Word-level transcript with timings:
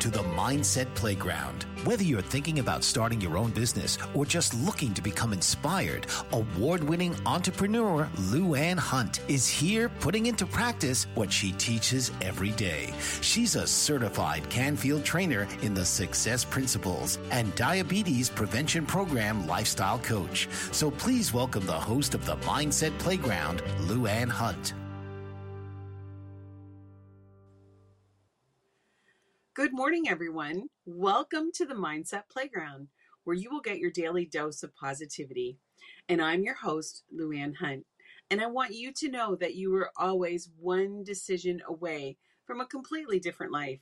To 0.00 0.10
the 0.10 0.22
Mindset 0.22 0.92
Playground. 0.94 1.66
Whether 1.84 2.04
you're 2.04 2.22
thinking 2.22 2.58
about 2.58 2.84
starting 2.84 3.20
your 3.20 3.36
own 3.36 3.50
business 3.50 3.98
or 4.14 4.24
just 4.24 4.54
looking 4.54 4.94
to 4.94 5.02
become 5.02 5.34
inspired, 5.34 6.06
award 6.32 6.82
winning 6.82 7.14
entrepreneur 7.26 8.08
Lou 8.30 8.54
Ann 8.54 8.78
Hunt 8.78 9.20
is 9.28 9.46
here 9.46 9.90
putting 10.00 10.24
into 10.24 10.46
practice 10.46 11.06
what 11.14 11.30
she 11.30 11.52
teaches 11.52 12.12
every 12.22 12.50
day. 12.52 12.94
She's 13.20 13.56
a 13.56 13.66
certified 13.66 14.48
Canfield 14.48 15.04
trainer 15.04 15.46
in 15.60 15.74
the 15.74 15.84
Success 15.84 16.46
Principles 16.46 17.18
and 17.30 17.54
Diabetes 17.54 18.30
Prevention 18.30 18.86
Program 18.86 19.46
lifestyle 19.46 19.98
coach. 19.98 20.48
So 20.72 20.90
please 20.90 21.34
welcome 21.34 21.66
the 21.66 21.72
host 21.72 22.14
of 22.14 22.24
the 22.24 22.36
Mindset 22.38 22.98
Playground, 22.98 23.62
Lou 23.80 24.06
Ann 24.06 24.30
Hunt. 24.30 24.72
Good 29.52 29.72
morning, 29.72 30.08
everyone. 30.08 30.68
Welcome 30.86 31.50
to 31.54 31.66
the 31.66 31.74
Mindset 31.74 32.28
Playground, 32.30 32.86
where 33.24 33.34
you 33.34 33.50
will 33.50 33.60
get 33.60 33.80
your 33.80 33.90
daily 33.90 34.24
dose 34.24 34.62
of 34.62 34.76
positivity. 34.76 35.58
And 36.08 36.22
I'm 36.22 36.44
your 36.44 36.54
host, 36.54 37.02
Luann 37.12 37.56
Hunt. 37.56 37.84
And 38.30 38.40
I 38.40 38.46
want 38.46 38.76
you 38.76 38.92
to 38.92 39.10
know 39.10 39.34
that 39.34 39.56
you 39.56 39.74
are 39.74 39.90
always 39.96 40.48
one 40.56 41.02
decision 41.02 41.60
away 41.66 42.16
from 42.46 42.60
a 42.60 42.66
completely 42.66 43.18
different 43.18 43.52
life. 43.52 43.80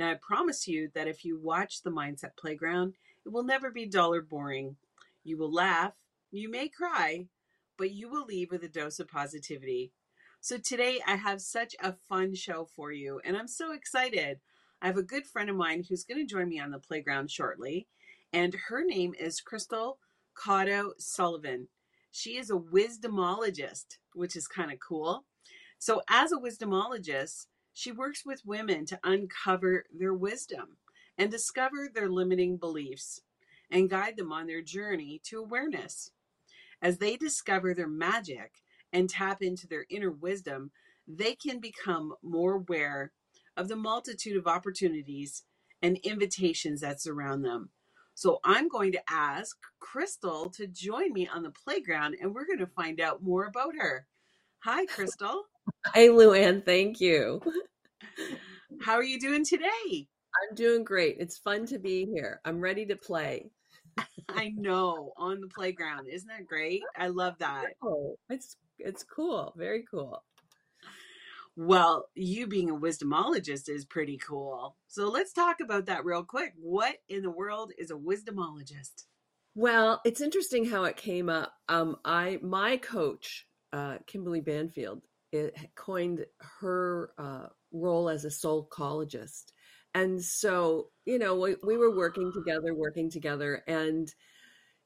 Now, 0.00 0.10
I 0.10 0.14
promise 0.14 0.66
you 0.66 0.90
that 0.96 1.06
if 1.06 1.24
you 1.24 1.38
watch 1.38 1.82
the 1.82 1.92
Mindset 1.92 2.36
Playground, 2.36 2.94
it 3.24 3.28
will 3.28 3.44
never 3.44 3.70
be 3.70 3.86
dull 3.86 4.14
or 4.14 4.20
boring. 4.20 4.74
You 5.22 5.38
will 5.38 5.52
laugh, 5.52 5.92
you 6.32 6.50
may 6.50 6.68
cry, 6.68 7.28
but 7.78 7.92
you 7.92 8.10
will 8.10 8.24
leave 8.24 8.50
with 8.50 8.64
a 8.64 8.68
dose 8.68 8.98
of 8.98 9.06
positivity. 9.06 9.92
So 10.40 10.58
today 10.58 11.00
I 11.06 11.14
have 11.14 11.40
such 11.40 11.76
a 11.80 11.94
fun 12.08 12.34
show 12.34 12.68
for 12.74 12.90
you, 12.90 13.20
and 13.24 13.36
I'm 13.36 13.48
so 13.48 13.72
excited. 13.72 14.40
I 14.84 14.88
have 14.88 14.98
a 14.98 15.02
good 15.02 15.26
friend 15.26 15.48
of 15.48 15.56
mine 15.56 15.82
who's 15.88 16.04
going 16.04 16.20
to 16.20 16.30
join 16.30 16.46
me 16.46 16.60
on 16.60 16.70
the 16.70 16.78
playground 16.78 17.30
shortly, 17.30 17.86
and 18.34 18.54
her 18.68 18.84
name 18.84 19.14
is 19.18 19.40
Crystal 19.40 19.98
Cotto 20.36 20.90
Sullivan. 20.98 21.68
She 22.10 22.36
is 22.36 22.50
a 22.50 22.58
wisdomologist, 22.58 23.96
which 24.12 24.36
is 24.36 24.46
kind 24.46 24.70
of 24.70 24.78
cool. 24.86 25.24
So, 25.78 26.02
as 26.10 26.32
a 26.32 26.36
wisdomologist, 26.36 27.46
she 27.72 27.92
works 27.92 28.26
with 28.26 28.44
women 28.44 28.84
to 28.84 29.00
uncover 29.04 29.86
their 29.90 30.12
wisdom 30.12 30.76
and 31.16 31.30
discover 31.30 31.88
their 31.88 32.10
limiting 32.10 32.58
beliefs 32.58 33.22
and 33.70 33.88
guide 33.88 34.18
them 34.18 34.34
on 34.34 34.46
their 34.46 34.60
journey 34.60 35.18
to 35.24 35.38
awareness. 35.38 36.10
As 36.82 36.98
they 36.98 37.16
discover 37.16 37.72
their 37.72 37.88
magic 37.88 38.60
and 38.92 39.08
tap 39.08 39.40
into 39.40 39.66
their 39.66 39.86
inner 39.88 40.10
wisdom, 40.10 40.72
they 41.08 41.34
can 41.34 41.58
become 41.58 42.12
more 42.22 42.56
aware 42.56 43.12
of 43.56 43.68
the 43.68 43.76
multitude 43.76 44.36
of 44.36 44.46
opportunities 44.46 45.42
and 45.82 45.98
invitations 45.98 46.80
that 46.80 47.00
surround 47.00 47.44
them. 47.44 47.70
So 48.14 48.38
I'm 48.44 48.68
going 48.68 48.92
to 48.92 49.02
ask 49.10 49.56
Crystal 49.80 50.50
to 50.50 50.66
join 50.66 51.12
me 51.12 51.28
on 51.28 51.42
the 51.42 51.52
playground 51.64 52.16
and 52.20 52.34
we're 52.34 52.46
going 52.46 52.60
to 52.60 52.66
find 52.66 53.00
out 53.00 53.22
more 53.22 53.44
about 53.46 53.74
her. 53.78 54.06
Hi, 54.64 54.86
Crystal. 54.86 55.42
Hi, 55.86 56.08
Luann. 56.08 56.64
Thank 56.64 57.00
you. 57.00 57.42
How 58.80 58.94
are 58.94 59.04
you 59.04 59.18
doing 59.18 59.44
today? 59.44 60.08
I'm 60.48 60.54
doing 60.54 60.84
great. 60.84 61.16
It's 61.18 61.38
fun 61.38 61.66
to 61.66 61.78
be 61.78 62.06
here. 62.06 62.40
I'm 62.44 62.60
ready 62.60 62.86
to 62.86 62.96
play. 62.96 63.50
I 64.28 64.52
know 64.56 65.12
on 65.16 65.40
the 65.40 65.48
playground. 65.48 66.08
Isn't 66.08 66.28
that 66.28 66.46
great? 66.46 66.82
I 66.96 67.08
love 67.08 67.34
that. 67.38 67.66
Oh, 67.82 68.16
it's 68.28 68.56
it's 68.78 69.04
cool. 69.04 69.54
Very 69.56 69.84
cool. 69.90 70.22
Well, 71.56 72.08
you 72.14 72.46
being 72.46 72.70
a 72.70 72.74
wisdomologist 72.74 73.68
is 73.68 73.84
pretty 73.84 74.18
cool. 74.18 74.76
So 74.88 75.08
let's 75.08 75.32
talk 75.32 75.60
about 75.60 75.86
that 75.86 76.04
real 76.04 76.24
quick. 76.24 76.52
What 76.56 76.96
in 77.08 77.22
the 77.22 77.30
world 77.30 77.72
is 77.78 77.90
a 77.90 77.94
wisdomologist? 77.94 79.04
Well, 79.54 80.00
it's 80.04 80.20
interesting 80.20 80.64
how 80.64 80.84
it 80.84 80.96
came 80.96 81.28
up. 81.28 81.52
Um, 81.68 81.96
I 82.04 82.40
my 82.42 82.76
coach, 82.78 83.46
uh, 83.72 83.98
Kimberly 84.06 84.40
Banfield, 84.40 85.02
it 85.30 85.56
coined 85.76 86.26
her 86.60 87.12
uh, 87.18 87.46
role 87.72 88.08
as 88.08 88.24
a 88.24 88.28
soulcologist, 88.28 89.52
and 89.94 90.20
so 90.20 90.88
you 91.04 91.20
know 91.20 91.36
we, 91.36 91.54
we 91.64 91.76
were 91.76 91.96
working 91.96 92.32
together, 92.32 92.74
working 92.74 93.08
together, 93.08 93.62
and 93.68 94.12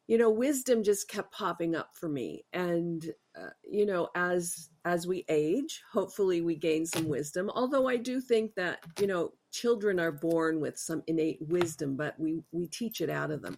you 0.07 0.19
know 0.19 0.29
wisdom 0.31 0.83
just 0.83 1.09
kept 1.09 1.33
popping 1.33 1.75
up 1.75 1.91
for 1.95 2.09
me 2.09 2.45
and 2.53 3.13
uh, 3.39 3.51
you 3.71 3.87
know 3.87 4.09
as 4.15 4.71
as 4.89 5.07
we 5.07 5.25
age 5.29 5.83
hopefully 5.93 6.41
we 6.41 6.57
gain 6.57 6.87
some 6.87 7.09
wisdom. 7.09 7.51
Although 7.55 7.87
i 7.89 7.97
do 7.97 8.21
think 8.21 8.55
that 8.55 8.79
you 9.01 9.07
know 9.07 9.33
children 9.53 10.01
are 10.01 10.13
born 10.13 10.61
with 10.61 10.79
some 10.79 11.03
innate 11.07 11.39
wisdom 11.41 11.97
but 11.97 12.19
we 12.19 12.41
we 12.53 12.67
teach 12.67 13.01
it 13.01 13.11
out 13.11 13.31
of 13.31 13.43
them. 13.43 13.57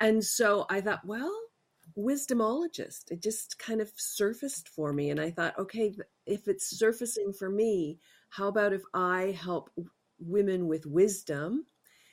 And 0.00 0.24
so 0.24 0.66
i 0.70 0.80
thought 0.80 1.06
well 1.06 1.34
wisdomologist 1.98 3.10
it 3.10 3.20
just 3.20 3.58
kind 3.58 3.80
of 3.80 3.92
surfaced 3.96 4.68
for 4.68 4.92
me. 4.92 5.10
And 5.10 5.20
i 5.20 5.30
thought 5.30 5.58
okay 5.58 5.94
if 6.26 6.48
it's 6.48 6.78
surfacing 6.78 7.32
for 7.32 7.50
me 7.50 7.98
how 8.30 8.48
about 8.48 8.72
if 8.72 8.82
i 8.94 9.36
help 9.38 9.70
women 10.18 10.68
with 10.68 10.86
wisdom 10.86 11.66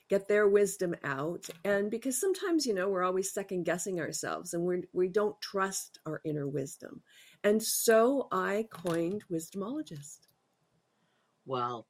get 0.10 0.28
their 0.28 0.48
wisdom 0.48 0.96
out? 1.04 1.48
And 1.64 1.90
because 1.90 2.20
sometimes 2.20 2.66
you 2.66 2.74
know 2.74 2.90
we're 2.90 3.04
always 3.04 3.32
second 3.32 3.64
guessing 3.64 4.00
ourselves 4.00 4.54
and 4.54 4.64
we're, 4.64 4.82
we 4.92 5.08
don't 5.08 5.40
trust 5.40 6.00
our 6.06 6.20
inner 6.26 6.48
wisdom 6.48 7.02
and 7.44 7.62
so 7.62 8.28
i 8.32 8.66
coined 8.70 9.24
wisdomologist 9.32 10.28
well 11.46 11.86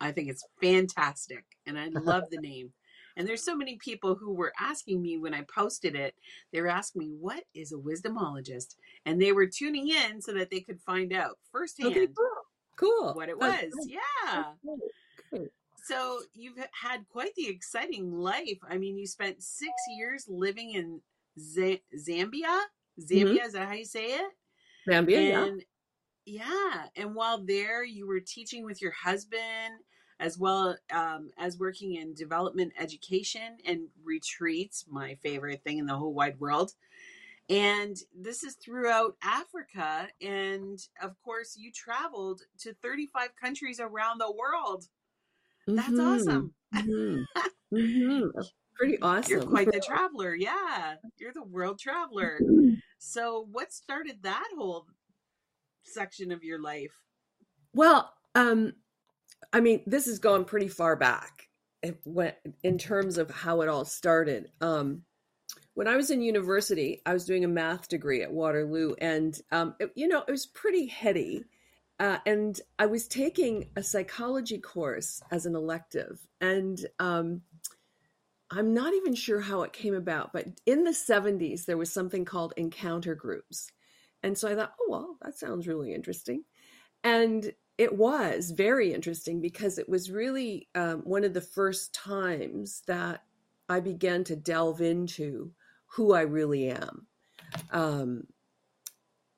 i 0.00 0.10
think 0.10 0.28
it's 0.28 0.46
fantastic 0.60 1.44
and 1.66 1.78
i 1.78 1.88
love 1.88 2.24
the 2.30 2.40
name 2.40 2.72
and 3.18 3.26
there's 3.26 3.42
so 3.42 3.56
many 3.56 3.76
people 3.76 4.14
who 4.14 4.34
were 4.34 4.52
asking 4.60 5.00
me 5.00 5.16
when 5.16 5.34
i 5.34 5.42
posted 5.42 5.94
it 5.94 6.14
they 6.52 6.60
were 6.60 6.68
asking 6.68 7.00
me 7.00 7.12
what 7.18 7.44
is 7.54 7.72
a 7.72 7.76
wisdomologist 7.76 8.76
and 9.06 9.20
they 9.20 9.32
were 9.32 9.46
tuning 9.46 9.88
in 9.88 10.20
so 10.20 10.32
that 10.32 10.50
they 10.50 10.60
could 10.60 10.80
find 10.80 11.12
out 11.12 11.38
firsthand 11.50 11.96
okay, 11.96 12.08
cool. 12.76 13.14
what 13.14 13.28
it 13.28 13.38
was. 13.38 13.72
Yeah. 13.86 13.98
That's 14.24 14.58
great. 14.64 14.80
Great. 15.30 15.50
So 15.84 16.20
you've 16.34 16.58
had 16.72 17.06
quite 17.08 17.34
the 17.36 17.48
exciting 17.48 18.12
life. 18.18 18.58
I 18.68 18.76
mean, 18.76 18.98
you 18.98 19.06
spent 19.06 19.42
six 19.42 19.72
years 19.96 20.26
living 20.28 20.72
in 20.72 21.00
Z- 21.38 21.82
Zambia. 21.96 22.60
Mm-hmm. 22.98 23.02
Zambia, 23.02 23.46
is 23.46 23.52
that 23.52 23.68
how 23.68 23.74
you 23.74 23.84
say 23.84 24.06
it? 24.06 24.32
Zambia, 24.86 25.28
yeah. 25.28 25.44
and 25.44 25.62
yeah, 26.24 26.86
and 26.96 27.14
while 27.14 27.44
there, 27.44 27.84
you 27.84 28.06
were 28.06 28.20
teaching 28.20 28.64
with 28.64 28.82
your 28.82 28.92
husband 28.92 29.80
as 30.18 30.38
well 30.38 30.76
um, 30.90 31.30
as 31.38 31.58
working 31.58 31.94
in 31.94 32.14
development 32.14 32.72
education 32.78 33.58
and 33.66 33.88
retreats. 34.02 34.86
My 34.88 35.14
favorite 35.16 35.62
thing 35.62 35.78
in 35.78 35.86
the 35.86 35.94
whole 35.94 36.14
wide 36.14 36.38
world. 36.40 36.72
And 37.48 37.96
this 38.12 38.42
is 38.42 38.56
throughout 38.56 39.16
Africa. 39.22 40.08
And 40.20 40.78
of 41.00 41.14
course, 41.22 41.56
you 41.56 41.70
traveled 41.70 42.42
to 42.60 42.74
35 42.82 43.36
countries 43.40 43.78
around 43.78 44.18
the 44.18 44.32
world. 44.32 44.88
That's 45.68 45.90
Mhm. 45.90 46.14
awesome. 46.14 46.54
Mhm. 46.74 47.24
Mhm. 47.72 48.32
That's 48.34 48.52
Pretty 48.74 49.00
awesome. 49.00 49.30
You're 49.30 49.46
quite 49.46 49.72
the 49.72 49.80
traveler. 49.80 50.34
Yeah. 50.34 50.96
You're 51.16 51.32
the 51.32 51.42
world 51.42 51.78
traveler. 51.78 52.40
So, 52.98 53.46
what 53.50 53.72
started 53.72 54.22
that 54.22 54.48
whole 54.56 54.86
section 55.84 56.32
of 56.32 56.44
your 56.44 56.60
life? 56.60 56.94
Well, 57.74 58.12
um, 58.34 58.74
I 59.52 59.60
mean, 59.60 59.82
this 59.86 60.06
is 60.06 60.18
going 60.18 60.44
pretty 60.44 60.68
far 60.68 60.96
back 60.96 61.46
went, 62.04 62.36
in 62.62 62.78
terms 62.78 63.18
of 63.18 63.30
how 63.30 63.60
it 63.60 63.68
all 63.68 63.84
started. 63.84 64.50
Um, 64.60 65.02
when 65.74 65.88
I 65.88 65.96
was 65.96 66.10
in 66.10 66.22
university, 66.22 67.02
I 67.04 67.12
was 67.12 67.26
doing 67.26 67.44
a 67.44 67.48
math 67.48 67.88
degree 67.88 68.22
at 68.22 68.32
Waterloo, 68.32 68.94
and 68.98 69.38
um, 69.52 69.74
it, 69.78 69.92
you 69.94 70.08
know, 70.08 70.22
it 70.26 70.30
was 70.30 70.46
pretty 70.46 70.86
heady. 70.86 71.44
Uh, 71.98 72.18
and 72.26 72.60
I 72.78 72.86
was 72.86 73.08
taking 73.08 73.70
a 73.76 73.82
psychology 73.82 74.58
course 74.58 75.22
as 75.30 75.46
an 75.46 75.54
elective, 75.54 76.20
and 76.40 76.84
um, 76.98 77.42
I'm 78.50 78.74
not 78.74 78.94
even 78.94 79.14
sure 79.14 79.40
how 79.40 79.62
it 79.62 79.72
came 79.72 79.94
about, 79.94 80.32
but 80.32 80.46
in 80.66 80.84
the 80.84 80.92
70s, 80.92 81.64
there 81.64 81.76
was 81.76 81.92
something 81.92 82.24
called 82.24 82.54
encounter 82.56 83.14
groups. 83.14 83.70
And 84.22 84.38
so 84.38 84.48
I 84.48 84.54
thought, 84.54 84.74
oh, 84.80 84.86
well, 84.88 85.16
that 85.22 85.36
sounds 85.36 85.66
really 85.66 85.92
interesting. 85.92 86.44
And 87.02 87.52
it 87.78 87.96
was 87.96 88.52
very 88.52 88.92
interesting 88.92 89.40
because 89.40 89.78
it 89.78 89.88
was 89.88 90.10
really 90.10 90.68
um, 90.74 91.00
one 91.00 91.24
of 91.24 91.34
the 91.34 91.40
first 91.40 91.92
times 91.92 92.82
that 92.86 93.22
I 93.68 93.80
began 93.80 94.24
to 94.24 94.36
delve 94.36 94.80
into 94.80 95.52
who 95.86 96.14
I 96.14 96.22
really 96.22 96.70
am. 96.70 97.06
Um, 97.70 98.24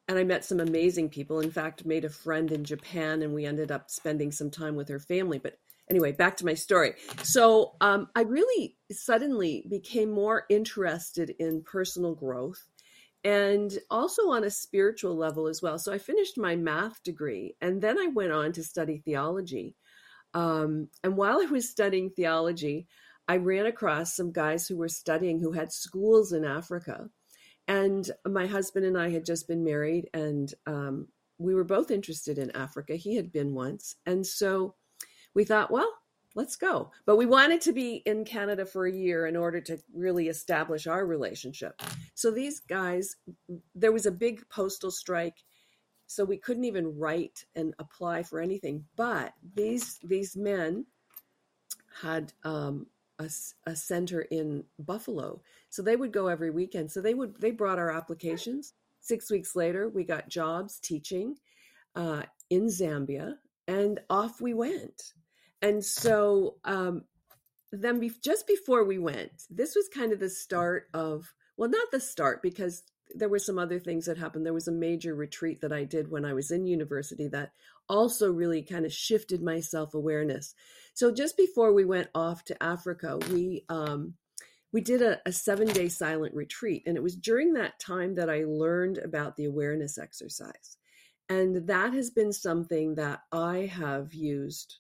and 0.07 0.19
I 0.19 0.25
met 0.25 0.45
some 0.45 0.61
amazing 0.61 1.11
people. 1.11 1.41
In 1.41 1.51
fact, 1.51 1.85
made 1.85 2.05
a 2.05 2.11
friend 2.11 2.51
in 2.51 2.65
Japan, 2.65 3.23
and 3.23 3.35
we 3.35 3.45
ended 3.45 3.71
up 3.71 3.91
spending 3.91 4.33
some 4.33 4.51
time 4.51 4.75
with 4.75 4.89
her 4.89 4.99
family. 4.99 5.39
But 5.39 5.59
anyway, 5.91 6.13
back 6.13 6.37
to 6.39 6.45
my 6.45 6.55
story. 6.55 6.95
So 7.23 7.75
um, 7.81 8.09
I 8.15 8.23
really 8.23 8.77
suddenly 8.91 9.65
became 9.69 10.11
more 10.11 10.45
interested 10.49 11.31
in 11.39 11.63
personal 11.63 12.15
growth 12.15 12.67
and 13.25 13.77
also 13.91 14.31
on 14.31 14.45
a 14.45 14.51
spiritual 14.51 15.17
level 15.17 15.49
as 15.49 15.61
well. 15.61 15.79
So 15.79 15.93
I 15.93 15.99
finished 15.99 16.39
my 16.39 16.57
math 16.57 17.03
degree 17.03 17.57
and 17.61 17.83
then 17.83 17.99
I 17.99 18.09
went 18.09 18.33
on 18.33 18.53
to 18.53 18.63
study 18.63 19.03
theology. 19.05 19.75
Um, 20.35 20.89
and 21.03 21.17
while 21.17 21.41
I 21.41 21.47
was 21.47 21.69
studying 21.69 22.11
theology, 22.11 22.87
I 23.27 23.37
ran 23.37 23.67
across 23.67 24.17
some 24.17 24.33
guys 24.33 24.67
who 24.67 24.77
were 24.77 24.89
studying 24.89 25.41
who 25.41 25.53
had 25.53 25.73
schools 25.73 26.33
in 26.33 26.45
Africa. 26.45 27.09
And 27.67 28.11
my 28.27 28.47
husband 28.47 28.87
and 28.87 28.97
I 28.97 29.11
had 29.11 29.27
just 29.27 29.47
been 29.47 29.63
married, 29.63 30.09
and 30.15 30.53
um, 30.67 31.09
we 31.37 31.55
were 31.55 31.65
both 31.65 31.91
interested 31.91 32.39
in 32.39 32.51
Africa. 32.57 32.97
He 32.97 33.17
had 33.17 33.31
been 33.31 33.53
once. 33.55 33.95
And 34.07 34.27
so 34.27 34.75
we 35.39 35.45
thought, 35.45 35.71
well, 35.71 35.93
let's 36.35 36.57
go. 36.57 36.91
But 37.07 37.15
we 37.15 37.25
wanted 37.25 37.61
to 37.61 37.73
be 37.73 38.03
in 38.05 38.25
Canada 38.25 38.67
for 38.67 38.87
a 38.87 38.93
year 38.93 39.29
in 39.29 39.37
order 39.37 39.61
to 39.61 39.79
really 39.95 40.27
establish 40.27 40.89
our 40.89 41.07
relationship. 41.07 41.81
So 42.17 42.33
these 42.33 42.59
guys, 42.59 43.15
there 43.73 43.93
was 43.93 44.07
a 44.07 44.11
big 44.11 44.43
postal 44.49 44.91
strike. 44.91 45.39
So 46.09 46.25
we 46.25 46.39
couldn't 46.39 46.65
even 46.65 46.99
write 46.99 47.45
and 47.55 47.73
apply 47.79 48.25
for 48.25 48.41
anything. 48.41 48.85
But 48.97 49.33
these 49.55 50.01
these 50.03 50.37
men 50.37 50.87
had 52.03 52.33
um, 52.43 52.89
a, 53.21 53.31
a 53.67 53.77
center 53.77 54.23
in 54.23 54.65
Buffalo, 54.81 55.41
so 55.71 55.83
they 55.83 55.95
would 55.95 56.13
go 56.13 56.27
every 56.27 56.51
weekend. 56.51 56.91
So 56.91 57.01
they 57.01 57.15
would 57.15 57.41
they 57.41 57.53
brought 57.53 57.79
our 57.79 57.93
applications. 57.93 58.73
Six 59.01 59.31
weeks 59.31 59.55
later, 59.55 59.89
we 59.89 60.03
got 60.03 60.29
jobs 60.29 60.81
teaching 60.81 61.37
uh, 61.95 62.23
in 62.51 62.67
Zambia, 62.67 63.35
and 63.69 64.01
off 64.11 64.41
we 64.41 64.53
went. 64.55 65.13
And 65.61 65.85
so 65.85 66.57
um, 66.65 67.05
then, 67.73 68.01
be- 68.01 68.13
just 68.23 68.47
before 68.47 68.85
we 68.85 68.99
went, 68.99 69.31
this 69.51 69.75
was 69.75 69.89
kind 69.89 70.13
of 70.13 70.21
the 70.21 70.31
start 70.31 70.89
of 70.95 71.33
well, 71.57 71.69
not 71.69 71.91
the 71.91 72.01
start 72.01 72.41
because 72.41 72.85
there 73.15 73.29
were 73.29 73.39
some 73.39 73.59
other 73.59 73.81
things 73.81 74.07
that 74.07 74.17
happened. 74.17 74.47
There 74.47 74.53
was 74.53 74.69
a 74.69 74.73
major 74.73 75.15
retreat 75.15 75.61
that 75.63 75.73
I 75.73 75.85
did 75.85 76.11
when 76.11 76.25
I 76.25 76.33
was 76.33 76.51
in 76.51 76.67
university 76.67 77.27
that 77.29 77.53
also 77.89 78.31
really 78.31 78.63
kind 78.63 78.87
of 78.87 78.93
shifted 78.93 79.43
my 79.43 79.61
self 79.61 79.95
awareness. 79.95 80.55
So 80.95 81.13
just 81.13 81.37
before 81.37 81.73
we 81.73 81.85
went 81.85 82.09
off 82.15 82.45
to 82.45 82.63
Africa, 82.63 83.19
we 83.31 83.65
um, 83.69 84.15
we 84.73 84.81
did 84.81 85.03
a, 85.03 85.21
a 85.27 85.33
seven 85.33 85.69
day 85.69 85.89
silent 85.89 86.35
retreat, 86.35 86.85
and 86.87 86.97
it 86.97 87.03
was 87.03 87.17
during 87.17 87.55
that 87.55 87.81
time 87.81 88.15
that 88.17 88.31
I 88.31 88.45
learned 88.45 88.99
about 88.99 89.37
the 89.37 89.47
awareness 89.47 89.99
exercise, 89.99 90.77
and 91.29 91.67
that 91.67 91.93
has 91.95 92.11
been 92.11 92.33
something 92.33 92.95
that 92.97 93.21
I 93.33 93.71
have 93.73 94.15
used 94.15 94.77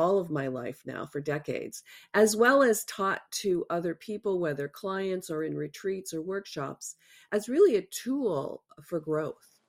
all 0.00 0.18
of 0.18 0.30
my 0.30 0.48
life 0.48 0.80
now 0.86 1.04
for 1.04 1.20
decades, 1.20 1.82
as 2.14 2.34
well 2.34 2.62
as 2.62 2.84
taught 2.86 3.20
to 3.30 3.66
other 3.68 3.94
people, 3.94 4.40
whether 4.40 4.66
clients 4.66 5.30
or 5.30 5.44
in 5.44 5.54
retreats 5.54 6.14
or 6.14 6.22
workshops, 6.22 6.96
as 7.32 7.50
really 7.50 7.76
a 7.76 7.82
tool 7.82 8.62
for 8.82 8.98
growth. 8.98 9.60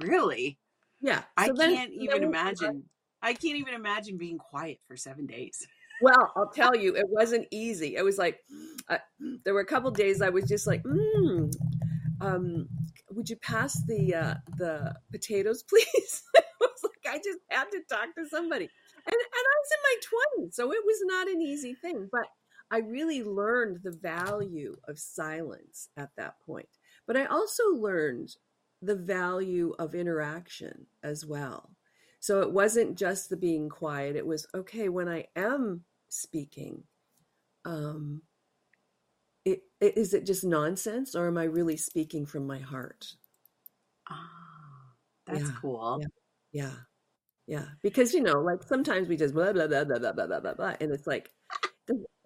Really? 0.00 0.58
Yeah. 1.02 1.22
I 1.36 1.50
then- 1.54 1.74
can't 1.74 1.92
even 1.92 2.22
imagine. 2.22 2.84
I 3.20 3.32
can't 3.32 3.56
even 3.56 3.74
imagine 3.74 4.16
being 4.18 4.38
quiet 4.38 4.78
for 4.86 4.96
seven 4.96 5.26
days. 5.26 5.66
Well, 6.02 6.32
I'll 6.36 6.50
tell 6.50 6.74
you, 6.74 6.96
it 6.96 7.06
wasn't 7.08 7.46
easy. 7.50 7.96
It 7.96 8.04
was 8.04 8.18
like 8.18 8.40
uh, 8.88 8.98
there 9.44 9.54
were 9.54 9.60
a 9.60 9.66
couple 9.66 9.90
days 9.90 10.20
I 10.20 10.28
was 10.28 10.44
just 10.44 10.66
like, 10.66 10.82
mm, 10.82 11.54
um, 12.20 12.68
"Would 13.10 13.30
you 13.30 13.36
pass 13.36 13.80
the 13.86 14.14
uh, 14.14 14.34
the 14.58 14.94
potatoes, 15.12 15.62
please?" 15.68 16.22
it 16.34 16.44
was 16.60 16.80
like 16.82 17.14
I 17.14 17.18
just 17.18 17.38
had 17.48 17.70
to 17.70 17.80
talk 17.88 18.14
to 18.16 18.28
somebody, 18.28 18.68
and 19.06 19.14
and 19.14 19.44
I 19.46 19.56
was 19.60 19.70
in 19.72 19.82
my 19.84 19.96
twenties, 20.36 20.56
so 20.56 20.72
it 20.72 20.84
was 20.84 20.98
not 21.04 21.28
an 21.28 21.40
easy 21.42 21.74
thing. 21.74 22.08
But 22.10 22.26
I 22.70 22.78
really 22.78 23.22
learned 23.22 23.80
the 23.82 23.92
value 23.92 24.76
of 24.88 24.98
silence 24.98 25.88
at 25.96 26.10
that 26.16 26.36
point. 26.46 26.68
But 27.06 27.16
I 27.16 27.26
also 27.26 27.64
learned 27.74 28.36
the 28.82 28.96
value 28.96 29.74
of 29.78 29.94
interaction 29.94 30.86
as 31.02 31.24
well. 31.24 31.70
So 32.20 32.40
it 32.40 32.52
wasn't 32.52 32.96
just 32.98 33.28
the 33.28 33.36
being 33.36 33.68
quiet. 33.68 34.16
It 34.16 34.26
was 34.26 34.46
okay 34.54 34.88
when 34.88 35.08
I 35.08 35.26
am 35.36 35.84
speaking. 36.08 36.84
Um, 37.64 38.22
it, 39.44 39.62
it, 39.80 39.96
is 39.96 40.14
it 40.14 40.26
just 40.26 40.44
nonsense, 40.44 41.14
or 41.14 41.26
am 41.26 41.38
I 41.38 41.44
really 41.44 41.76
speaking 41.76 42.24
from 42.26 42.46
my 42.46 42.58
heart? 42.58 43.14
Ah, 44.08 44.30
that's 45.26 45.40
Yeah, 45.40 45.50
cool. 45.60 45.98
Yeah, 46.00 46.06
yeah. 46.52 46.74
Yeah, 47.46 47.66
because 47.82 48.14
you 48.14 48.22
know, 48.22 48.40
like 48.40 48.62
sometimes 48.62 49.08
we 49.08 49.16
just 49.16 49.34
blah 49.34 49.52
blah 49.52 49.66
blah 49.66 49.84
blah 49.84 49.98
blah 49.98 50.12
blah 50.12 50.26
blah 50.26 50.40
blah, 50.40 50.54
blah 50.54 50.74
and 50.80 50.90
it's 50.92 51.06
like, 51.06 51.30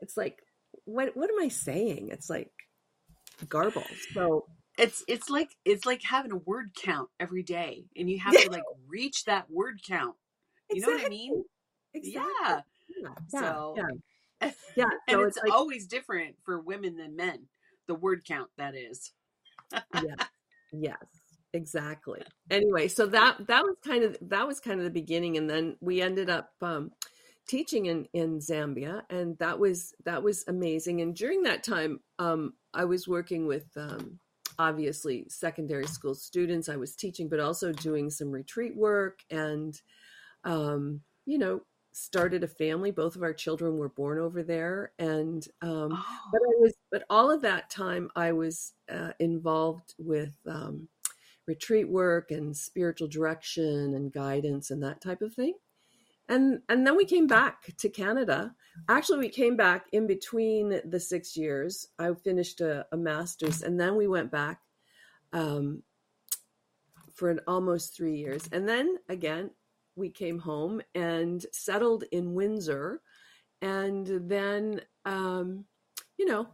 it's 0.00 0.16
like, 0.16 0.38
what 0.84 1.16
what 1.16 1.28
am 1.30 1.40
I 1.40 1.48
saying? 1.48 2.10
It's 2.12 2.30
like 2.30 2.50
garble. 3.48 3.84
So 4.14 4.46
It's 4.78 5.02
it's 5.08 5.28
like 5.28 5.56
it's 5.64 5.84
like 5.84 6.02
having 6.04 6.30
a 6.30 6.36
word 6.36 6.70
count 6.74 7.08
every 7.18 7.42
day, 7.42 7.86
and 7.96 8.08
you 8.08 8.20
have 8.20 8.32
to 8.32 8.50
like 8.50 8.62
reach 8.86 9.24
that 9.24 9.50
word 9.50 9.80
count. 9.86 10.14
You 10.70 10.82
know 10.82 10.88
what 10.92 11.04
I 11.04 11.08
mean? 11.08 11.44
Exactly. 11.94 12.22
Yeah. 12.42 12.60
Yeah. 13.02 13.08
Yeah. 13.32 13.40
So- 13.40 13.74
yeah. 13.76 14.50
Yeah. 14.76 14.84
And 15.08 15.14
So 15.16 15.22
it's, 15.22 15.36
it's 15.36 15.44
like, 15.46 15.52
always 15.52 15.86
different 15.88 16.36
for 16.44 16.60
women 16.60 16.96
than 16.96 17.16
men. 17.16 17.46
The 17.88 17.94
word 17.96 18.24
count 18.24 18.50
that 18.56 18.76
is. 18.76 19.10
yeah 19.72 20.26
yes 20.72 20.96
exactly. 21.52 22.22
Anyway 22.50 22.88
so 22.88 23.06
that 23.06 23.46
that 23.46 23.62
was 23.62 23.76
kind 23.84 24.04
of 24.04 24.16
that 24.22 24.46
was 24.46 24.60
kind 24.60 24.80
of 24.80 24.84
the 24.84 24.90
beginning 24.90 25.36
and 25.36 25.48
then 25.48 25.76
we 25.80 26.00
ended 26.02 26.30
up 26.30 26.50
um 26.62 26.90
teaching 27.48 27.86
in 27.86 28.06
in 28.12 28.38
zambia 28.38 29.02
and 29.10 29.36
that 29.38 29.58
was 29.58 29.94
that 30.04 30.22
was 30.22 30.44
amazing 30.48 31.00
and 31.00 31.16
during 31.16 31.42
that 31.42 31.64
time 31.64 31.98
um 32.18 32.52
i 32.74 32.84
was 32.84 33.08
working 33.08 33.46
with 33.46 33.66
um 33.76 34.20
obviously 34.58 35.24
secondary 35.28 35.86
school 35.86 36.14
students 36.14 36.68
i 36.68 36.76
was 36.76 36.94
teaching 36.94 37.28
but 37.28 37.40
also 37.40 37.72
doing 37.72 38.10
some 38.10 38.30
retreat 38.30 38.76
work 38.76 39.20
and 39.30 39.80
um 40.44 41.00
you 41.24 41.38
know 41.38 41.60
started 41.92 42.44
a 42.44 42.48
family 42.48 42.90
both 42.90 43.16
of 43.16 43.22
our 43.22 43.32
children 43.32 43.78
were 43.78 43.88
born 43.88 44.18
over 44.18 44.42
there 44.42 44.92
and 44.98 45.48
um 45.62 45.88
but 46.30 46.40
Oh, 46.44 46.52
I 46.52 46.60
was, 46.60 46.74
but 46.92 47.04
all 47.08 47.30
of 47.30 47.40
that 47.42 47.70
time 47.70 48.10
I 48.14 48.32
was 48.32 48.74
uh, 48.92 49.12
involved 49.18 49.94
with 49.98 50.34
um, 50.46 50.88
retreat 51.48 51.88
work 51.88 52.30
and 52.30 52.56
spiritual 52.56 53.08
direction 53.08 53.94
and 53.94 54.12
guidance 54.12 54.70
and 54.70 54.82
that 54.82 55.00
type 55.00 55.22
of 55.22 55.34
thing. 55.34 55.54
And 56.28 56.60
and 56.68 56.86
then 56.86 56.94
we 56.94 57.06
came 57.06 57.26
back 57.26 57.74
to 57.78 57.88
Canada. 57.88 58.54
Actually, 58.88 59.20
we 59.20 59.30
came 59.30 59.56
back 59.56 59.86
in 59.92 60.06
between 60.06 60.80
the 60.84 61.00
six 61.00 61.36
years. 61.36 61.88
I 61.98 62.12
finished 62.12 62.60
a, 62.60 62.86
a 62.92 62.96
master's, 62.98 63.62
and 63.62 63.80
then 63.80 63.96
we 63.96 64.06
went 64.06 64.30
back 64.30 64.60
um, 65.32 65.82
for 67.14 67.30
an 67.30 67.40
almost 67.48 67.96
three 67.96 68.16
years. 68.16 68.46
And 68.52 68.68
then 68.68 68.98
again, 69.08 69.50
we 69.96 70.10
came 70.10 70.38
home 70.38 70.82
and 70.94 71.44
settled 71.52 72.04
in 72.12 72.34
Windsor. 72.34 73.00
And 73.60 74.06
then, 74.28 74.82
um, 75.04 75.64
you 76.18 76.26
know, 76.26 76.46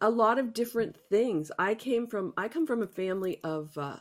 a 0.00 0.10
lot 0.10 0.38
of 0.38 0.52
different 0.52 0.96
things. 1.10 1.50
I 1.58 1.74
came 1.74 2.06
from 2.06 2.32
I 2.36 2.48
come 2.48 2.66
from 2.66 2.82
a 2.82 2.86
family 2.86 3.40
of 3.44 3.76
uh, 3.76 3.96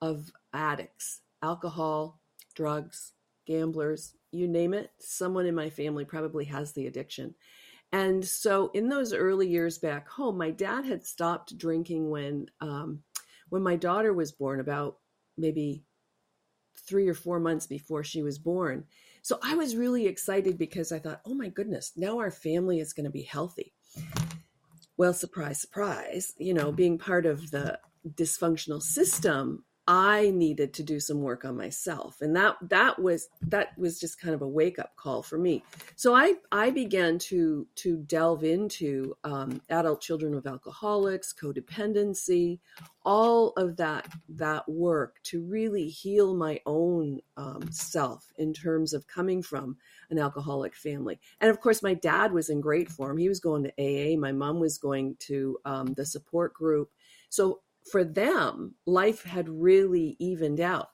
of 0.00 0.30
addicts, 0.52 1.20
alcohol, 1.42 2.20
drugs, 2.54 3.12
gamblers, 3.46 4.14
you 4.32 4.48
name 4.48 4.74
it. 4.74 4.90
Someone 4.98 5.46
in 5.46 5.54
my 5.54 5.70
family 5.70 6.04
probably 6.04 6.44
has 6.46 6.72
the 6.72 6.86
addiction. 6.86 7.34
And 7.92 8.24
so, 8.24 8.70
in 8.72 8.88
those 8.88 9.12
early 9.12 9.48
years 9.48 9.78
back 9.78 10.08
home, 10.08 10.38
my 10.38 10.50
dad 10.52 10.84
had 10.84 11.04
stopped 11.04 11.58
drinking 11.58 12.08
when 12.08 12.46
um, 12.60 13.02
when 13.48 13.62
my 13.62 13.76
daughter 13.76 14.12
was 14.12 14.32
born, 14.32 14.60
about 14.60 14.98
maybe 15.36 15.84
three 16.86 17.08
or 17.08 17.14
four 17.14 17.40
months 17.40 17.66
before 17.66 18.04
she 18.04 18.22
was 18.22 18.38
born. 18.38 18.84
So 19.22 19.38
I 19.42 19.54
was 19.54 19.76
really 19.76 20.06
excited 20.06 20.56
because 20.56 20.92
I 20.92 20.98
thought, 20.98 21.20
oh 21.26 21.34
my 21.34 21.48
goodness, 21.48 21.92
now 21.96 22.18
our 22.18 22.30
family 22.30 22.80
is 22.80 22.92
going 22.92 23.04
to 23.04 23.10
be 23.10 23.22
healthy. 23.22 23.74
Well, 25.00 25.14
surprise, 25.14 25.58
surprise, 25.58 26.34
you 26.36 26.52
know, 26.52 26.66
mm-hmm. 26.66 26.76
being 26.76 26.98
part 26.98 27.24
of 27.24 27.50
the 27.52 27.78
dysfunctional 28.06 28.82
system, 28.82 29.64
I 29.90 30.30
needed 30.30 30.72
to 30.74 30.84
do 30.84 31.00
some 31.00 31.20
work 31.20 31.44
on 31.44 31.56
myself. 31.56 32.20
And 32.20 32.36
that 32.36 32.56
that 32.62 33.02
was 33.02 33.28
that 33.42 33.76
was 33.76 33.98
just 33.98 34.20
kind 34.20 34.36
of 34.36 34.40
a 34.40 34.46
wake 34.46 34.78
up 34.78 34.94
call 34.94 35.20
for 35.20 35.36
me. 35.36 35.64
So 35.96 36.14
I 36.14 36.34
I 36.52 36.70
began 36.70 37.18
to 37.30 37.66
to 37.74 37.96
delve 37.96 38.44
into 38.44 39.16
um, 39.24 39.60
adult 39.68 40.00
children 40.00 40.34
of 40.34 40.46
alcoholics, 40.46 41.34
codependency, 41.34 42.60
all 43.04 43.48
of 43.56 43.76
that 43.78 44.06
that 44.28 44.68
work 44.68 45.16
to 45.24 45.42
really 45.42 45.88
heal 45.88 46.36
my 46.36 46.60
own 46.66 47.18
um, 47.36 47.72
self 47.72 48.32
in 48.38 48.52
terms 48.52 48.94
of 48.94 49.08
coming 49.08 49.42
from 49.42 49.76
an 50.10 50.20
alcoholic 50.20 50.76
family. 50.76 51.18
And 51.40 51.50
of 51.50 51.60
course, 51.60 51.82
my 51.82 51.94
dad 51.94 52.32
was 52.32 52.48
in 52.48 52.60
great 52.60 52.88
form. 52.88 53.18
He 53.18 53.28
was 53.28 53.40
going 53.40 53.64
to 53.64 53.72
AA. 53.76 54.16
My 54.16 54.30
mom 54.30 54.60
was 54.60 54.78
going 54.78 55.16
to 55.20 55.58
um, 55.64 55.94
the 55.94 56.06
support 56.06 56.54
group. 56.54 56.92
So 57.28 57.62
for 57.90 58.04
them, 58.04 58.74
life 58.86 59.22
had 59.22 59.48
really 59.48 60.16
evened 60.18 60.60
out. 60.60 60.88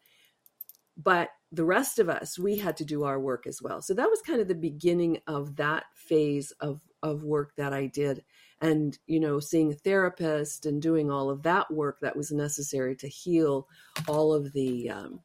But 0.96 1.30
the 1.52 1.64
rest 1.64 1.98
of 1.98 2.08
us, 2.08 2.38
we 2.38 2.56
had 2.56 2.76
to 2.78 2.84
do 2.84 3.04
our 3.04 3.20
work 3.20 3.46
as 3.46 3.60
well. 3.62 3.82
So 3.82 3.94
that 3.94 4.10
was 4.10 4.22
kind 4.22 4.40
of 4.40 4.48
the 4.48 4.54
beginning 4.54 5.18
of 5.26 5.56
that 5.56 5.84
phase 5.94 6.52
of, 6.60 6.80
of 7.02 7.22
work 7.22 7.52
that 7.56 7.72
I 7.72 7.86
did. 7.86 8.24
And, 8.60 8.98
you 9.06 9.20
know, 9.20 9.38
seeing 9.38 9.72
a 9.72 9.76
therapist 9.76 10.64
and 10.64 10.80
doing 10.80 11.10
all 11.10 11.28
of 11.28 11.42
that 11.42 11.70
work 11.70 11.98
that 12.00 12.16
was 12.16 12.32
necessary 12.32 12.96
to 12.96 13.08
heal 13.08 13.68
all 14.08 14.32
of 14.32 14.52
the, 14.54 14.90
um, 14.90 15.20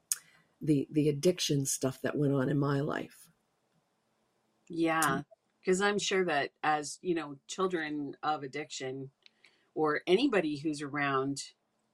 the, 0.62 0.88
the 0.92 1.08
addiction 1.08 1.66
stuff 1.66 2.02
that 2.02 2.18
went 2.18 2.34
on 2.34 2.50
in 2.50 2.60
my 2.60 2.82
life. 2.82 3.30
Yeah. 4.68 5.22
Because 5.64 5.80
I'm 5.80 6.00
sure 6.00 6.26
that 6.26 6.50
as, 6.64 7.00
you 7.02 7.16
know, 7.16 7.38
children 7.48 8.16
of 8.22 8.44
addiction, 8.44 9.12
or 9.76 10.02
anybody 10.08 10.58
who's 10.58 10.82
around 10.82 11.42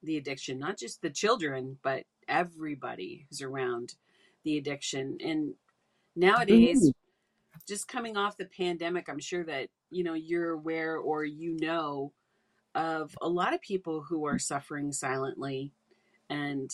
the 0.03 0.17
addiction, 0.17 0.59
not 0.59 0.77
just 0.77 1.01
the 1.01 1.09
children, 1.09 1.77
but 1.83 2.03
everybody 2.27 3.25
who's 3.29 3.41
around 3.41 3.95
the 4.43 4.57
addiction. 4.57 5.17
And 5.23 5.53
nowadays, 6.15 6.89
mm-hmm. 6.89 7.59
just 7.67 7.87
coming 7.87 8.17
off 8.17 8.37
the 8.37 8.45
pandemic, 8.45 9.09
I'm 9.09 9.19
sure 9.19 9.43
that, 9.45 9.69
you 9.89 10.03
know, 10.03 10.13
you're 10.13 10.51
aware 10.51 10.97
or 10.97 11.25
you 11.25 11.57
know 11.59 12.13
of 12.75 13.15
a 13.21 13.27
lot 13.27 13.53
of 13.53 13.61
people 13.61 14.01
who 14.01 14.25
are 14.25 14.39
suffering 14.39 14.91
silently. 14.91 15.71
And 16.29 16.69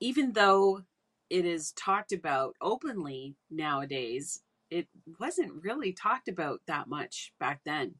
even 0.00 0.32
though 0.32 0.82
it 1.30 1.44
is 1.44 1.72
talked 1.72 2.12
about 2.12 2.54
openly 2.60 3.34
nowadays, 3.50 4.42
it 4.70 4.88
wasn't 5.18 5.62
really 5.62 5.92
talked 5.92 6.28
about 6.28 6.60
that 6.66 6.88
much 6.88 7.32
back 7.38 7.60
then. 7.64 7.94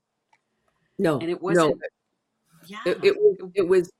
No, 0.98 1.18
and 1.18 1.30
it 1.30 1.40
wasn't. 1.40 1.78
No 1.78 1.88
yeah. 2.66 2.82
it, 2.86 2.98
it, 3.02 3.16
it 3.54 3.68
was 3.68 3.90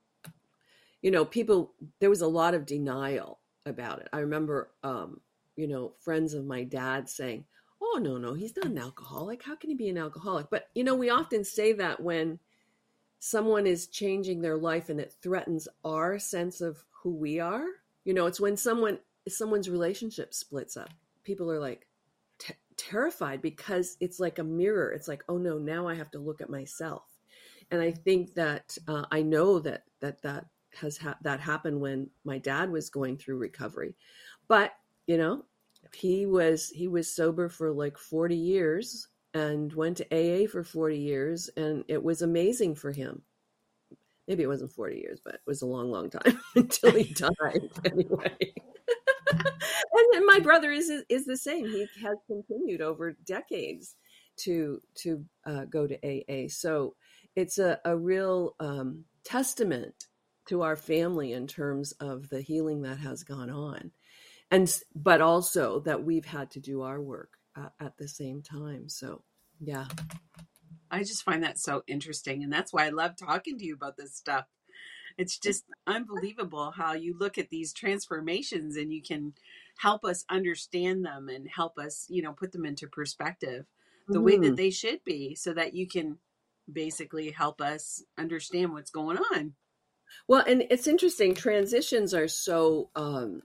you 1.01 1.11
know 1.11 1.25
people 1.25 1.73
there 1.99 2.09
was 2.09 2.21
a 2.21 2.27
lot 2.27 2.53
of 2.53 2.65
denial 2.65 3.39
about 3.65 3.99
it. 3.99 4.07
I 4.13 4.19
remember 4.19 4.71
um 4.83 5.21
you 5.55 5.67
know 5.67 5.93
friends 5.99 6.33
of 6.33 6.45
my 6.45 6.63
dad 6.63 7.09
saying 7.09 7.45
oh 7.81 7.99
no 8.01 8.17
no 8.17 8.33
he's 8.33 8.55
not 8.55 8.65
an 8.65 8.77
alcoholic. 8.77 9.43
How 9.43 9.55
can 9.55 9.69
he 9.69 9.75
be 9.75 9.89
an 9.89 9.97
alcoholic? 9.97 10.47
But 10.49 10.69
you 10.73 10.83
know 10.83 10.95
we 10.95 11.09
often 11.09 11.43
say 11.43 11.73
that 11.73 12.01
when 12.01 12.39
someone 13.19 13.65
is 13.65 13.87
changing 13.87 14.41
their 14.41 14.57
life 14.57 14.89
and 14.89 14.99
it 14.99 15.13
threatens 15.21 15.67
our 15.83 16.19
sense 16.19 16.61
of 16.61 16.83
who 17.01 17.15
we 17.15 17.39
are. 17.39 17.65
You 18.05 18.13
know 18.13 18.25
it's 18.25 18.39
when 18.39 18.57
someone 18.57 18.99
someone's 19.27 19.69
relationship 19.69 20.33
splits 20.33 20.77
up. 20.77 20.89
People 21.23 21.51
are 21.51 21.59
like 21.59 21.87
t- 22.39 22.53
terrified 22.77 23.41
because 23.41 23.97
it's 23.99 24.19
like 24.19 24.39
a 24.39 24.43
mirror. 24.43 24.91
It's 24.91 25.07
like 25.07 25.23
oh 25.29 25.37
no 25.37 25.57
now 25.57 25.87
i 25.87 25.95
have 25.95 26.11
to 26.11 26.19
look 26.19 26.41
at 26.41 26.49
myself 26.49 27.16
and 27.71 27.81
I 27.81 27.91
think 27.91 28.33
that 28.35 28.77
uh, 28.87 29.05
I 29.11 29.21
know 29.21 29.59
that 29.59 29.83
that 30.01 30.21
that 30.23 30.45
has 30.79 30.97
ha- 30.97 31.17
that 31.21 31.39
happened 31.39 31.79
when 31.79 32.09
my 32.23 32.37
dad 32.37 32.71
was 32.71 32.89
going 32.89 33.17
through 33.17 33.37
recovery, 33.37 33.95
but 34.47 34.73
you 35.07 35.17
know 35.17 35.45
he 35.93 36.25
was 36.25 36.69
he 36.69 36.87
was 36.87 37.13
sober 37.13 37.49
for 37.49 37.71
like 37.71 37.97
40 37.97 38.35
years 38.35 39.07
and 39.33 39.73
went 39.73 39.97
to 39.97 40.05
AA 40.13 40.47
for 40.47 40.63
40 40.63 40.97
years 40.97 41.49
and 41.55 41.83
it 41.87 42.03
was 42.03 42.21
amazing 42.21 42.75
for 42.75 42.91
him. 42.91 43.21
Maybe 44.27 44.43
it 44.43 44.47
wasn't 44.47 44.73
40 44.73 44.97
years, 44.97 45.21
but 45.23 45.35
it 45.35 45.41
was 45.47 45.61
a 45.61 45.65
long, 45.65 45.89
long 45.89 46.09
time 46.09 46.39
until 46.55 46.91
he 46.91 47.13
died 47.13 47.69
anyway. 47.85 48.53
and, 49.31 50.15
and 50.15 50.25
my 50.25 50.39
brother 50.41 50.71
is 50.71 50.91
is 51.09 51.25
the 51.25 51.37
same. 51.37 51.65
He 51.67 51.87
has 52.03 52.17
continued 52.27 52.81
over 52.81 53.17
decades 53.25 53.95
to 54.37 54.81
to 54.95 55.25
uh, 55.45 55.65
go 55.65 55.87
to 55.87 55.97
AA. 56.03 56.47
So 56.49 56.95
it's 57.37 57.59
a, 57.59 57.79
a 57.85 57.95
real 57.95 58.55
um, 58.59 59.05
testament 59.23 60.07
to 60.49 60.63
our 60.63 60.75
family 60.75 61.33
in 61.33 61.45
terms 61.45 61.91
of 61.93 62.29
the 62.29 62.41
healing 62.41 62.81
that 62.81 62.97
has 62.97 63.23
gone 63.23 63.51
on 63.51 63.91
and 64.49 64.73
but 64.95 65.21
also 65.21 65.79
that 65.81 66.03
we've 66.03 66.25
had 66.25 66.49
to 66.51 66.59
do 66.59 66.81
our 66.81 66.99
work 67.01 67.33
uh, 67.55 67.69
at 67.79 67.95
the 67.97 68.07
same 68.07 68.41
time 68.41 68.89
so 68.89 69.21
yeah 69.59 69.85
i 70.89 70.99
just 70.99 71.23
find 71.23 71.43
that 71.43 71.59
so 71.59 71.83
interesting 71.87 72.43
and 72.43 72.51
that's 72.51 72.73
why 72.73 72.85
i 72.85 72.89
love 72.89 73.11
talking 73.15 73.57
to 73.57 73.65
you 73.65 73.75
about 73.75 73.97
this 73.97 74.15
stuff 74.15 74.45
it's 75.17 75.37
just 75.37 75.65
unbelievable 75.85 76.71
how 76.71 76.93
you 76.93 77.15
look 77.17 77.37
at 77.37 77.49
these 77.49 77.73
transformations 77.73 78.77
and 78.77 78.93
you 78.93 79.01
can 79.01 79.33
help 79.77 80.05
us 80.05 80.23
understand 80.29 81.05
them 81.05 81.27
and 81.27 81.47
help 81.53 81.77
us 81.77 82.07
you 82.09 82.21
know 82.21 82.33
put 82.33 82.51
them 82.51 82.65
into 82.65 82.87
perspective 82.87 83.65
the 84.07 84.13
mm-hmm. 84.13 84.23
way 84.23 84.37
that 84.37 84.47
mm-hmm. 84.47 84.55
they 84.55 84.69
should 84.69 85.03
be 85.03 85.35
so 85.35 85.53
that 85.53 85.73
you 85.73 85.87
can 85.87 86.17
basically 86.71 87.31
help 87.31 87.61
us 87.61 88.03
understand 88.17 88.73
what's 88.73 88.91
going 88.91 89.17
on. 89.17 89.53
Well, 90.27 90.43
and 90.47 90.63
it's 90.69 90.87
interesting. 90.87 91.35
Transitions 91.35 92.13
are 92.13 92.27
so 92.27 92.89
um, 92.95 93.41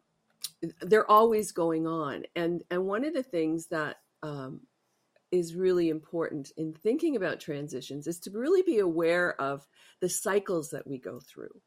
they're 0.81 1.11
always 1.11 1.53
going 1.53 1.87
on, 1.87 2.25
and 2.37 2.63
and 2.71 2.87
one 2.87 3.05
of 3.05 3.15
the 3.15 3.23
things 3.23 3.67
that 3.69 3.97
um, 4.23 4.61
is 5.31 5.55
really 5.55 5.89
important 5.89 6.53
in 6.57 6.73
thinking 6.73 7.17
about 7.17 7.41
transitions 7.41 8.07
is 8.07 8.21
to 8.21 8.31
really 8.31 8.63
be 8.63 8.79
aware 8.79 9.41
of 9.41 9.67
the 10.01 10.09
cycles 10.09 10.71
that 10.71 10.87
we 10.87 10.99
go 10.99 11.19
through. 11.21 11.61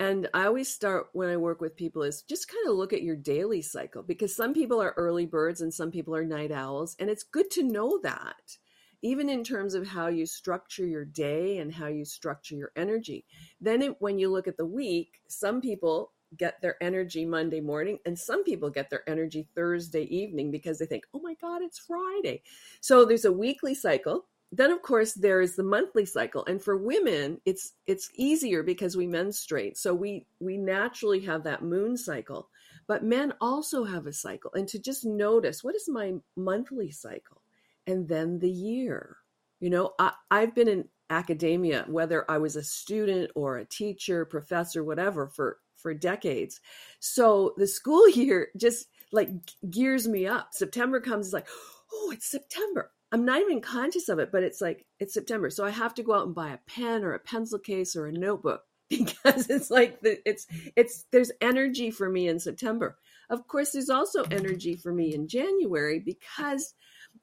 And 0.00 0.28
I 0.32 0.46
always 0.46 0.72
start 0.72 1.08
when 1.12 1.28
I 1.28 1.36
work 1.36 1.60
with 1.60 1.76
people 1.76 2.02
is 2.02 2.22
just 2.22 2.48
kind 2.48 2.68
of 2.68 2.76
look 2.76 2.92
at 2.92 3.02
your 3.02 3.16
daily 3.16 3.62
cycle 3.62 4.02
because 4.02 4.34
some 4.34 4.54
people 4.54 4.80
are 4.80 4.94
early 4.96 5.26
birds 5.26 5.60
and 5.60 5.74
some 5.74 5.90
people 5.90 6.14
are 6.14 6.24
night 6.24 6.52
owls, 6.52 6.96
and 6.98 7.10
it's 7.10 7.24
good 7.24 7.50
to 7.52 7.62
know 7.62 7.98
that 8.02 8.58
even 9.02 9.28
in 9.28 9.44
terms 9.44 9.74
of 9.74 9.86
how 9.86 10.08
you 10.08 10.26
structure 10.26 10.86
your 10.86 11.04
day 11.04 11.58
and 11.58 11.72
how 11.72 11.86
you 11.86 12.04
structure 12.04 12.54
your 12.54 12.72
energy. 12.76 13.24
Then, 13.60 13.82
it, 13.82 14.00
when 14.00 14.18
you 14.18 14.30
look 14.30 14.48
at 14.48 14.56
the 14.56 14.66
week, 14.66 15.20
some 15.28 15.60
people 15.60 16.12
get 16.36 16.60
their 16.60 16.82
energy 16.82 17.24
Monday 17.24 17.60
morning, 17.60 17.98
and 18.04 18.18
some 18.18 18.44
people 18.44 18.70
get 18.70 18.90
their 18.90 19.08
energy 19.08 19.46
Thursday 19.54 20.02
evening 20.04 20.50
because 20.50 20.78
they 20.78 20.86
think, 20.86 21.04
oh 21.14 21.20
my 21.20 21.34
God, 21.40 21.62
it's 21.62 21.78
Friday. 21.78 22.42
So 22.80 23.04
there's 23.04 23.24
a 23.24 23.32
weekly 23.32 23.74
cycle. 23.74 24.26
Then 24.50 24.70
of 24.70 24.80
course 24.80 25.12
there 25.12 25.42
is 25.42 25.56
the 25.56 25.62
monthly 25.62 26.06
cycle. 26.06 26.44
And 26.46 26.62
for 26.62 26.76
women, 26.76 27.40
it's 27.44 27.74
it's 27.86 28.10
easier 28.14 28.62
because 28.62 28.96
we 28.96 29.06
menstruate. 29.06 29.76
So 29.76 29.94
we 29.94 30.26
we 30.40 30.56
naturally 30.56 31.20
have 31.20 31.44
that 31.44 31.62
moon 31.62 31.96
cycle. 31.96 32.48
But 32.86 33.04
men 33.04 33.34
also 33.42 33.84
have 33.84 34.06
a 34.06 34.12
cycle. 34.12 34.50
And 34.54 34.66
to 34.68 34.78
just 34.78 35.04
notice 35.04 35.62
what 35.62 35.74
is 35.74 35.88
my 35.88 36.14
monthly 36.34 36.90
cycle? 36.90 37.42
And 37.88 38.06
then 38.08 38.38
the 38.38 38.50
year. 38.50 39.16
You 39.60 39.70
know, 39.70 39.94
I, 39.98 40.12
I've 40.30 40.54
been 40.54 40.68
in 40.68 40.88
academia, 41.10 41.84
whether 41.88 42.30
I 42.30 42.38
was 42.38 42.54
a 42.54 42.62
student 42.62 43.32
or 43.34 43.56
a 43.56 43.64
teacher, 43.64 44.24
professor, 44.26 44.84
whatever, 44.84 45.26
for 45.28 45.58
for 45.76 45.94
decades. 45.94 46.60
So 47.00 47.54
the 47.56 47.66
school 47.66 48.08
year 48.10 48.48
just 48.56 48.86
like 49.12 49.30
gears 49.68 50.06
me 50.06 50.26
up. 50.26 50.50
September 50.52 51.00
comes, 51.00 51.26
it's 51.28 51.32
like, 51.34 51.48
oh, 51.92 52.10
it's 52.12 52.30
September. 52.30 52.92
I'm 53.10 53.24
not 53.24 53.40
even 53.40 53.62
conscious 53.62 54.10
of 54.10 54.18
it, 54.18 54.30
but 54.30 54.42
it's 54.42 54.60
like 54.60 54.86
it's 55.00 55.14
September. 55.14 55.48
So 55.50 55.64
I 55.64 55.70
have 55.70 55.94
to 55.94 56.02
go 56.02 56.14
out 56.14 56.26
and 56.26 56.34
buy 56.34 56.50
a 56.50 56.58
pen 56.68 57.04
or 57.04 57.14
a 57.14 57.18
pencil 57.18 57.58
case 57.58 57.96
or 57.96 58.06
a 58.06 58.12
notebook 58.12 58.62
because 58.90 59.48
it's 59.48 59.70
like 59.70 60.02
the, 60.02 60.18
it's 60.28 60.46
it's 60.76 61.06
there's 61.10 61.32
energy 61.40 61.90
for 61.90 62.10
me 62.10 62.28
in 62.28 62.38
September. 62.38 62.98
Of 63.30 63.46
course, 63.46 63.72
there's 63.72 63.90
also 63.90 64.24
energy 64.24 64.76
for 64.76 64.92
me 64.92 65.14
in 65.14 65.28
January 65.28 66.00
because 66.00 66.74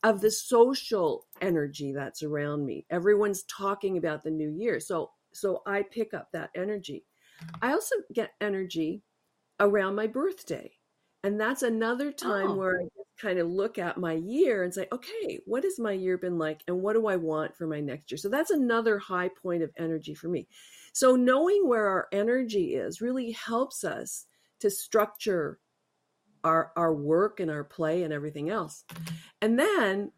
of 0.05 0.21
the 0.21 0.31
social 0.31 1.27
energy 1.41 1.91
that's 1.93 2.23
around 2.23 2.65
me. 2.65 2.85
Everyone's 2.91 3.43
talking 3.45 3.97
about 3.97 4.23
the 4.23 4.31
new 4.31 4.51
year. 4.51 4.79
So 4.79 5.11
so 5.33 5.63
I 5.67 5.83
pick 5.83 6.13
up 6.15 6.31
that 6.33 6.51
energy. 6.55 7.05
I 7.61 7.73
also 7.73 7.95
get 8.13 8.31
energy 8.41 9.03
around 9.59 9.95
my 9.95 10.07
birthday. 10.07 10.71
And 11.23 11.41
that's 11.41 11.63
another 11.63 12.11
time 12.13 12.51
Oh. 12.51 12.55
where 12.55 12.81
I 12.81 12.87
kind 13.19 13.39
of 13.39 13.49
look 13.49 13.77
at 13.79 13.97
my 13.97 14.13
year 14.13 14.63
and 14.63 14.73
say, 14.73 14.87
okay, 14.93 15.39
what 15.45 15.63
has 15.65 15.79
my 15.79 15.93
year 15.93 16.17
been 16.17 16.37
like? 16.37 16.63
And 16.67 16.81
what 16.81 16.93
do 16.93 17.07
I 17.07 17.17
want 17.17 17.57
for 17.57 17.67
my 17.67 17.81
next 17.81 18.11
year? 18.11 18.17
So 18.19 18.29
that's 18.29 18.51
another 18.51 18.99
high 18.99 19.29
point 19.29 19.63
of 19.63 19.71
energy 19.77 20.13
for 20.13 20.29
me. 20.29 20.47
So 20.93 21.15
knowing 21.17 21.67
where 21.67 21.87
our 21.87 22.07
energy 22.13 22.75
is 22.75 23.01
really 23.01 23.31
helps 23.31 23.83
us 23.83 24.27
to 24.59 24.69
structure 24.69 25.59
our, 26.45 26.71
our 26.77 26.93
work 26.93 27.41
and 27.41 27.51
our 27.51 27.63
play 27.63 28.03
and 28.03 28.13
everything 28.13 28.49
else. 28.49 28.85
And 29.41 29.59
then 29.59 30.11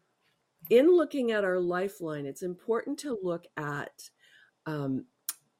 in 0.70 0.94
looking 0.94 1.32
at 1.32 1.42
our 1.42 1.58
lifeline, 1.58 2.26
it's 2.26 2.42
important 2.42 2.98
to 3.00 3.18
look 3.22 3.46
at, 3.56 4.10
um, 4.66 5.06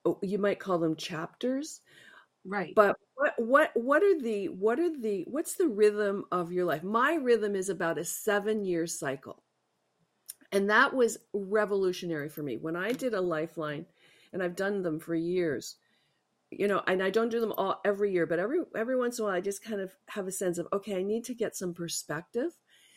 oh, 0.05 0.19
you 0.23 0.39
might 0.39 0.61
call 0.61 0.79
them 0.79 0.95
chapters, 0.95 1.81
Right. 2.45 2.75
but 2.75 2.97
what 3.15 3.35
what 3.37 3.71
what 3.75 4.03
are 4.03 4.19
the 4.21 4.49
what 4.49 4.79
are 4.79 4.97
the 4.97 5.25
what's 5.27 5.55
the 5.57 5.67
rhythm 5.67 6.25
of 6.31 6.53
your 6.53 6.65
life? 6.65 6.83
My 6.85 7.15
rhythm 7.15 7.57
is 7.57 7.69
about 7.69 7.99
a 7.99 8.03
7-year 8.03 8.87
cycle. 8.87 9.43
And 10.53 10.71
that 10.71 10.95
was 10.95 11.19
revolutionary 11.35 12.29
for 12.31 12.43
me. 12.43 12.57
When 12.57 12.75
I 12.77 12.93
did 12.93 13.13
a 13.13 13.21
lifeline 13.21 13.85
and 14.33 14.43
I've 14.43 14.57
done 14.57 14.83
them 14.83 14.99
for 14.99 15.15
years, 15.15 15.77
you 16.51 16.69
know, 16.69 16.83
and 16.87 17.03
I 17.03 17.11
don't 17.11 17.29
do 17.29 17.41
them 17.41 17.53
all 17.57 17.81
every 17.85 18.13
year, 18.13 18.27
but 18.27 18.39
every 18.39 18.61
every 18.77 18.97
once 18.97 19.19
in 19.19 19.25
a 19.25 19.29
while 19.29 19.37
I 19.37 19.41
just 19.41 19.63
kind 19.63 19.81
of 19.81 19.93
have 20.09 20.27
a 20.27 20.33
sense 20.33 20.59
of 20.59 20.69
okay, 20.73 20.99
I 20.99 21.03
need 21.03 21.25
to 21.25 21.35
get 21.35 21.57
some 21.57 21.75
perspective. 21.75 22.53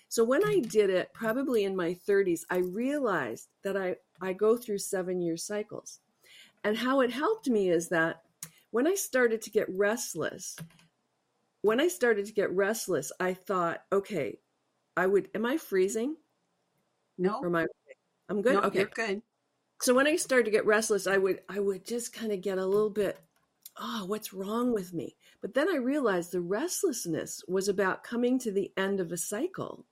So 0.08 0.24
when 0.26 0.46
I 0.46 0.60
did 0.60 0.90
it, 0.90 1.14
probably 1.14 1.64
in 1.64 1.76
my 1.76 1.96
30s, 2.08 2.42
I 2.50 2.58
realized 2.58 3.48
that 3.64 3.78
I 3.78 3.96
I 4.22 4.34
go 4.34 4.58
through 4.58 4.78
7-year 4.78 5.38
cycles. 5.38 6.00
And 6.64 6.78
how 6.78 7.02
it 7.02 7.12
helped 7.12 7.50
me 7.50 7.70
is 7.70 7.90
that 7.90 8.22
when 8.72 8.88
I 8.88 8.96
started 8.96 9.42
to 9.44 9.50
get 9.50 9.68
restless, 9.70 10.56
when 11.62 11.80
I 11.80 11.88
started 11.88 12.26
to 12.26 12.34
get 12.34 12.52
restless, 12.52 13.12
I 13.20 13.34
thought, 13.34 13.84
okay, 13.92 14.40
I 14.98 15.08
would, 15.08 15.30
am 15.36 15.46
I 15.46 15.58
freezing 15.58 16.16
no, 17.18 17.40
or 17.40 17.48
am 17.48 17.56
I, 17.56 17.68
I'm 18.30 18.42
good? 18.42 18.54
no, 18.54 18.62
okay. 18.62 18.80
you're 18.80 18.88
good. 18.88 19.22
So 19.82 19.94
when 19.94 20.08
I 20.08 20.16
started 20.16 20.46
to 20.46 20.52
get 20.52 20.66
restless, 20.66 21.08
I 21.08 21.18
would, 21.18 21.42
I 21.50 21.60
would 21.60 21.86
just 21.86 22.14
kind 22.14 22.32
of 22.32 22.42
get 22.42 22.58
a 22.58 22.66
little 22.66 22.90
bit, 22.90 23.20
oh, 23.78 24.06
what's 24.06 24.34
wrong 24.34 24.74
with 24.74 24.94
me? 24.94 25.16
But 25.42 25.54
then 25.54 25.70
I 25.70 25.78
realized 25.78 26.32
the 26.32 26.42
restlessness 26.42 27.42
was 27.48 27.68
about 27.68 28.04
coming 28.04 28.40
to 28.40 28.52
the 28.52 28.72
end 28.78 29.00
of 29.00 29.12
a 29.12 29.18
cycle. 29.18 29.86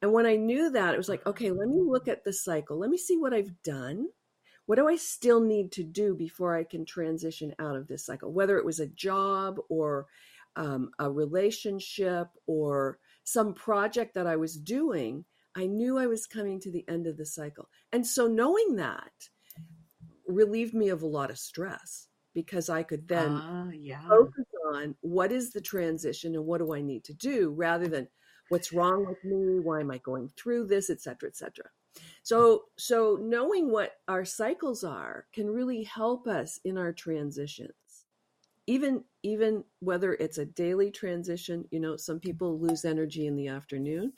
And 0.00 0.12
when 0.12 0.26
I 0.26 0.36
knew 0.36 0.70
that, 0.70 0.94
it 0.94 0.98
was 0.98 1.08
like, 1.08 1.24
okay, 1.26 1.50
let 1.50 1.68
me 1.68 1.80
look 1.80 2.08
at 2.08 2.24
the 2.24 2.32
cycle. 2.32 2.78
Let 2.78 2.90
me 2.90 2.98
see 2.98 3.16
what 3.16 3.32
I've 3.32 3.62
done. 3.62 4.08
What 4.66 4.76
do 4.76 4.88
I 4.88 4.96
still 4.96 5.40
need 5.40 5.72
to 5.72 5.84
do 5.84 6.14
before 6.14 6.56
I 6.56 6.64
can 6.64 6.84
transition 6.84 7.54
out 7.58 7.76
of 7.76 7.88
this 7.88 8.06
cycle? 8.06 8.32
Whether 8.32 8.58
it 8.58 8.64
was 8.64 8.80
a 8.80 8.86
job 8.86 9.58
or 9.68 10.06
um, 10.56 10.90
a 10.98 11.10
relationship 11.10 12.28
or 12.46 12.98
some 13.24 13.54
project 13.54 14.14
that 14.14 14.26
I 14.26 14.36
was 14.36 14.56
doing, 14.56 15.24
I 15.54 15.66
knew 15.66 15.98
I 15.98 16.06
was 16.06 16.26
coming 16.26 16.60
to 16.60 16.70
the 16.70 16.84
end 16.88 17.06
of 17.06 17.16
the 17.16 17.26
cycle. 17.26 17.68
And 17.92 18.06
so 18.06 18.26
knowing 18.26 18.76
that 18.76 19.12
relieved 20.26 20.74
me 20.74 20.88
of 20.88 21.02
a 21.02 21.06
lot 21.06 21.30
of 21.30 21.38
stress 21.38 22.08
because 22.34 22.68
I 22.68 22.82
could 22.82 23.08
then 23.08 23.30
Ah, 23.30 23.70
yeah. 23.72 24.06
focus 24.08 24.46
on 24.74 24.94
what 25.00 25.32
is 25.32 25.50
the 25.50 25.60
transition 25.60 26.34
and 26.34 26.46
what 26.46 26.58
do 26.58 26.72
I 26.74 26.80
need 26.80 27.04
to 27.04 27.14
do 27.14 27.50
rather 27.50 27.88
than 27.88 28.08
what's 28.48 28.72
wrong 28.72 29.06
with 29.06 29.22
me, 29.24 29.60
why 29.60 29.80
am 29.80 29.90
I 29.90 29.98
going 29.98 30.28
through 30.36 30.66
this, 30.66 30.90
et 30.90 31.00
cetera, 31.00 31.28
et 31.28 31.36
cetera. 31.36 31.66
So 32.22 32.64
so 32.78 33.18
knowing 33.20 33.70
what 33.70 33.92
our 34.08 34.24
cycles 34.24 34.84
are 34.84 35.26
can 35.32 35.48
really 35.50 35.82
help 35.84 36.26
us 36.26 36.58
in 36.64 36.78
our 36.78 36.92
transitions. 36.92 37.72
Even 38.66 39.04
even 39.22 39.64
whether 39.80 40.14
it's 40.14 40.38
a 40.38 40.46
daily 40.46 40.90
transition, 40.90 41.64
you 41.70 41.80
know, 41.80 41.96
some 41.96 42.20
people 42.20 42.58
lose 42.60 42.84
energy 42.84 43.26
in 43.26 43.36
the 43.36 43.48
afternoon. 43.48 44.12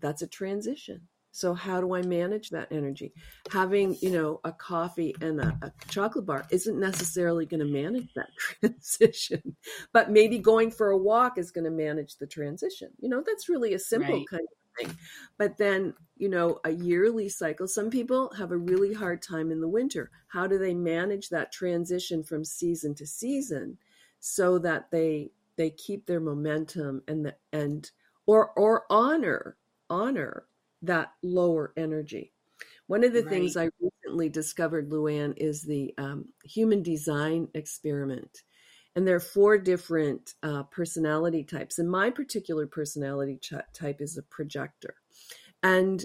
That's 0.00 0.22
a 0.22 0.26
transition. 0.26 1.08
So 1.36 1.52
how 1.52 1.80
do 1.82 1.94
I 1.94 2.02
manage 2.02 2.48
that 2.50 2.72
energy? 2.72 3.12
Having, 3.50 3.98
you 4.00 4.10
know, 4.10 4.40
a 4.42 4.52
coffee 4.52 5.14
and 5.20 5.38
a, 5.38 5.54
a 5.60 5.72
chocolate 5.88 6.24
bar 6.24 6.46
isn't 6.50 6.78
necessarily 6.80 7.44
going 7.44 7.60
to 7.60 7.66
manage 7.66 8.08
that 8.14 8.30
transition, 8.38 9.56
but 9.92 10.10
maybe 10.10 10.38
going 10.38 10.70
for 10.70 10.90
a 10.90 10.96
walk 10.98 11.36
is 11.36 11.50
going 11.50 11.64
to 11.64 11.70
manage 11.70 12.16
the 12.16 12.26
transition. 12.26 12.88
You 12.98 13.10
know, 13.10 13.22
that's 13.26 13.48
really 13.50 13.74
a 13.74 13.78
simple 13.78 14.20
Right. 14.20 14.28
kind 14.30 14.42
of 14.42 14.86
thing. 14.86 14.96
But 15.36 15.58
then, 15.58 15.94
you 16.16 16.28
know, 16.28 16.60
a 16.64 16.70
yearly 16.70 17.28
cycle, 17.28 17.68
some 17.68 17.90
people 17.90 18.32
have 18.34 18.50
a 18.50 18.56
really 18.56 18.94
hard 18.94 19.20
time 19.22 19.50
in 19.50 19.60
the 19.60 19.68
winter. 19.68 20.10
How 20.28 20.46
do 20.46 20.58
they 20.58 20.74
manage 20.74 21.28
that 21.28 21.52
transition 21.52 22.24
from 22.24 22.44
season 22.44 22.94
to 22.96 23.06
season 23.06 23.78
so 24.20 24.58
that 24.60 24.90
they 24.90 25.32
they 25.56 25.70
keep 25.70 26.06
their 26.06 26.20
momentum 26.20 27.02
and 27.08 27.24
the 27.26 27.36
and 27.52 27.90
or 28.26 28.50
or 28.58 28.84
honor 28.90 29.56
honor 29.88 30.46
that 30.86 31.12
lower 31.22 31.72
energy. 31.76 32.32
One 32.86 33.04
of 33.04 33.12
the 33.12 33.22
things 33.22 33.56
I 33.56 33.68
recently 33.80 34.28
discovered, 34.28 34.90
Luann, 34.90 35.34
is 35.36 35.62
the 35.62 35.92
um, 35.98 36.26
human 36.44 36.82
design 36.82 37.48
experiment. 37.54 38.42
And 38.94 39.06
there 39.06 39.16
are 39.16 39.20
four 39.20 39.58
different 39.58 40.34
uh, 40.42 40.62
personality 40.64 41.44
types. 41.44 41.78
And 41.78 41.90
my 41.90 42.10
particular 42.10 42.66
personality 42.66 43.38
ch- 43.42 43.54
type 43.74 44.00
is 44.00 44.16
a 44.16 44.22
projector. 44.22 44.94
And 45.62 46.04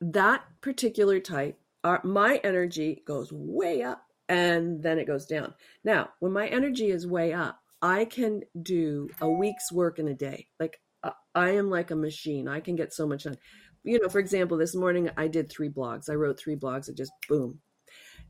that 0.00 0.42
particular 0.60 1.20
type, 1.20 1.58
our, 1.84 2.00
my 2.02 2.40
energy 2.42 3.02
goes 3.06 3.30
way 3.32 3.82
up 3.82 4.02
and 4.28 4.82
then 4.82 4.98
it 4.98 5.06
goes 5.06 5.26
down. 5.26 5.54
Now, 5.84 6.10
when 6.20 6.32
my 6.32 6.48
energy 6.48 6.88
is 6.88 7.06
way 7.06 7.32
up, 7.32 7.60
I 7.82 8.06
can 8.06 8.42
do 8.60 9.10
a 9.20 9.28
week's 9.28 9.70
work 9.70 9.98
in 9.98 10.08
a 10.08 10.14
day. 10.14 10.46
Like 10.58 10.80
uh, 11.02 11.10
I 11.34 11.50
am 11.50 11.68
like 11.68 11.90
a 11.90 11.96
machine. 11.96 12.48
I 12.48 12.60
can 12.60 12.76
get 12.76 12.92
so 12.92 13.06
much 13.06 13.24
done. 13.24 13.38
You 13.84 14.00
know, 14.00 14.08
for 14.08 14.18
example, 14.18 14.56
this 14.56 14.74
morning 14.74 15.10
I 15.16 15.28
did 15.28 15.50
three 15.50 15.68
blogs. 15.68 16.08
I 16.08 16.14
wrote 16.14 16.38
three 16.38 16.56
blogs. 16.56 16.88
It 16.88 16.96
just 16.96 17.12
boom. 17.28 17.60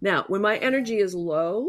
Now, 0.01 0.25
when 0.29 0.41
my 0.41 0.57
energy 0.57 0.99
is 0.99 1.15
low, 1.15 1.69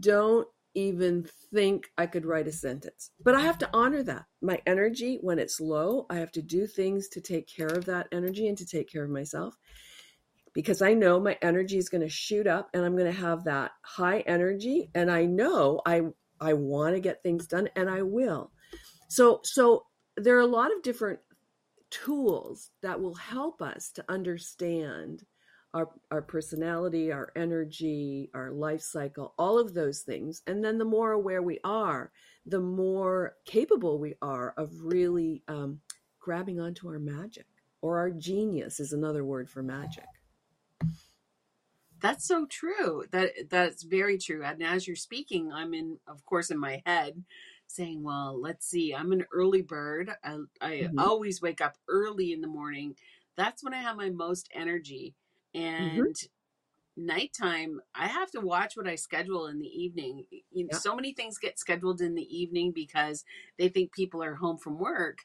don't 0.00 0.46
even 0.74 1.28
think 1.52 1.90
I 1.98 2.06
could 2.06 2.24
write 2.24 2.48
a 2.48 2.52
sentence. 2.52 3.10
But 3.22 3.34
I 3.34 3.40
have 3.40 3.58
to 3.58 3.70
honor 3.72 4.02
that. 4.04 4.24
My 4.42 4.60
energy, 4.66 5.18
when 5.20 5.38
it's 5.38 5.60
low, 5.60 6.06
I 6.10 6.16
have 6.16 6.32
to 6.32 6.42
do 6.42 6.66
things 6.66 7.08
to 7.10 7.20
take 7.20 7.48
care 7.48 7.68
of 7.68 7.84
that 7.86 8.08
energy 8.12 8.48
and 8.48 8.58
to 8.58 8.66
take 8.66 8.90
care 8.90 9.04
of 9.04 9.10
myself 9.10 9.56
because 10.54 10.80
I 10.80 10.94
know 10.94 11.20
my 11.20 11.36
energy 11.42 11.76
is 11.76 11.88
going 11.88 12.00
to 12.00 12.08
shoot 12.08 12.46
up 12.46 12.70
and 12.72 12.84
I'm 12.84 12.96
going 12.96 13.12
to 13.12 13.20
have 13.20 13.44
that 13.44 13.72
high 13.82 14.20
energy 14.20 14.88
and 14.94 15.10
I 15.10 15.26
know 15.26 15.82
I 15.84 16.02
I 16.40 16.54
want 16.54 16.94
to 16.94 17.00
get 17.00 17.22
things 17.22 17.46
done 17.46 17.68
and 17.76 17.90
I 17.90 18.02
will. 18.02 18.50
So 19.08 19.40
so 19.42 19.84
there 20.16 20.36
are 20.36 20.40
a 20.40 20.46
lot 20.46 20.74
of 20.74 20.82
different 20.82 21.18
tools 21.94 22.70
that 22.82 23.00
will 23.00 23.14
help 23.14 23.62
us 23.62 23.90
to 23.92 24.04
understand 24.08 25.24
our 25.74 25.90
our 26.10 26.22
personality, 26.22 27.12
our 27.12 27.30
energy, 27.36 28.30
our 28.34 28.50
life 28.50 28.80
cycle, 28.80 29.34
all 29.38 29.58
of 29.58 29.74
those 29.74 30.00
things. 30.00 30.42
And 30.46 30.64
then 30.64 30.78
the 30.78 30.84
more 30.84 31.12
aware 31.12 31.42
we 31.42 31.58
are, 31.64 32.12
the 32.46 32.60
more 32.60 33.36
capable 33.44 33.98
we 33.98 34.14
are 34.22 34.54
of 34.56 34.70
really 34.82 35.42
um, 35.48 35.80
grabbing 36.20 36.60
onto 36.60 36.88
our 36.88 36.98
magic 36.98 37.46
or 37.82 37.98
our 37.98 38.10
genius 38.10 38.80
is 38.80 38.92
another 38.92 39.24
word 39.24 39.50
for 39.50 39.62
magic. 39.62 40.06
That's 42.00 42.26
so 42.26 42.46
true. 42.46 43.04
That 43.12 43.30
that's 43.50 43.82
very 43.82 44.18
true. 44.18 44.42
And 44.44 44.62
as 44.62 44.86
you're 44.86 44.96
speaking, 44.96 45.52
I'm 45.52 45.74
in, 45.74 45.98
of 46.06 46.24
course, 46.26 46.50
in 46.50 46.58
my 46.58 46.82
head, 46.86 47.22
saying, 47.74 48.02
"Well, 48.02 48.40
let's 48.40 48.66
see. 48.66 48.94
I'm 48.94 49.12
an 49.12 49.26
early 49.32 49.62
bird. 49.62 50.10
I, 50.24 50.38
I 50.60 50.86
Mhm. 50.86 50.98
always 50.98 51.42
wake 51.42 51.60
up 51.60 51.76
early 51.88 52.32
in 52.32 52.40
the 52.40 52.48
morning. 52.48 52.96
That's 53.36 53.64
when 53.64 53.74
I 53.74 53.78
have 53.82 53.96
my 53.96 54.10
most 54.10 54.48
energy. 54.54 55.14
And 55.54 56.16
nighttime, 56.96 57.80
I 57.94 58.06
have 58.06 58.30
to 58.32 58.40
watch 58.40 58.76
what 58.76 58.86
I 58.86 58.94
schedule 58.94 59.46
in 59.48 59.58
the 59.58 59.66
evening. 59.68 60.26
You 60.50 60.64
know, 60.64 60.70
Yeah. 60.70 60.80
so 60.80 60.94
many 60.94 61.12
things 61.12 61.38
get 61.38 61.58
scheduled 61.58 62.00
in 62.00 62.14
the 62.14 62.36
evening 62.36 62.72
because 62.72 63.24
they 63.58 63.68
think 63.68 63.92
people 63.92 64.22
are 64.22 64.34
home 64.36 64.58
from 64.58 64.78
work, 64.78 65.18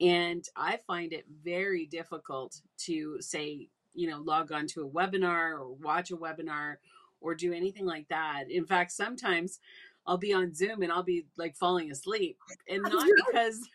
and 0.00 0.44
I 0.56 0.78
find 0.86 1.12
it 1.12 1.26
very 1.28 1.86
difficult 1.86 2.60
to 2.78 3.20
say 3.20 3.68
you 3.94 4.10
know 4.10 4.18
log 4.20 4.52
on 4.52 4.66
to 4.68 4.82
a 4.82 4.90
webinar 4.90 5.52
or 5.58 5.72
watch 5.72 6.10
a 6.10 6.16
webinar 6.18 6.76
or 7.20 7.34
do 7.34 7.52
anything 7.54 7.86
like 7.86 8.06
that 8.08 8.50
in 8.50 8.66
fact 8.66 8.92
sometimes 8.92 9.58
I'll 10.06 10.18
be 10.18 10.32
on 10.32 10.54
Zoom 10.54 10.82
and 10.82 10.92
I'll 10.92 11.02
be 11.02 11.26
like 11.36 11.56
falling 11.56 11.90
asleep. 11.90 12.38
And 12.68 12.82
not 12.82 13.08
because 13.26 13.68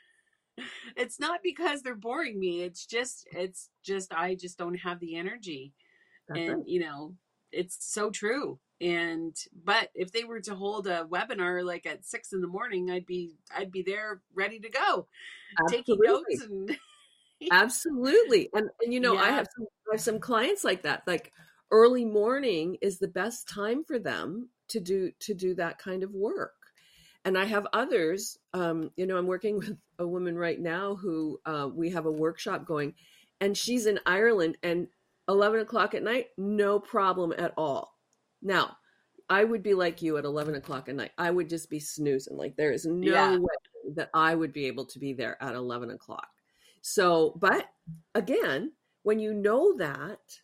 it's 0.96 1.20
not 1.20 1.41
because 1.44 1.82
they're 1.82 1.96
boring 1.96 2.39
me. 2.39 2.62
It's 2.62 2.86
just 2.86 3.28
it's 3.32 3.70
just 3.84 4.13
I 4.13 4.36
just 4.36 4.58
don't 4.58 4.76
have 4.76 5.00
the 5.00 5.15
energy. 5.15 5.74
That's 6.28 6.39
and 6.39 6.54
right. 6.58 6.67
you 6.67 6.82
know, 6.82 7.15
it's 7.52 7.78
so 7.80 8.10
true. 8.10 8.60
And 8.80 9.36
but 9.63 9.89
if 9.94 10.12
they 10.12 10.24
were 10.24 10.39
to 10.41 10.56
hold 10.56 10.88
a 10.88 11.06
webinar 11.06 11.63
like 11.63 11.86
at 11.86 12.06
six 12.06 12.34
in 12.34 12.41
the 12.41 12.48
morning, 12.48 12.89
I'd 12.89 13.06
be 13.06 13.36
I'd 13.56 13.72
be 13.72 13.84
there 13.84 14.22
ready 14.34 14.60
to 14.60 14.70
go, 14.70 15.08
taking 15.70 15.98
Absolutely. 16.04 16.36
notes 16.36 16.46
and 16.46 16.78
Absolutely. 17.52 18.50
And 18.54 18.70
and 18.82 18.94
you 18.94 19.00
know, 19.00 19.17
I 19.17 19.30
have 19.30 19.48
some 19.56 19.67
I 19.89 19.96
have 19.96 20.02
some 20.02 20.20
clients 20.20 20.63
like 20.63 20.84
that. 20.84 21.04
Like 21.06 21.32
early 21.72 22.06
morning 22.06 22.78
is 22.82 23.00
the 23.00 23.08
best 23.08 23.48
time 23.48 23.84
for 23.84 23.98
them 23.98 24.50
to 24.71 24.79
do 24.79 25.12
to 25.19 25.34
do 25.34 25.55
that 25.55 25.77
kind 25.79 26.03
of 26.03 26.13
work. 26.13 26.53
And 27.23 27.38
I 27.38 27.45
have 27.45 27.67
others, 27.73 28.38
um, 28.53 28.91
you 28.95 29.05
know, 29.05 29.17
I'm 29.17 29.27
working 29.27 29.57
with 29.60 29.77
a 29.99 30.07
woman 30.07 30.38
right 30.38 30.60
now 30.60 30.95
who 30.95 31.39
uh, 31.45 31.69
we 31.73 31.89
have 31.91 32.05
a 32.05 32.12
workshop 32.12 32.65
going, 32.65 32.95
and 33.39 33.57
she's 33.57 33.86
in 33.86 33.99
Ireland 34.05 34.57
and 34.63 34.88
11 35.27 35.60
o'clock 35.62 35.93
at 35.93 36.03
night, 36.03 36.27
no 36.38 36.79
problem 36.79 37.34
at 37.38 37.53
all. 37.57 37.97
Now, 38.41 38.77
I 39.29 39.43
would 39.43 39.63
be 39.63 39.73
like 39.73 40.01
you 40.01 40.17
at 40.17 40.25
11 40.25 40.55
o'clock 40.55 40.89
at 40.89 40.95
night. 40.95 41.12
I 41.17 41.31
would 41.31 41.47
just 41.49 41.69
be 41.69 41.79
snoozing. 41.79 42.38
Like 42.38 42.55
there 42.57 42.71
is 42.71 42.86
no 42.86 43.31
Yeah. 43.31 43.38
way 43.38 43.93
that 43.95 44.10
I 44.13 44.36
would 44.36 44.51
be 44.53 44.65
able 44.65 44.86
to 44.86 44.99
be 44.99 45.13
there 45.13 45.41
at 45.41 45.55
11 45.55 45.91
o'clock. 45.91 46.27
So, 46.81 47.31
but 47.39 47.69
again, 48.15 48.73
when 49.03 49.19
you 49.19 49.34
know 49.34 49.77
that 49.77 50.41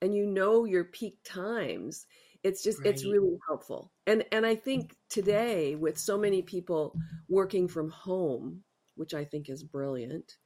and 0.00 0.14
you 0.14 0.26
know 0.26 0.64
your 0.64 0.84
peak 0.84 1.18
times, 1.24 2.06
it's 2.48 2.62
just 2.62 2.84
it's 2.84 3.04
really 3.04 3.38
helpful. 3.46 3.92
And 4.06 4.24
and 4.32 4.46
I 4.46 4.54
mm-hmm. 4.54 4.64
think 4.64 4.96
today 5.10 5.74
with 5.74 5.98
so 5.98 6.16
many 6.16 6.42
people 6.42 6.94
working 7.28 7.68
from 7.68 7.90
home, 7.90 8.62
which 8.96 9.14
I 9.14 9.24
think 9.24 9.48
is 9.50 9.62
brilliant, 9.62 10.36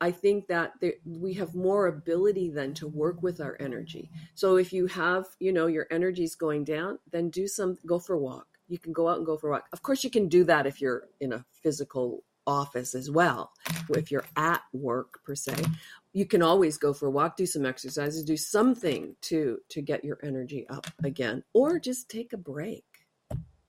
I 0.00 0.10
think 0.10 0.48
that 0.48 0.72
there, 0.80 0.94
we 1.04 1.34
have 1.34 1.54
more 1.54 1.86
ability 1.86 2.50
then 2.50 2.74
to 2.74 2.88
work 2.88 3.22
with 3.22 3.40
our 3.40 3.56
energy. 3.60 4.10
So 4.34 4.56
if 4.56 4.72
you 4.72 4.86
have, 4.88 5.26
you 5.38 5.52
know, 5.52 5.66
your 5.68 5.86
energy's 5.90 6.34
going 6.34 6.64
down, 6.64 6.98
then 7.12 7.30
do 7.30 7.46
some 7.46 7.78
go 7.86 7.98
for 7.98 8.14
a 8.14 8.18
walk. 8.18 8.46
You 8.66 8.78
can 8.78 8.92
go 8.92 9.08
out 9.08 9.18
and 9.18 9.26
go 9.26 9.36
for 9.36 9.48
a 9.48 9.52
walk. 9.52 9.66
Of 9.72 9.82
course 9.82 10.02
you 10.02 10.10
can 10.10 10.28
do 10.28 10.44
that 10.44 10.66
if 10.66 10.80
you're 10.80 11.04
in 11.20 11.32
a 11.32 11.44
physical 11.62 12.24
office 12.46 12.94
as 12.94 13.10
well. 13.10 13.52
If 13.90 14.10
you're 14.10 14.26
at 14.36 14.62
work 14.72 15.20
per 15.24 15.34
se, 15.34 15.54
you 16.14 16.24
can 16.24 16.42
always 16.42 16.78
go 16.78 16.94
for 16.94 17.06
a 17.06 17.10
walk, 17.10 17.36
do 17.36 17.44
some 17.44 17.66
exercises, 17.66 18.24
do 18.24 18.36
something 18.36 19.16
to 19.22 19.58
to 19.68 19.82
get 19.82 20.04
your 20.04 20.18
energy 20.22 20.66
up 20.70 20.86
again 21.02 21.42
or 21.52 21.78
just 21.78 22.08
take 22.08 22.32
a 22.32 22.38
break. 22.38 22.84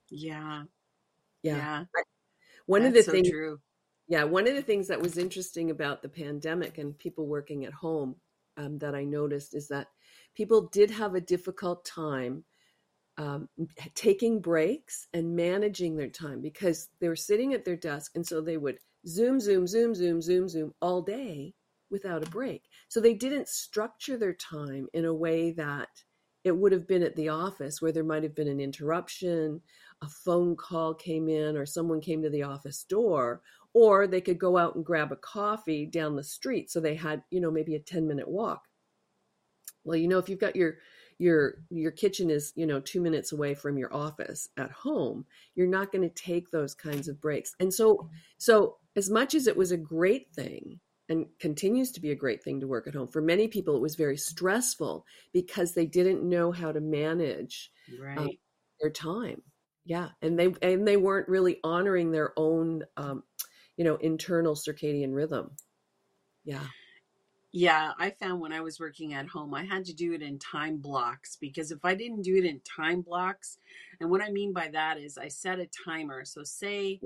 yeah, 0.08 0.62
Yeah. 1.42 1.56
yeah. 1.56 1.84
One 2.66 2.84
of 2.84 2.94
the 2.94 3.02
so 3.02 3.12
things 3.12 3.28
true. 3.28 3.60
Yeah, 4.08 4.22
one 4.22 4.46
of 4.46 4.54
the 4.54 4.62
things 4.62 4.86
that 4.88 5.00
was 5.00 5.18
interesting 5.18 5.70
about 5.70 6.00
the 6.00 6.08
pandemic 6.08 6.78
and 6.78 6.96
people 6.96 7.26
working 7.26 7.64
at 7.64 7.72
home 7.72 8.14
um, 8.56 8.78
that 8.78 8.94
I 8.94 9.02
noticed 9.02 9.54
is 9.54 9.66
that 9.68 9.88
people 10.36 10.68
did 10.68 10.90
have 10.92 11.16
a 11.16 11.20
difficult 11.20 11.84
time 11.84 12.44
um, 13.18 13.48
taking 13.94 14.40
breaks 14.40 15.08
and 15.12 15.34
managing 15.34 15.96
their 15.96 16.10
time 16.10 16.40
because 16.40 16.88
they 17.00 17.08
were 17.08 17.16
sitting 17.16 17.54
at 17.54 17.64
their 17.64 17.76
desk 17.76 18.12
and 18.14 18.24
so 18.24 18.40
they 18.40 18.56
would 18.56 18.78
zoom, 19.08 19.40
zoom, 19.40 19.66
zoom, 19.66 19.94
zoom, 19.94 20.22
zoom, 20.22 20.48
zoom 20.48 20.72
all 20.80 21.02
day 21.02 21.52
without 21.90 22.26
a 22.26 22.30
break. 22.30 22.64
So 22.88 23.00
they 23.00 23.14
didn't 23.14 23.48
structure 23.48 24.16
their 24.16 24.34
time 24.34 24.88
in 24.92 25.04
a 25.04 25.14
way 25.14 25.52
that 25.52 25.88
it 26.44 26.56
would 26.56 26.72
have 26.72 26.86
been 26.86 27.02
at 27.02 27.16
the 27.16 27.28
office 27.28 27.82
where 27.82 27.92
there 27.92 28.04
might 28.04 28.22
have 28.22 28.34
been 28.34 28.48
an 28.48 28.60
interruption, 28.60 29.60
a 30.02 30.08
phone 30.08 30.54
call 30.54 30.94
came 30.94 31.28
in, 31.28 31.56
or 31.56 31.66
someone 31.66 32.00
came 32.00 32.22
to 32.22 32.30
the 32.30 32.44
office 32.44 32.84
door, 32.84 33.42
or 33.72 34.06
they 34.06 34.20
could 34.20 34.38
go 34.38 34.56
out 34.56 34.76
and 34.76 34.84
grab 34.84 35.10
a 35.10 35.16
coffee 35.16 35.86
down 35.86 36.14
the 36.14 36.22
street. 36.22 36.70
So 36.70 36.80
they 36.80 36.94
had, 36.94 37.22
you 37.30 37.40
know, 37.40 37.50
maybe 37.50 37.74
a 37.74 37.80
10 37.80 38.06
minute 38.06 38.28
walk. 38.28 38.62
Well, 39.84 39.96
you 39.96 40.08
know, 40.08 40.18
if 40.18 40.28
you've 40.28 40.38
got 40.38 40.56
your 40.56 40.76
your 41.18 41.54
your 41.70 41.90
kitchen 41.90 42.30
is 42.30 42.52
you 42.56 42.66
know 42.66 42.80
two 42.80 43.00
minutes 43.00 43.32
away 43.32 43.54
from 43.54 43.78
your 43.78 43.92
office 43.94 44.48
at 44.58 44.70
home 44.70 45.24
you're 45.54 45.66
not 45.66 45.90
going 45.90 46.06
to 46.06 46.14
take 46.14 46.50
those 46.50 46.74
kinds 46.74 47.08
of 47.08 47.20
breaks 47.20 47.54
and 47.58 47.72
so 47.72 48.08
so 48.36 48.76
as 48.96 49.08
much 49.08 49.34
as 49.34 49.46
it 49.46 49.56
was 49.56 49.72
a 49.72 49.78
great 49.78 50.30
thing 50.34 50.78
and 51.08 51.26
continues 51.38 51.92
to 51.92 52.00
be 52.00 52.10
a 52.10 52.16
great 52.16 52.42
thing 52.42 52.60
to 52.60 52.66
work 52.66 52.86
at 52.86 52.94
home. 52.94 53.08
For 53.08 53.20
many 53.22 53.48
people 53.48 53.76
it 53.76 53.82
was 53.82 53.94
very 53.94 54.16
stressful 54.16 55.06
because 55.32 55.72
they 55.72 55.86
didn't 55.86 56.28
know 56.28 56.52
how 56.52 56.72
to 56.72 56.80
manage 56.80 57.70
Right. 58.00 58.38
their 58.80 58.90
time. 58.90 59.42
Yeah 59.84 60.10
and 60.22 60.38
they 60.38 60.52
and 60.62 60.86
they 60.86 60.96
weren't 60.96 61.28
really 61.28 61.60
honoring 61.62 62.10
their 62.10 62.32
own 62.36 62.84
um, 62.96 63.22
you 63.76 63.84
know 63.84 63.96
internal 63.96 64.54
circadian 64.54 65.14
rhythm. 65.14 65.56
Yeah. 66.44 66.66
Yeah, 67.52 67.92
I 67.98 68.10
found 68.10 68.40
when 68.40 68.52
I 68.52 68.60
was 68.60 68.78
working 68.78 69.14
at 69.14 69.28
home, 69.28 69.54
I 69.54 69.64
had 69.64 69.84
to 69.86 69.94
do 69.94 70.12
it 70.12 70.20
in 70.20 70.38
time 70.38 70.76
blocks 70.76 71.36
because 71.36 71.70
if 71.70 71.84
I 71.84 71.94
didn't 71.94 72.22
do 72.22 72.36
it 72.36 72.44
in 72.44 72.60
time 72.60 73.00
blocks, 73.00 73.58
and 74.00 74.10
what 74.10 74.20
I 74.20 74.30
mean 74.30 74.52
by 74.52 74.68
that 74.68 74.98
is 74.98 75.16
I 75.16 75.28
set 75.28 75.58
a 75.58 75.66
timer. 75.66 76.24
So, 76.24 76.42
say 76.42 77.00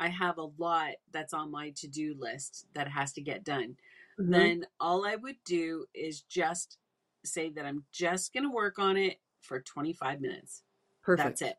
I 0.00 0.08
have 0.08 0.38
a 0.38 0.44
lot 0.58 0.96
that's 1.12 1.34
on 1.34 1.52
my 1.52 1.70
to 1.72 1.88
do 1.88 2.16
list 2.18 2.68
that 2.74 2.88
has 2.88 3.12
to 3.14 3.22
get 3.22 3.44
done, 3.44 3.78
Mhm. 4.18 4.50
then 4.50 4.66
all 4.80 5.06
I 5.06 5.16
would 5.16 5.44
do 5.44 5.86
is 5.94 6.22
just 6.22 6.78
say 7.24 7.50
that 7.50 7.66
I'm 7.66 7.86
just 7.92 8.32
going 8.34 8.44
to 8.44 8.50
work 8.50 8.78
on 8.80 8.96
it 8.98 9.20
for 9.42 9.60
25 9.62 10.20
minutes. 10.22 10.64
perfect 11.02 11.16
That's 11.16 11.42
it. 11.42 11.58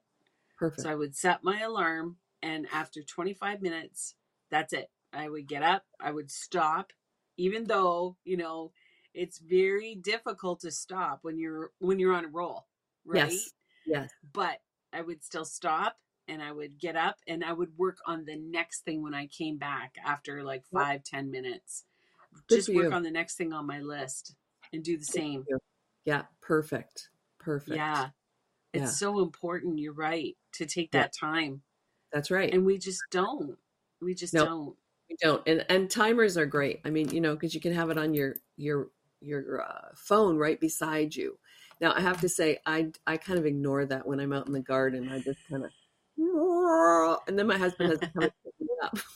perfect 0.58 0.78
So 0.78 0.90
I 0.90 0.96
would 0.96 1.16
set 1.16 1.44
my 1.44 1.62
alarm, 1.62 2.20
and 2.42 2.68
after 2.72 3.04
25 3.04 3.62
minutes, 3.62 4.16
that's 4.50 4.74
it. 4.74 4.92
I 5.14 5.30
would 5.30 5.48
get 5.48 5.64
up, 5.64 5.86
I 6.00 6.12
would 6.12 6.32
stop, 6.32 6.94
even 7.38 7.66
though, 7.66 8.18
you 8.24 8.38
know, 8.38 8.74
it's 9.14 9.40
very 9.40 9.96
difficult 9.96 10.62
to 10.62 10.72
stop 10.72 11.20
when 11.24 11.38
you're 11.38 11.74
when 11.80 12.00
you're 12.00 12.14
on 12.14 12.26
a 12.26 12.30
roll, 12.30 12.68
right? 13.06 13.46
yes 13.46 13.54
yes 13.86 14.12
But 14.24 14.62
I 14.94 15.02
would 15.02 15.24
still 15.24 15.46
stop 15.46 16.00
and 16.28 16.42
I 16.42 16.52
would 16.52 16.80
get 16.80 16.96
up 16.96 17.18
and 17.28 17.44
I 17.44 17.54
would 17.54 17.78
work 17.78 17.98
on 18.06 18.26
the 18.26 18.36
next 18.38 18.82
thing 18.82 19.02
when 19.02 19.14
I 19.14 19.28
came 19.28 19.58
back 19.58 19.96
after 20.06 20.44
like 20.44 20.66
five, 20.66 21.04
ten 21.04 21.32
minutes. 21.32 21.86
Good 22.48 22.58
Just 22.58 22.70
work 22.70 22.86
you. 22.90 22.94
on 22.94 23.04
the 23.04 23.12
next 23.12 23.36
thing 23.36 23.54
on 23.54 23.66
my 23.68 23.80
list 23.80 24.36
and 24.74 24.84
do 24.84 24.98
the 24.98 25.06
same. 25.06 25.46
yeah 26.06 26.24
perfect 26.42 27.10
perfect 27.40 27.76
Yeah. 27.76 28.10
It's 28.74 28.84
Yeah. 28.84 28.88
so 28.88 29.20
important, 29.22 29.80
you're 29.80 29.94
right, 29.94 30.38
to 30.54 30.66
take 30.66 30.92
Yeah. 30.94 31.02
that 31.04 31.14
time. 31.14 31.64
that's 32.14 32.32
right 32.32 32.54
and 32.54 32.66
we 32.66 32.78
just 32.78 33.02
don't 33.12 33.58
we 34.02 34.14
just 34.14 34.34
No. 34.34 34.46
don't 34.46 34.78
We 35.10 35.18
don't. 35.22 35.46
And 35.48 35.66
and 35.70 35.90
timers 35.92 36.38
are 36.38 36.46
great. 36.46 36.80
I 36.86 36.90
mean, 36.90 37.10
you 37.10 37.20
know, 37.22 37.36
because 37.36 37.54
you 37.54 37.62
can 37.62 37.74
have 37.74 37.90
it 37.90 37.98
on 37.98 38.14
your 38.14 38.38
your 38.58 38.90
your 39.22 39.62
uh, 39.62 39.90
phone 39.96 40.38
right 40.38 40.60
beside 40.60 41.16
you. 41.16 41.38
Now, 41.82 41.94
I 41.94 42.00
have 42.02 42.22
to 42.22 42.30
say, 42.30 42.60
I 42.66 42.92
I 43.06 43.18
kind 43.18 43.38
of 43.40 43.46
ignore 43.46 43.86
that 43.86 44.06
when 44.08 44.20
I'm 44.22 44.34
out 44.34 44.48
in 44.48 44.54
the 44.54 44.62
garden. 44.62 45.10
I 45.10 45.20
just 45.20 45.40
kind 45.50 45.66
of, 45.66 45.72
and 47.28 47.38
then 47.38 47.48
my 47.48 47.58
husband 47.58 47.90
has 47.92 48.00
to 48.00 48.08
come 48.08 48.24
and 48.24 48.32
pick 48.44 48.54
me 48.60 48.68
up. 48.84 48.98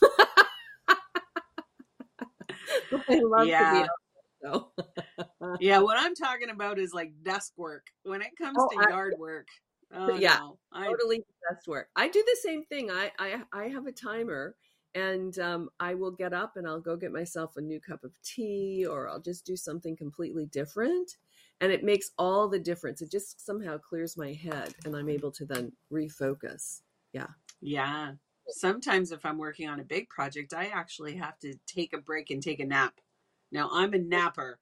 I 3.08 3.20
love 3.22 3.48
Yeah. 3.48 3.58
to 3.58 3.70
be 3.72 3.82
out 3.82 3.88
so. 4.42 4.70
yeah 5.60 5.78
what 5.78 5.96
i'm 5.98 6.14
talking 6.14 6.50
about 6.50 6.78
is 6.78 6.92
like 6.92 7.10
desk 7.22 7.52
work 7.56 7.86
when 8.04 8.20
it 8.20 8.28
comes 8.38 8.56
Oh, 8.58 8.68
to 8.72 8.78
I- 8.86 8.90
yard 8.90 9.14
work 9.18 9.48
oh 9.94 10.16
Yeah, 10.18 10.36
no 10.38 10.58
I, 10.72 10.86
totally 10.88 11.24
desk 11.48 11.66
work. 11.66 11.88
I 11.96 12.08
do 12.08 12.22
the 12.26 12.36
same 12.42 12.64
thing. 12.64 12.90
I 12.90 13.10
I 13.18 13.42
I 13.52 13.68
have 13.68 13.86
a 13.86 13.92
timer 13.92 14.54
and 14.94 15.38
um, 15.38 15.68
I 15.80 15.94
will 15.94 16.10
get 16.10 16.32
up 16.32 16.56
and 16.56 16.66
I'll 16.66 16.80
go 16.80 16.96
get 16.96 17.12
myself 17.12 17.56
a 17.56 17.60
new 17.60 17.80
cup 17.80 18.02
of 18.04 18.12
tea 18.22 18.86
or 18.88 19.08
I'll 19.08 19.20
just 19.20 19.44
do 19.46 19.56
something 19.56 19.96
completely 19.96 20.46
different. 20.46 21.16
And 21.60 21.70
it 21.72 21.84
makes 21.84 22.10
all 22.18 22.48
the 22.48 22.58
difference. 22.58 23.00
It 23.02 23.10
just 23.10 23.44
somehow 23.44 23.78
clears 23.78 24.16
my 24.16 24.32
head 24.32 24.74
and 24.84 24.94
I'm 24.96 25.08
able 25.08 25.30
to 25.32 25.44
then 25.46 25.72
refocus. 25.92 26.82
yeah 27.12 27.28
sometimes 28.48 29.12
if 29.12 29.24
i'm 29.26 29.38
working 29.38 29.68
on 29.68 29.80
a 29.80 29.84
big 29.84 30.08
project 30.08 30.54
i 30.54 30.66
actually 30.66 31.16
have 31.16 31.38
to 31.38 31.54
take 31.66 31.92
a 31.92 31.98
break 31.98 32.30
and 32.30 32.42
take 32.42 32.60
a 32.60 32.64
nap 32.64 32.94
now 33.50 33.68
i'm 33.72 33.92
a 33.94 33.98
napper 33.98 34.58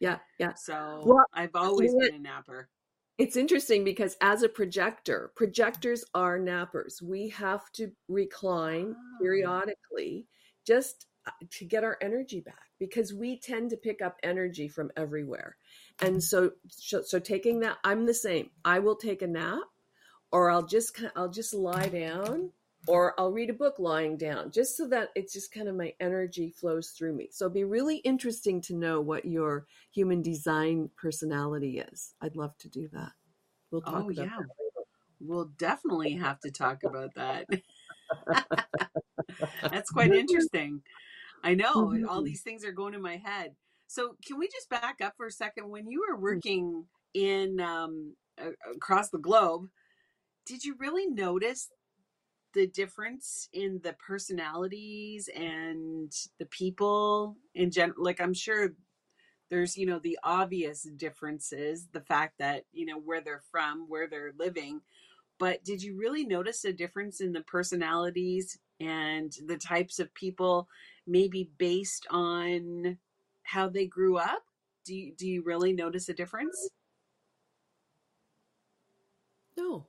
Yeah, 0.00 0.18
yeah. 0.38 0.54
so 0.54 1.02
Well, 1.04 1.24
i've 1.32 1.54
always 1.54 1.94
been 1.94 2.14
a 2.14 2.18
napper 2.18 2.68
It's 3.18 3.36
interesting 3.36 3.84
because 3.84 4.16
as 4.20 4.42
a 4.42 4.48
projector, 4.48 5.30
projectors 5.36 6.02
are 6.14 6.38
nappers. 6.40 7.00
We 7.02 7.28
have 7.28 7.70
to 7.72 7.92
recline 8.08 8.96
Ah. 8.96 9.18
periodically 9.20 10.26
just 10.66 11.06
uh, 11.26 11.30
to 11.58 11.64
get 11.66 11.84
our 11.84 11.98
energy 12.00 12.40
back 12.40 12.66
because 12.80 13.12
we 13.14 13.38
tend 13.38 13.70
to 13.70 13.76
pick 13.76 14.00
up 14.02 14.16
energy 14.24 14.66
from 14.66 14.90
everywhere. 14.96 15.56
And 16.00 16.22
so 16.24 16.52
so, 16.68 17.02
so 17.02 17.18
taking 17.20 17.60
that 17.60 17.76
I'm 17.84 18.06
the 18.06 18.14
same. 18.14 18.50
I 18.64 18.78
will 18.80 18.96
take 18.96 19.22
a 19.22 19.26
nap 19.28 19.60
or 20.32 20.50
I'll 20.50 20.66
just 20.66 20.96
ki- 20.96 21.08
I'll 21.14 21.28
just 21.28 21.54
lie 21.54 21.88
down 21.88 22.50
or 22.88 23.14
I'll 23.18 23.30
read 23.30 23.50
a 23.50 23.54
book 23.54 23.78
lying 23.78 24.16
down 24.16 24.50
just 24.50 24.76
so 24.76 24.88
that 24.88 25.10
it's 25.14 25.32
just 25.32 25.52
kind 25.52 25.68
of 25.68 25.76
my 25.76 25.94
energy 26.00 26.50
flows 26.50 26.90
through 26.90 27.14
me. 27.14 27.28
So 27.30 27.44
it'd 27.44 27.54
be 27.54 27.64
really 27.64 27.98
interesting 27.98 28.60
to 28.62 28.74
know 28.74 29.00
what 29.00 29.24
your 29.24 29.66
human 29.92 30.22
design 30.22 30.90
personality 30.96 31.78
is. 31.78 32.14
I'd 32.20 32.36
love 32.36 32.56
to 32.58 32.68
do 32.68 32.88
that. 32.92 33.12
We'll 33.70 33.82
talk 33.82 34.04
oh 34.06 34.10
about 34.10 34.16
yeah 34.16 34.38
that. 34.38 34.48
we'll 35.20 35.50
definitely 35.58 36.14
have 36.14 36.40
to 36.40 36.50
talk 36.50 36.82
about 36.84 37.14
that. 37.14 37.46
That's 39.62 39.90
quite 39.90 40.12
interesting. 40.14 40.82
I 41.44 41.54
know 41.54 41.94
all 42.08 42.22
these 42.22 42.42
things 42.42 42.64
are 42.64 42.72
going 42.72 42.94
in 42.94 43.02
my 43.02 43.16
head. 43.16 43.54
So, 43.86 44.16
can 44.26 44.38
we 44.38 44.48
just 44.48 44.70
back 44.70 45.00
up 45.02 45.14
for 45.16 45.26
a 45.26 45.30
second? 45.30 45.68
When 45.68 45.86
you 45.86 46.04
were 46.08 46.16
working 46.16 46.86
in 47.14 47.60
um, 47.60 48.14
across 48.74 49.10
the 49.10 49.18
globe, 49.18 49.68
did 50.46 50.64
you 50.64 50.74
really 50.78 51.06
notice 51.06 51.70
the 52.54 52.66
difference 52.66 53.48
in 53.52 53.80
the 53.82 53.94
personalities 53.94 55.28
and 55.34 56.12
the 56.38 56.46
people 56.46 57.36
in 57.54 57.70
general? 57.70 58.04
Like, 58.04 58.20
I'm 58.20 58.34
sure 58.34 58.74
there's 59.50 59.76
you 59.76 59.86
know 59.86 59.98
the 59.98 60.18
obvious 60.24 60.84
differences, 60.96 61.88
the 61.92 62.00
fact 62.00 62.38
that 62.38 62.64
you 62.72 62.86
know 62.86 62.98
where 62.98 63.20
they're 63.20 63.42
from, 63.50 63.86
where 63.88 64.08
they're 64.08 64.32
living, 64.38 64.80
but 65.38 65.64
did 65.64 65.82
you 65.82 65.96
really 65.98 66.24
notice 66.24 66.64
a 66.64 66.72
difference 66.72 67.20
in 67.20 67.32
the 67.32 67.42
personalities 67.42 68.58
and 68.80 69.32
the 69.46 69.56
types 69.56 69.98
of 69.98 70.12
people 70.14 70.68
maybe 71.06 71.50
based 71.58 72.06
on 72.10 72.96
how 73.42 73.68
they 73.68 73.86
grew 73.86 74.16
up 74.18 74.42
do 74.84 74.94
you, 74.94 75.12
do 75.16 75.28
you 75.28 75.42
really 75.42 75.72
notice 75.72 76.08
a 76.08 76.14
difference 76.14 76.70
No, 79.56 79.86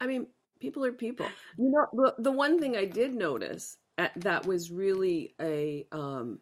I 0.00 0.06
mean, 0.06 0.26
people 0.60 0.84
are 0.84 0.92
people. 0.92 1.26
You 1.58 1.70
know, 1.70 1.86
the, 1.92 2.22
the 2.22 2.32
one 2.32 2.60
thing 2.60 2.76
I 2.76 2.84
did 2.84 3.14
notice 3.14 3.76
uh, 3.98 4.08
that 4.16 4.46
was 4.46 4.70
really 4.70 5.34
a 5.40 5.86
um, 5.92 6.40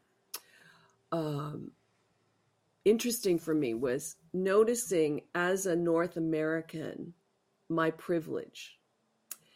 um, 1.11 1.73
interesting 2.85 3.39
for 3.39 3.55
me 3.55 3.75
was 3.75 4.17
noticing 4.33 5.23
as 5.35 5.67
a 5.67 5.77
North 5.77 6.17
American 6.17 7.15
my 7.69 7.91
privilege 7.91 8.79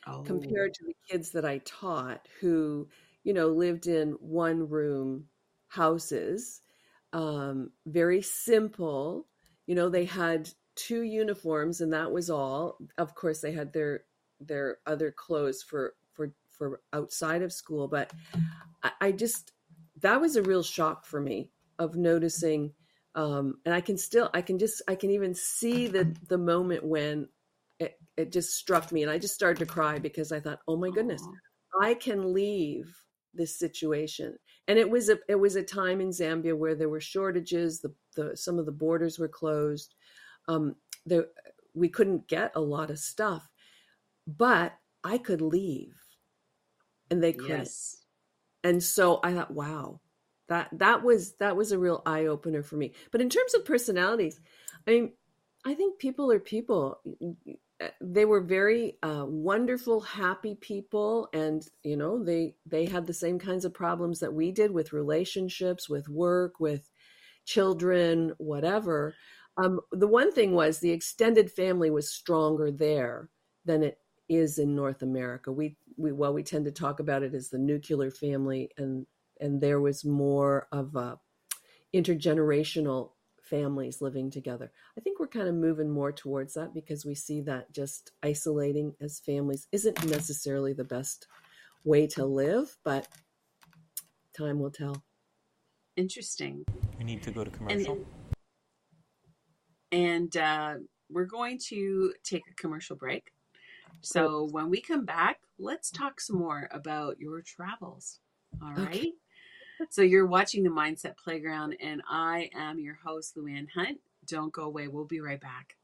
oh 0.07 0.23
compared 0.23 0.73
to 0.75 0.85
the 0.85 0.95
kids 1.11 1.31
that 1.33 1.45
I 1.45 1.59
taught 1.59 2.27
who, 2.41 2.89
you 3.25 3.33
know, 3.33 3.49
lived 3.49 3.87
in 3.87 4.13
one 4.21 4.69
room 4.69 5.27
houses, 5.69 6.61
um, 7.13 7.71
very 7.87 8.23
simple. 8.23 9.27
You 9.67 9.75
know, 9.75 9.89
they 9.89 10.05
had 10.05 10.49
two 10.77 11.03
uniforms 11.03 11.81
and 11.81 11.93
that 11.93 12.13
was 12.13 12.31
all. 12.31 12.79
Of 12.99 13.15
course, 13.15 13.41
they 13.41 13.53
had 13.53 13.73
their 13.73 14.05
their 14.41 14.79
other 14.87 15.11
clothes 15.11 15.63
for 15.63 15.95
for 16.13 16.33
for 16.51 16.81
outside 16.93 17.43
of 17.43 17.53
school, 17.53 17.89
but 17.89 18.13
I, 18.83 18.91
I 19.01 19.13
just 19.13 19.53
that 20.01 20.21
was 20.21 20.37
a 20.37 20.43
real 20.43 20.63
shock 20.63 21.05
for 21.05 21.21
me 21.21 21.51
of 21.79 21.97
noticing. 21.97 22.73
Um, 23.15 23.59
and 23.65 23.75
I 23.75 23.81
can 23.81 23.97
still, 23.97 24.29
I 24.35 24.43
can 24.43 24.59
just, 24.59 24.83
I 24.89 24.95
can 24.95 25.11
even 25.11 25.35
see 25.35 25.87
the 25.87 26.15
the 26.29 26.39
moment 26.39 26.85
when 26.85 27.29
it, 27.79 27.99
it 28.17 28.33
just 28.33 28.55
struck 28.57 28.93
me 28.93 29.03
and 29.03 29.11
I 29.11 29.19
just 29.19 29.35
started 29.35 29.59
to 29.61 29.67
cry 29.67 29.99
because 29.99 30.33
I 30.33 30.41
thought, 30.41 30.61
oh 30.69 30.77
my 30.77 30.91
goodness, 30.91 31.23
Aw. 31.23 31.87
I 31.87 31.95
can 31.95 32.33
leave 32.33 32.95
this 33.33 33.59
situation. 33.59 34.37
And 34.69 34.79
it 34.79 34.89
was 34.89 35.09
a 35.09 35.19
it 35.29 35.37
was 35.37 35.57
a 35.57 35.63
time 35.63 36.01
in 36.01 36.09
Zambia 36.11 36.57
where 36.57 36.75
there 36.75 36.89
were 36.89 37.01
shortages, 37.01 37.81
the, 37.81 37.95
the 38.17 38.37
some 38.37 38.59
of 38.59 38.67
the 38.67 38.73
borders 38.73 39.19
were 39.19 39.29
closed. 39.29 39.95
Um, 40.49 40.77
there 41.07 41.27
we 41.75 41.89
couldn't 41.89 42.29
get 42.29 42.53
a 42.57 42.61
lot 42.61 42.91
of 42.91 42.99
stuff, 42.99 43.49
but 44.27 44.75
I 45.05 45.19
could 45.19 45.43
leave 45.43 45.95
and 47.11 47.23
they 47.23 47.33
couldn't. 47.33 47.59
yes 47.59 47.97
And 48.65 48.83
so 48.83 49.21
I 49.23 49.33
thought, 49.35 49.53
wow, 49.53 50.01
that 50.49 50.69
that 50.73 51.03
was 51.03 51.35
that 51.35 51.57
was 51.57 51.73
a 51.73 51.79
real 51.79 52.03
eye 52.07 52.27
opener 52.27 52.63
for 52.63 52.77
me. 52.77 52.93
But 53.11 53.21
in 53.21 53.31
terms 53.31 53.55
of 53.55 53.65
personalities, 53.65 54.41
I 54.87 54.91
mean, 54.91 55.13
I 55.65 55.75
think 55.75 55.99
people 55.99 56.31
are 56.33 56.41
people. 56.41 57.01
They 58.01 58.25
were 58.25 58.41
very 58.41 58.99
uh, 59.03 59.25
wonderful, 59.27 60.01
happy 60.01 60.55
people, 60.57 61.29
and 61.33 61.67
you 61.83 61.97
know 61.97 62.23
they 62.23 62.57
they 62.67 62.87
had 62.87 63.07
the 63.07 63.15
same 63.15 63.39
kinds 63.39 63.65
of 63.65 63.75
problems 63.75 64.21
that 64.21 64.35
we 64.35 64.53
did 64.53 64.71
with 64.71 64.93
relationships, 64.93 65.89
with 65.89 66.09
work, 66.09 66.61
with 66.61 66.91
children, 67.45 68.33
whatever. 68.39 69.15
Um, 69.59 69.81
the 69.93 70.09
one 70.09 70.33
thing 70.33 70.53
was 70.53 70.79
the 70.79 70.91
extended 70.91 71.51
family 71.51 71.91
was 71.91 72.11
stronger 72.11 72.71
there 72.71 73.31
than 73.65 73.83
it 73.83 73.99
is 74.29 74.59
in 74.59 74.75
North 74.75 75.03
America. 75.03 75.53
We 75.53 75.77
we 75.97 76.13
well 76.13 76.35
we 76.35 76.43
tend 76.43 76.65
to 76.67 76.73
talk 76.73 77.01
about 77.01 77.23
it 77.23 77.35
as 77.35 77.49
the 77.49 77.59
nuclear 77.59 78.11
family, 78.11 78.71
and 78.77 79.07
and 79.41 79.61
there 79.61 79.81
was 79.81 80.05
more 80.05 80.69
of 80.73 80.95
a 80.97 81.19
intergenerational 81.95 83.13
families 83.43 84.03
living 84.03 84.31
together. 84.31 84.73
I 84.99 85.01
think 85.01 85.21
we're 85.21 85.29
kind 85.29 85.49
of 85.49 85.55
moving 85.55 85.91
more 85.91 86.13
towards 86.13 86.55
that 86.55 86.75
because 86.75 87.05
we 87.07 87.15
see 87.15 87.41
that 87.43 87.73
just 87.73 88.11
isolating 88.23 88.95
as 89.01 89.21
families 89.21 89.69
isn't 89.73 90.05
necessarily 90.11 90.73
the 90.73 90.85
best 90.85 91.29
way 91.85 92.07
to 92.09 92.25
live, 92.25 92.77
but 92.85 93.07
time 94.37 94.59
will 94.59 94.73
tell. 94.73 95.03
interesting 95.97 96.65
We 96.99 97.05
need 97.05 97.23
to 97.23 97.31
go 97.31 97.45
to 97.45 97.51
and 97.51 97.57
commercial. 97.57 98.07
And 99.97 100.37
uh, 100.37 100.75
we're 101.11 101.25
going 101.25 101.59
to 101.59 102.13
take 102.23 102.43
a 102.51 102.55
commercial 102.55 102.97
break. 102.97 103.33
So 104.03 104.49
when 104.53 104.71
we 104.71 104.81
come 104.81 105.05
back 105.05 105.41
let's 105.59 105.91
talk 105.91 106.21
some 106.21 106.37
more 106.37 106.69
about 106.71 107.19
your 107.19 107.41
travels. 107.41 108.21
All 108.63 108.73
Okay. 108.73 108.83
right? 108.83 109.13
So 109.91 110.03
you're 110.03 110.27
watching 110.27 110.63
the 110.63 110.71
mindset 110.71 111.17
playground 111.17 111.77
and 111.81 112.03
i 112.11 112.51
am 112.55 112.79
your 112.79 112.99
host 113.05 113.37
luann 113.37 113.69
hunt. 113.75 113.99
Don't 114.27 114.53
go 114.53 114.65
away. 114.65 114.89
We'll 114.89 115.05
be 115.05 115.21
right 115.21 115.41
back. 115.41 115.77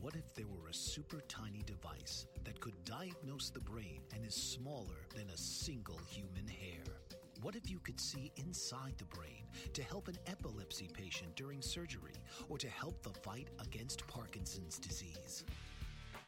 What 0.00 0.14
if 0.14 0.34
there 0.34 0.46
were 0.46 0.68
a 0.68 0.74
super 0.74 1.20
tiny 1.28 1.62
device 1.66 2.26
that 2.44 2.60
could 2.60 2.84
diagnose 2.84 3.50
the 3.50 3.60
brain 3.60 4.00
and 4.14 4.24
is 4.24 4.34
smaller 4.34 4.98
than 5.14 5.28
a 5.30 5.36
single 5.36 5.98
human 6.08 6.46
hair? 6.46 6.97
What 7.40 7.54
if 7.54 7.70
you 7.70 7.78
could 7.78 8.00
see 8.00 8.32
inside 8.36 8.94
the 8.98 9.04
brain 9.04 9.44
to 9.72 9.82
help 9.82 10.08
an 10.08 10.18
epilepsy 10.26 10.88
patient 10.92 11.36
during 11.36 11.62
surgery 11.62 12.14
or 12.48 12.58
to 12.58 12.68
help 12.68 13.00
the 13.02 13.10
fight 13.10 13.46
against 13.60 14.06
Parkinson's 14.08 14.78
disease? 14.78 15.44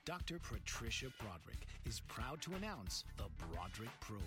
Dr. 0.05 0.39
Patricia 0.39 1.07
Broderick 1.19 1.67
is 1.85 2.01
proud 2.01 2.41
to 2.43 2.55
announce 2.55 3.05
the 3.17 3.25
Broderick 3.39 3.91
Probe, 4.01 4.21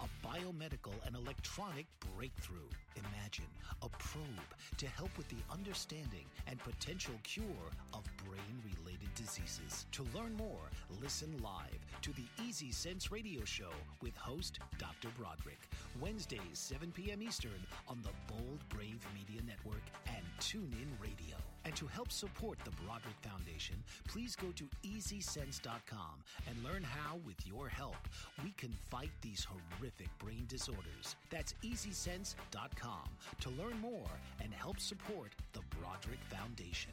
a 0.00 0.26
biomedical 0.26 0.94
and 1.06 1.16
electronic 1.16 1.86
breakthrough. 2.14 2.68
Imagine 2.96 3.50
a 3.82 3.88
probe 3.88 4.54
to 4.76 4.86
help 4.86 5.16
with 5.16 5.28
the 5.28 5.42
understanding 5.50 6.26
and 6.46 6.58
potential 6.58 7.14
cure 7.24 7.72
of 7.94 8.04
brain 8.24 8.62
related 8.64 8.87
diseases. 9.18 9.86
To 9.92 10.04
learn 10.14 10.34
more, 10.36 10.70
listen 11.02 11.34
live 11.42 11.84
to 12.02 12.12
the 12.12 12.24
Easy 12.46 12.70
Sense 12.70 13.10
radio 13.10 13.44
show 13.44 13.72
with 14.00 14.16
host 14.16 14.60
Dr. 14.78 15.08
Broderick, 15.18 15.58
Wednesdays, 16.00 16.40
7 16.52 16.92
p.m. 16.92 17.20
Eastern 17.22 17.60
on 17.88 18.00
the 18.02 18.32
Bold 18.32 18.60
Brave 18.68 19.04
Media 19.14 19.42
Network 19.46 19.82
and 20.06 20.24
TuneIn 20.40 20.88
Radio. 21.02 21.36
And 21.64 21.74
to 21.76 21.86
help 21.86 22.12
support 22.12 22.58
the 22.64 22.70
Broderick 22.82 23.16
Foundation, 23.20 23.74
please 24.06 24.36
go 24.36 24.48
to 24.54 24.64
easysense.com 24.86 26.22
and 26.46 26.64
learn 26.64 26.84
how, 26.84 27.16
with 27.26 27.44
your 27.46 27.68
help, 27.68 27.96
we 28.44 28.52
can 28.52 28.72
fight 28.88 29.10
these 29.20 29.44
horrific 29.44 30.08
brain 30.18 30.44
disorders. 30.48 31.16
That's 31.30 31.54
easysense.com 31.64 33.08
to 33.40 33.50
learn 33.50 33.78
more 33.80 34.10
and 34.40 34.54
help 34.54 34.78
support 34.78 35.34
the 35.52 35.60
Broderick 35.76 36.20
Foundation. 36.30 36.92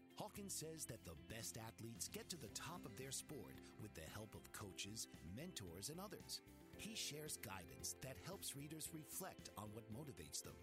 Hawkins 0.15 0.53
says 0.53 0.85
that 0.85 1.03
the 1.05 1.17
best 1.33 1.57
athletes 1.57 2.07
get 2.07 2.29
to 2.29 2.37
the 2.37 2.49
top 2.49 2.85
of 2.85 2.95
their 2.97 3.11
sport 3.11 3.55
with 3.81 3.93
the 3.95 4.09
help 4.13 4.35
of 4.35 4.51
coaches, 4.53 5.07
mentors, 5.35 5.89
and 5.89 5.99
others. 5.99 6.41
He 6.77 6.95
shares 6.95 7.37
guidance 7.37 7.95
that 8.01 8.17
helps 8.25 8.55
readers 8.55 8.89
reflect 8.93 9.49
on 9.57 9.69
what 9.73 9.91
motivates 9.93 10.43
them, 10.43 10.53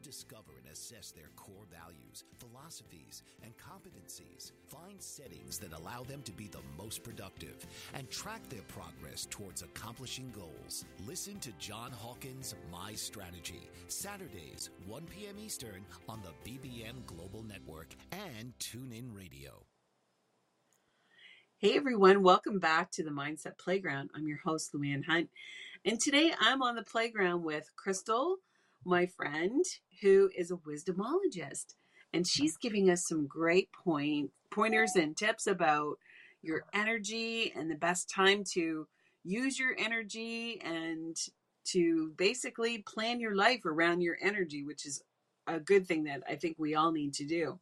rediscover 0.00 0.52
and 0.62 0.72
assess 0.72 1.10
their 1.10 1.28
core 1.36 1.66
values, 1.70 2.24
philosophies, 2.38 3.22
and 3.42 3.52
competencies, 3.56 4.52
find 4.68 5.00
settings 5.00 5.58
that 5.58 5.72
allow 5.72 6.02
them 6.02 6.22
to 6.22 6.32
be 6.32 6.48
the 6.48 6.62
most 6.78 7.02
productive, 7.02 7.66
and 7.94 8.10
track 8.10 8.40
their 8.48 8.62
progress 8.62 9.26
towards 9.30 9.62
accomplishing 9.62 10.32
goals. 10.34 10.84
Listen 11.06 11.38
to 11.40 11.52
John 11.58 11.90
Hawkins' 11.92 12.54
My 12.72 12.94
Strategy, 12.94 13.68
Saturdays, 13.88 14.70
1 14.86 15.02
p.m. 15.06 15.38
Eastern 15.38 15.84
on 16.08 16.20
the 16.22 16.50
BBM 16.50 17.04
Global 17.06 17.42
Network 17.42 17.88
and 18.12 18.54
TuneIn 18.58 19.14
Radio. 19.14 19.66
Hey 21.58 21.76
everyone, 21.76 22.22
welcome 22.22 22.58
back 22.58 22.90
to 22.92 23.04
the 23.04 23.10
Mindset 23.10 23.58
Playground. 23.58 24.08
I'm 24.14 24.26
your 24.26 24.38
host, 24.42 24.72
Luann 24.72 25.04
Hunt. 25.04 25.28
And 25.84 26.00
today 26.00 26.32
I'm 26.40 26.62
on 26.62 26.74
the 26.74 26.82
playground 26.82 27.42
with 27.44 27.70
Crystal, 27.76 28.36
my 28.84 29.06
friend, 29.06 29.64
who 30.02 30.30
is 30.36 30.50
a 30.50 30.56
wisdomologist. 30.56 31.74
And 32.12 32.26
she's 32.26 32.56
giving 32.56 32.90
us 32.90 33.06
some 33.06 33.26
great 33.26 33.70
point 33.72 34.30
pointers 34.50 34.92
and 34.96 35.16
tips 35.16 35.46
about 35.46 35.96
your 36.42 36.64
energy 36.74 37.52
and 37.54 37.70
the 37.70 37.76
best 37.76 38.10
time 38.10 38.42
to 38.54 38.86
use 39.22 39.58
your 39.58 39.76
energy 39.78 40.60
and 40.64 41.16
to 41.66 42.12
basically 42.16 42.78
plan 42.78 43.20
your 43.20 43.36
life 43.36 43.64
around 43.64 44.00
your 44.00 44.16
energy, 44.20 44.64
which 44.64 44.86
is 44.86 45.02
a 45.46 45.60
good 45.60 45.86
thing 45.86 46.04
that 46.04 46.22
I 46.28 46.36
think 46.36 46.56
we 46.58 46.74
all 46.74 46.90
need 46.90 47.14
to 47.14 47.24
do. 47.24 47.58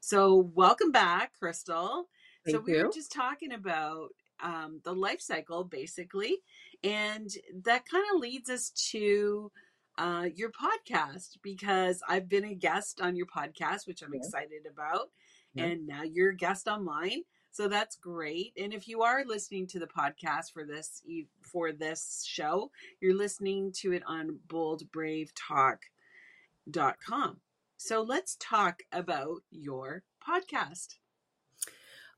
So, 0.00 0.50
welcome 0.54 0.92
back, 0.92 1.32
Crystal. 1.38 2.04
Thank 2.44 2.56
so, 2.56 2.62
we 2.62 2.76
you. 2.76 2.84
were 2.84 2.92
just 2.92 3.12
talking 3.12 3.52
about 3.52 4.10
um, 4.42 4.80
the 4.84 4.92
life 4.92 5.20
cycle, 5.20 5.64
basically, 5.64 6.38
and 6.82 7.30
that 7.64 7.88
kind 7.88 8.04
of 8.14 8.20
leads 8.20 8.50
us 8.50 8.70
to 8.92 9.50
uh, 9.98 10.28
your 10.34 10.50
podcast 10.50 11.36
because 11.42 12.02
I've 12.08 12.28
been 12.28 12.44
a 12.44 12.54
guest 12.54 13.00
on 13.00 13.16
your 13.16 13.26
podcast, 13.26 13.86
which 13.86 14.02
I'm 14.02 14.12
Yeah. 14.12 14.18
excited 14.20 14.66
about, 14.66 15.10
Yeah. 15.54 15.64
and 15.66 15.86
now 15.86 16.02
you're 16.02 16.30
a 16.30 16.36
guest 16.36 16.68
on 16.68 16.84
mine. 16.84 17.22
So 17.50 17.68
that's 17.68 17.96
great. 17.96 18.52
And 18.56 18.74
if 18.74 18.88
you 18.88 19.02
are 19.02 19.24
listening 19.24 19.66
to 19.68 19.78
the 19.78 19.86
podcast 19.86 20.52
for 20.52 20.64
this 20.64 21.02
for 21.40 21.72
this 21.72 22.24
show, 22.26 22.70
you're 23.00 23.14
listening 23.14 23.72
to 23.80 23.92
it 23.92 24.02
on 24.06 24.40
boldbravetalk.com. 24.48 27.40
So 27.76 28.02
let's 28.02 28.36
talk 28.40 28.82
about 28.92 29.42
your 29.50 30.02
podcast. 30.26 30.96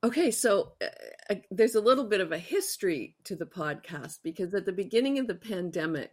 Okay, 0.04 0.30
so 0.30 0.74
uh, 0.80 0.86
uh, 1.30 1.34
there's 1.50 1.74
a 1.74 1.80
little 1.80 2.04
bit 2.04 2.20
of 2.20 2.30
a 2.30 2.38
history 2.38 3.16
to 3.24 3.34
the 3.34 3.46
podcast 3.46 4.18
because 4.22 4.54
at 4.54 4.64
the 4.64 4.72
beginning 4.72 5.18
of 5.18 5.26
the 5.26 5.34
pandemic, 5.34 6.12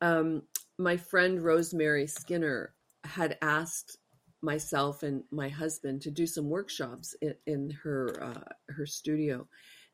um, 0.00 0.42
my 0.78 0.96
friend 0.96 1.42
Rosemary 1.42 2.06
Skinner 2.06 2.74
had 3.04 3.36
asked 3.42 3.98
myself 4.40 5.02
and 5.02 5.24
my 5.30 5.48
husband 5.48 6.02
to 6.02 6.10
do 6.10 6.26
some 6.26 6.48
workshops 6.48 7.14
in, 7.20 7.34
in 7.46 7.70
her 7.82 8.22
uh, 8.22 8.72
her 8.72 8.86
studio, 8.86 9.46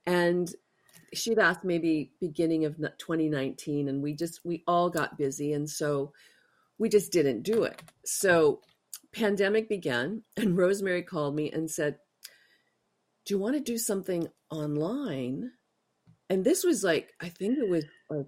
and 0.06 0.54
she'd 1.12 1.38
asked 1.38 1.64
maybe 1.64 2.12
beginning 2.20 2.64
of 2.64 2.76
2019, 2.76 3.88
and 3.88 4.02
we 4.02 4.14
just 4.14 4.40
we 4.44 4.62
all 4.66 4.90
got 4.90 5.18
busy, 5.18 5.52
and 5.52 5.68
so 5.68 6.12
we 6.78 6.88
just 6.88 7.12
didn't 7.12 7.42
do 7.42 7.62
it. 7.64 7.80
So 8.04 8.60
pandemic 9.12 9.68
began, 9.68 10.22
and 10.36 10.56
Rosemary 10.56 11.02
called 11.02 11.34
me 11.34 11.50
and 11.50 11.70
said 11.70 11.98
do 13.24 13.34
you 13.34 13.38
want 13.38 13.54
to 13.54 13.60
do 13.60 13.78
something 13.78 14.28
online? 14.50 15.52
And 16.28 16.44
this 16.44 16.64
was 16.64 16.84
like, 16.84 17.12
I 17.20 17.28
think 17.28 17.58
it 17.58 17.68
was 17.68 17.84
like 18.10 18.26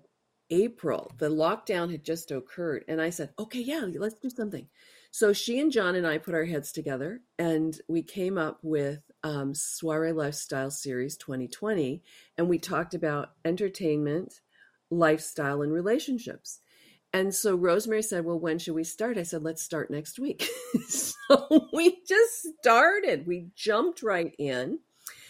April. 0.50 1.12
The 1.18 1.28
lockdown 1.28 1.90
had 1.90 2.04
just 2.04 2.30
occurred. 2.30 2.85
And 2.88 3.00
I 3.00 3.11
said, 3.11 3.30
okay, 3.38 3.61
yeah, 3.61 3.87
let's 3.98 4.18
do 4.18 4.30
something. 4.30 4.68
So 5.11 5.32
she 5.32 5.59
and 5.61 5.72
John 5.72 5.94
and 5.94 6.06
I 6.06 6.18
put 6.18 6.35
our 6.35 6.44
heads 6.44 6.72
together 6.72 7.22
and 7.38 7.80
we 7.88 8.02
came 8.02 8.37
up 8.37 8.59
with 8.62 9.00
um, 9.22 9.54
Soiree 9.54 10.12
Lifestyle 10.12 10.70
Series 10.70 11.16
2020. 11.16 12.02
And 12.37 12.48
we 12.48 12.59
talked 12.59 12.94
about 12.94 13.30
entertainment, 13.44 14.40
lifestyle, 14.90 15.62
and 15.62 15.72
relationships. 15.72 16.61
And 17.12 17.35
so 17.35 17.54
Rosemary 17.54 18.02
said, 18.02 18.26
Well, 18.26 18.38
when 18.38 18.59
should 18.59 18.74
we 18.74 18.85
start? 18.85 19.16
I 19.16 19.22
said, 19.22 19.42
Let's 19.42 19.62
start 19.62 19.90
next 19.90 20.18
week. 20.18 20.46
so 20.87 21.68
we 21.72 21.96
just 22.06 22.48
started. 22.61 23.26
We 23.26 23.48
jumped 23.54 24.02
right 24.02 24.35
in. 24.38 24.80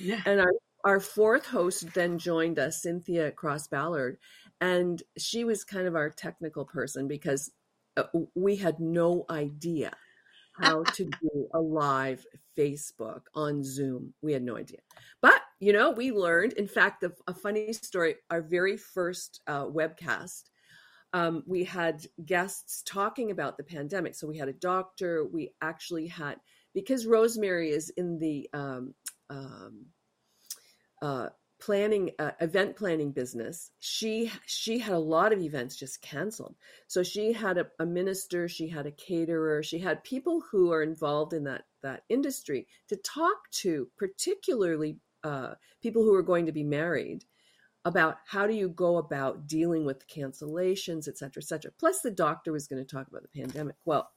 Yeah. 0.00 0.20
And 0.26 0.40
our, 0.40 0.52
our 0.84 1.00
fourth 1.00 1.46
host 1.46 1.94
then 1.94 2.18
joined 2.18 2.58
us, 2.58 2.82
Cynthia 2.82 3.30
Cross 3.30 3.68
Ballard. 3.68 4.18
And 4.60 5.02
she 5.18 5.44
was 5.44 5.64
kind 5.64 5.86
of 5.86 5.94
our 5.94 6.10
technical 6.10 6.64
person 6.64 7.08
because 7.08 7.50
uh, 7.96 8.04
we 8.34 8.56
had 8.56 8.80
no 8.80 9.24
idea 9.30 9.92
how 10.54 10.82
to 10.82 11.04
do 11.22 11.48
a 11.52 11.60
live 11.60 12.24
Facebook 12.56 13.22
on 13.34 13.62
Zoom. 13.62 14.14
We 14.22 14.32
had 14.32 14.42
no 14.42 14.56
idea. 14.56 14.80
But, 15.20 15.42
you 15.60 15.72
know, 15.72 15.90
we 15.90 16.12
learned. 16.12 16.54
In 16.54 16.68
fact, 16.68 17.02
the, 17.02 17.12
a 17.26 17.34
funny 17.34 17.72
story 17.72 18.16
our 18.30 18.42
very 18.42 18.76
first 18.76 19.40
uh, 19.46 19.66
webcast, 19.66 20.44
um, 21.12 21.42
we 21.46 21.64
had 21.64 22.06
guests 22.24 22.82
talking 22.84 23.30
about 23.30 23.56
the 23.56 23.64
pandemic. 23.64 24.14
So 24.14 24.26
we 24.26 24.38
had 24.38 24.48
a 24.48 24.54
doctor. 24.54 25.24
We 25.24 25.52
actually 25.60 26.08
had, 26.08 26.36
because 26.74 27.06
Rosemary 27.06 27.70
is 27.70 27.90
in 27.90 28.18
the 28.18 28.48
um, 28.52 28.94
um, 29.30 29.86
uh, 31.02 31.28
planning 31.58 32.10
uh, 32.18 32.32
event 32.40 32.76
planning 32.76 33.12
business 33.12 33.70
she 33.80 34.30
she 34.44 34.78
had 34.78 34.94
a 34.94 34.98
lot 34.98 35.32
of 35.32 35.40
events 35.40 35.74
just 35.74 36.02
canceled. 36.02 36.54
So 36.86 37.02
she 37.02 37.32
had 37.32 37.56
a, 37.56 37.66
a 37.78 37.86
minister 37.86 38.46
she 38.48 38.68
had 38.68 38.86
a 38.86 38.90
caterer 38.90 39.62
she 39.62 39.78
had 39.78 40.04
people 40.04 40.42
who 40.50 40.70
are 40.72 40.82
involved 40.82 41.32
in 41.32 41.44
that 41.44 41.64
that 41.82 42.02
industry 42.08 42.66
to 42.88 42.96
talk 42.96 43.50
to 43.52 43.88
particularly 43.96 44.98
uh, 45.24 45.54
people 45.82 46.02
who 46.02 46.14
are 46.14 46.22
going 46.22 46.46
to 46.46 46.52
be 46.52 46.62
married 46.62 47.24
about 47.84 48.18
how 48.26 48.46
do 48.46 48.54
you 48.54 48.68
go 48.68 48.98
about 48.98 49.46
dealing 49.46 49.86
with 49.86 50.08
cancellations 50.08 51.08
et 51.08 51.16
cetera 51.16 51.42
et 51.42 51.46
cetera. 51.46 51.70
Plus 51.78 52.00
the 52.00 52.10
doctor 52.10 52.52
was 52.52 52.66
going 52.66 52.84
to 52.84 52.94
talk 52.94 53.08
about 53.08 53.22
the 53.22 53.40
pandemic. 53.40 53.76
Well 53.84 54.10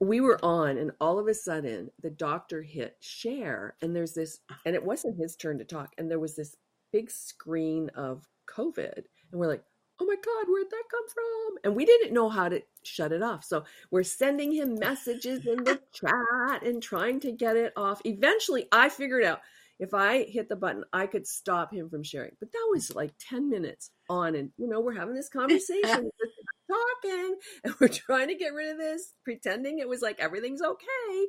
we 0.00 0.20
were 0.20 0.42
on 0.44 0.78
and 0.78 0.92
all 1.00 1.18
of 1.18 1.28
a 1.28 1.34
sudden 1.34 1.90
the 2.02 2.10
doctor 2.10 2.62
hit 2.62 2.96
share 3.00 3.76
and 3.80 3.94
there's 3.94 4.14
this 4.14 4.40
and 4.66 4.74
it 4.74 4.84
wasn't 4.84 5.16
his 5.16 5.36
turn 5.36 5.58
to 5.58 5.64
talk 5.64 5.92
and 5.98 6.10
there 6.10 6.18
was 6.18 6.36
this 6.36 6.56
big 6.92 7.10
screen 7.10 7.90
of 7.94 8.26
covid 8.48 8.96
and 8.96 9.40
we're 9.40 9.48
like 9.48 9.64
oh 10.00 10.06
my 10.06 10.16
god 10.16 10.46
where'd 10.48 10.70
that 10.70 10.82
come 10.90 11.08
from? 11.08 11.58
And 11.64 11.76
we 11.76 11.84
didn't 11.84 12.12
know 12.12 12.28
how 12.28 12.48
to 12.48 12.60
shut 12.82 13.12
it 13.12 13.22
off. 13.22 13.44
So 13.44 13.64
we're 13.90 14.02
sending 14.02 14.52
him 14.52 14.76
messages 14.78 15.46
in 15.46 15.62
the 15.64 15.80
chat 15.92 16.62
and 16.62 16.82
trying 16.82 17.20
to 17.20 17.32
get 17.32 17.56
it 17.56 17.72
off. 17.76 18.00
Eventually 18.04 18.66
i 18.72 18.88
figured 18.88 19.24
out 19.24 19.40
if 19.78 19.94
i 19.94 20.24
hit 20.24 20.48
the 20.48 20.56
button 20.56 20.84
i 20.92 21.06
could 21.06 21.26
stop 21.26 21.72
him 21.72 21.88
from 21.88 22.02
sharing. 22.02 22.32
But 22.40 22.52
that 22.52 22.68
was 22.70 22.94
like 22.94 23.12
10 23.20 23.48
minutes 23.48 23.90
on 24.10 24.34
and 24.34 24.50
you 24.56 24.68
know 24.68 24.80
we're 24.80 24.94
having 24.94 25.14
this 25.14 25.28
conversation 25.32 26.10
talking 26.68 27.36
and 27.64 27.74
we're 27.80 27.88
trying 27.88 28.28
to 28.28 28.34
get 28.34 28.52
rid 28.54 28.70
of 28.70 28.78
this 28.78 29.14
pretending 29.24 29.78
it 29.78 29.88
was 29.88 30.02
like 30.02 30.18
everything's 30.20 30.62
okay 30.62 31.26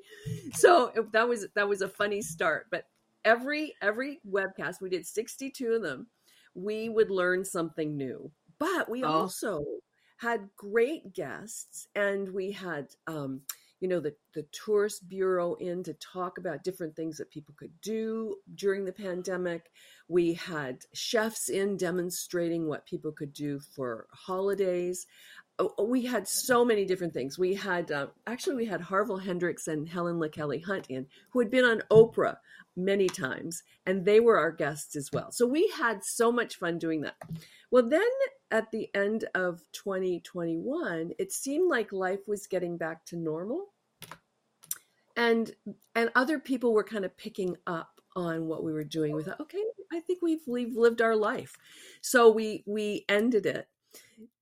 so 0.53 0.91
it- 0.95 1.11
that 1.11 1.27
was 1.27 1.47
that 1.55 1.67
was 1.67 1.81
a 1.81 1.89
funny 1.89 2.21
start 2.21 2.67
but 2.71 2.85
every 3.23 3.73
every 3.81 4.19
webcast 4.29 4.81
we 4.81 4.89
did 4.89 5.05
62 5.05 5.73
of 5.73 5.81
them 5.81 6.07
we 6.53 6.89
would 6.89 7.11
learn 7.11 7.43
something 7.43 7.97
new 7.97 8.31
but 8.59 8.89
we 8.89 9.03
Oh. 9.03 9.07
also 9.07 9.63
had 10.17 10.49
great 10.55 11.11
guests 11.13 11.87
and 11.95 12.29
we 12.33 12.51
had 12.51 12.87
um 13.07 13.41
you 13.79 13.87
know 13.87 13.99
the 13.99 14.15
the 14.33 14.45
tourist 14.51 15.07
bureau 15.07 15.55
in 15.55 15.83
to 15.83 15.93
talk 15.95 16.37
about 16.37 16.63
different 16.63 16.95
things 16.95 17.17
that 17.17 17.29
people 17.29 17.53
could 17.57 17.71
do 17.81 18.35
during 18.55 18.85
the 18.85 18.91
pandemic. 18.91 19.69
We 20.07 20.33
had 20.33 20.79
chefs 20.93 21.49
in 21.49 21.77
demonstrating 21.77 22.67
what 22.67 22.85
people 22.85 23.11
could 23.11 23.33
do 23.33 23.59
for 23.59 24.07
holidays 24.11 25.05
we 25.81 26.05
had 26.05 26.27
so 26.27 26.65
many 26.65 26.85
different 26.85 27.13
things. 27.13 27.39
We 27.39 27.53
had 27.53 27.91
uh, 27.91 28.07
actually 28.27 28.55
we 28.55 28.65
had 28.65 28.81
Harville 28.81 29.17
Hendrix 29.17 29.67
and 29.67 29.87
Helen 29.87 30.19
LaKelly 30.19 30.63
Hunt 30.63 30.87
in, 30.89 31.07
who 31.31 31.39
had 31.39 31.49
been 31.49 31.65
on 31.65 31.81
Oprah 31.89 32.37
many 32.75 33.07
times, 33.07 33.63
and 33.85 34.03
they 34.03 34.19
were 34.19 34.37
our 34.37 34.51
guests 34.51 34.95
as 34.95 35.11
well. 35.13 35.31
So 35.31 35.47
we 35.47 35.71
had 35.77 36.03
so 36.03 36.31
much 36.31 36.57
fun 36.57 36.77
doing 36.77 37.01
that. 37.01 37.15
Well, 37.71 37.87
then 37.87 38.01
at 38.51 38.69
the 38.71 38.89
end 38.93 39.25
of 39.33 39.61
2021, 39.71 41.11
it 41.17 41.31
seemed 41.31 41.69
like 41.69 41.93
life 41.93 42.27
was 42.27 42.47
getting 42.47 42.77
back 42.77 43.05
to 43.05 43.15
normal, 43.15 43.73
and 45.15 45.51
and 45.95 46.09
other 46.15 46.37
people 46.37 46.73
were 46.73 46.83
kind 46.83 47.05
of 47.05 47.15
picking 47.15 47.55
up 47.65 48.01
on 48.17 48.47
what 48.47 48.63
we 48.63 48.73
were 48.73 48.83
doing. 48.83 49.15
We 49.15 49.23
thought, 49.23 49.39
okay, 49.39 49.63
I 49.93 50.01
think 50.01 50.21
we've 50.21 50.43
we've 50.47 50.75
lived 50.75 51.01
our 51.01 51.15
life, 51.15 51.55
so 52.01 52.29
we 52.29 52.63
we 52.65 53.05
ended 53.07 53.45
it 53.45 53.69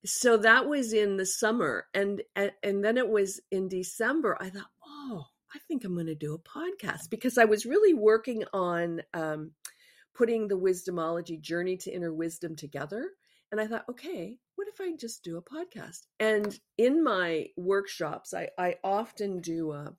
so 0.05 0.37
that 0.37 0.67
was 0.67 0.93
in 0.93 1.17
the 1.17 1.25
summer 1.25 1.87
and, 1.93 2.21
and 2.35 2.51
and 2.61 2.83
then 2.83 2.97
it 2.97 3.07
was 3.07 3.39
in 3.51 3.67
december 3.67 4.37
i 4.39 4.49
thought 4.49 4.69
oh 4.85 5.25
i 5.55 5.59
think 5.67 5.83
i'm 5.83 5.93
going 5.93 6.05
to 6.05 6.15
do 6.15 6.33
a 6.33 6.39
podcast 6.39 7.09
because 7.09 7.37
i 7.37 7.45
was 7.45 7.65
really 7.65 7.93
working 7.93 8.43
on 8.53 9.01
um, 9.13 9.51
putting 10.15 10.47
the 10.47 10.57
wisdomology 10.57 11.39
journey 11.39 11.77
to 11.77 11.91
inner 11.91 12.13
wisdom 12.13 12.55
together 12.55 13.09
and 13.51 13.59
i 13.59 13.67
thought 13.67 13.85
okay 13.89 14.37
what 14.55 14.67
if 14.67 14.79
i 14.79 14.95
just 14.95 15.23
do 15.23 15.37
a 15.37 15.41
podcast? 15.41 16.05
And 16.19 16.57
in 16.77 17.03
my 17.03 17.47
workshops 17.57 18.33
i, 18.33 18.49
I 18.57 18.75
often 18.83 19.39
do 19.41 19.71
a, 19.71 19.93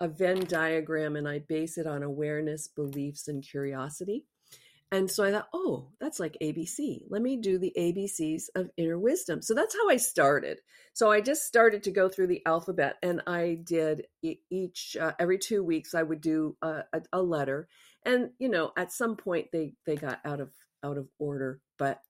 a 0.00 0.08
venn 0.08 0.44
diagram 0.44 1.16
and 1.16 1.28
i 1.28 1.38
base 1.38 1.78
it 1.78 1.86
on 1.86 2.02
awareness 2.02 2.68
beliefs 2.68 3.28
and 3.28 3.42
curiosity 3.42 4.26
and 4.94 5.10
so 5.10 5.24
I 5.24 5.32
thought, 5.32 5.48
oh, 5.52 5.88
that's 6.00 6.20
like 6.20 6.36
ABC. 6.40 7.02
Let 7.08 7.20
me 7.20 7.36
do 7.36 7.58
the 7.58 7.72
ABCs 7.76 8.44
of 8.54 8.70
inner 8.76 8.98
wisdom. 8.98 9.42
So 9.42 9.52
that's 9.52 9.74
how 9.74 9.88
I 9.88 9.96
started. 9.96 10.58
So 10.92 11.10
I 11.10 11.20
just 11.20 11.42
started 11.42 11.82
to 11.82 11.90
go 11.90 12.08
through 12.08 12.28
the 12.28 12.42
alphabet 12.46 12.96
and 13.02 13.20
I 13.26 13.58
did 13.62 14.06
each, 14.22 14.96
uh, 15.00 15.12
every 15.18 15.38
two 15.38 15.64
weeks, 15.64 15.94
I 15.94 16.02
would 16.04 16.20
do 16.20 16.56
a, 16.62 16.84
a, 16.92 17.02
a 17.14 17.22
letter. 17.22 17.66
and 18.04 18.30
you 18.38 18.48
know 18.48 18.72
at 18.76 18.92
some 18.92 19.16
point 19.16 19.48
they 19.52 19.72
they 19.86 19.96
got 19.96 20.20
out 20.24 20.40
of 20.40 20.50
out 20.82 20.98
of 20.98 21.08
order 21.18 21.60
but 21.78 22.00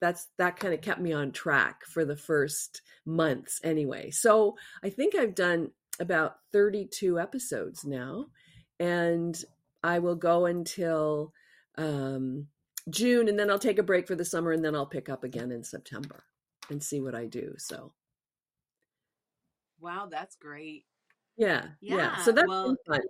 that's 0.00 0.28
that 0.38 0.58
kind 0.58 0.74
of 0.74 0.80
kept 0.80 1.00
me 1.00 1.12
on 1.12 1.32
track 1.32 1.84
for 1.84 2.04
the 2.04 2.16
first 2.16 2.82
months 3.04 3.60
anyway 3.64 4.10
so 4.10 4.56
i 4.82 4.90
think 4.90 5.14
i've 5.14 5.34
done 5.34 5.70
about 6.00 6.36
32 6.52 7.18
episodes 7.18 7.84
now 7.84 8.26
and 8.78 9.44
i 9.82 9.98
will 9.98 10.16
go 10.16 10.46
until 10.46 11.32
um, 11.78 12.46
june 12.90 13.28
and 13.28 13.38
then 13.38 13.50
i'll 13.50 13.58
take 13.58 13.78
a 13.78 13.82
break 13.82 14.06
for 14.06 14.14
the 14.14 14.24
summer 14.24 14.52
and 14.52 14.64
then 14.64 14.74
i'll 14.74 14.86
pick 14.86 15.08
up 15.08 15.24
again 15.24 15.52
in 15.52 15.62
september 15.62 16.24
and 16.70 16.82
see 16.82 17.00
what 17.00 17.14
i 17.14 17.26
do 17.26 17.54
so. 17.58 17.92
Wow 19.80 20.06
that's 20.10 20.36
great. 20.36 20.84
Yeah 21.36 21.66
yeah, 21.80 21.96
yeah 21.96 22.16
so 22.18 22.32
that's 22.32 22.48
well, 22.48 22.76
fun. 22.86 23.00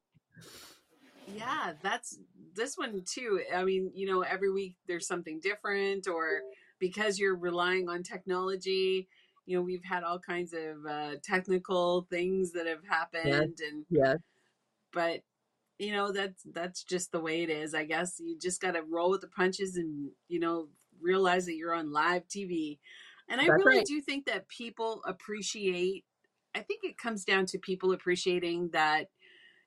Yeah 1.34 1.74
that's 1.82 2.18
this 2.54 2.76
one 2.76 3.02
too 3.04 3.40
i 3.54 3.64
mean 3.64 3.90
you 3.94 4.06
know 4.06 4.22
every 4.22 4.50
week 4.50 4.76
there's 4.86 5.06
something 5.06 5.40
different 5.40 6.06
or 6.08 6.40
because 6.78 7.18
you're 7.18 7.36
relying 7.36 7.88
on 7.88 8.02
technology 8.02 9.08
you 9.46 9.56
know 9.56 9.62
we've 9.62 9.84
had 9.84 10.02
all 10.02 10.18
kinds 10.18 10.52
of 10.52 10.84
uh, 10.88 11.16
technical 11.22 12.06
things 12.10 12.52
that 12.52 12.66
have 12.66 12.84
happened 12.88 13.58
and 13.66 13.84
yeah 13.90 14.14
but 14.92 15.20
you 15.82 15.90
know 15.90 16.12
that's 16.12 16.42
that's 16.52 16.84
just 16.84 17.10
the 17.10 17.20
way 17.20 17.42
it 17.42 17.50
is 17.50 17.74
i 17.74 17.84
guess. 17.84 18.20
You 18.20 18.38
just 18.38 18.60
got 18.60 18.72
to 18.72 18.82
roll 18.82 19.10
with 19.10 19.20
the 19.20 19.26
punches 19.26 19.76
and 19.76 20.10
you 20.28 20.38
know 20.38 20.68
realize 21.00 21.46
that 21.46 21.56
you're 21.56 21.74
on 21.74 21.92
live 21.92 22.28
tv 22.28 22.78
and 23.28 23.40
i 23.40 23.46
That's 23.46 23.64
really 23.64 23.78
right. 23.78 23.86
do 23.86 24.00
think 24.00 24.26
that 24.26 24.48
people 24.48 25.02
appreciate 25.04 26.04
i 26.54 26.60
think 26.60 26.84
it 26.84 26.96
comes 26.96 27.24
down 27.24 27.46
to 27.46 27.58
people 27.58 27.92
appreciating 27.92 28.70
that 28.72 29.08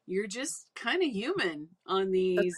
you're 0.08 0.28
just 0.28 0.68
kind 0.76 1.04
of 1.04 1.10
human 1.10 1.68
on 1.86 2.12
these 2.12 2.56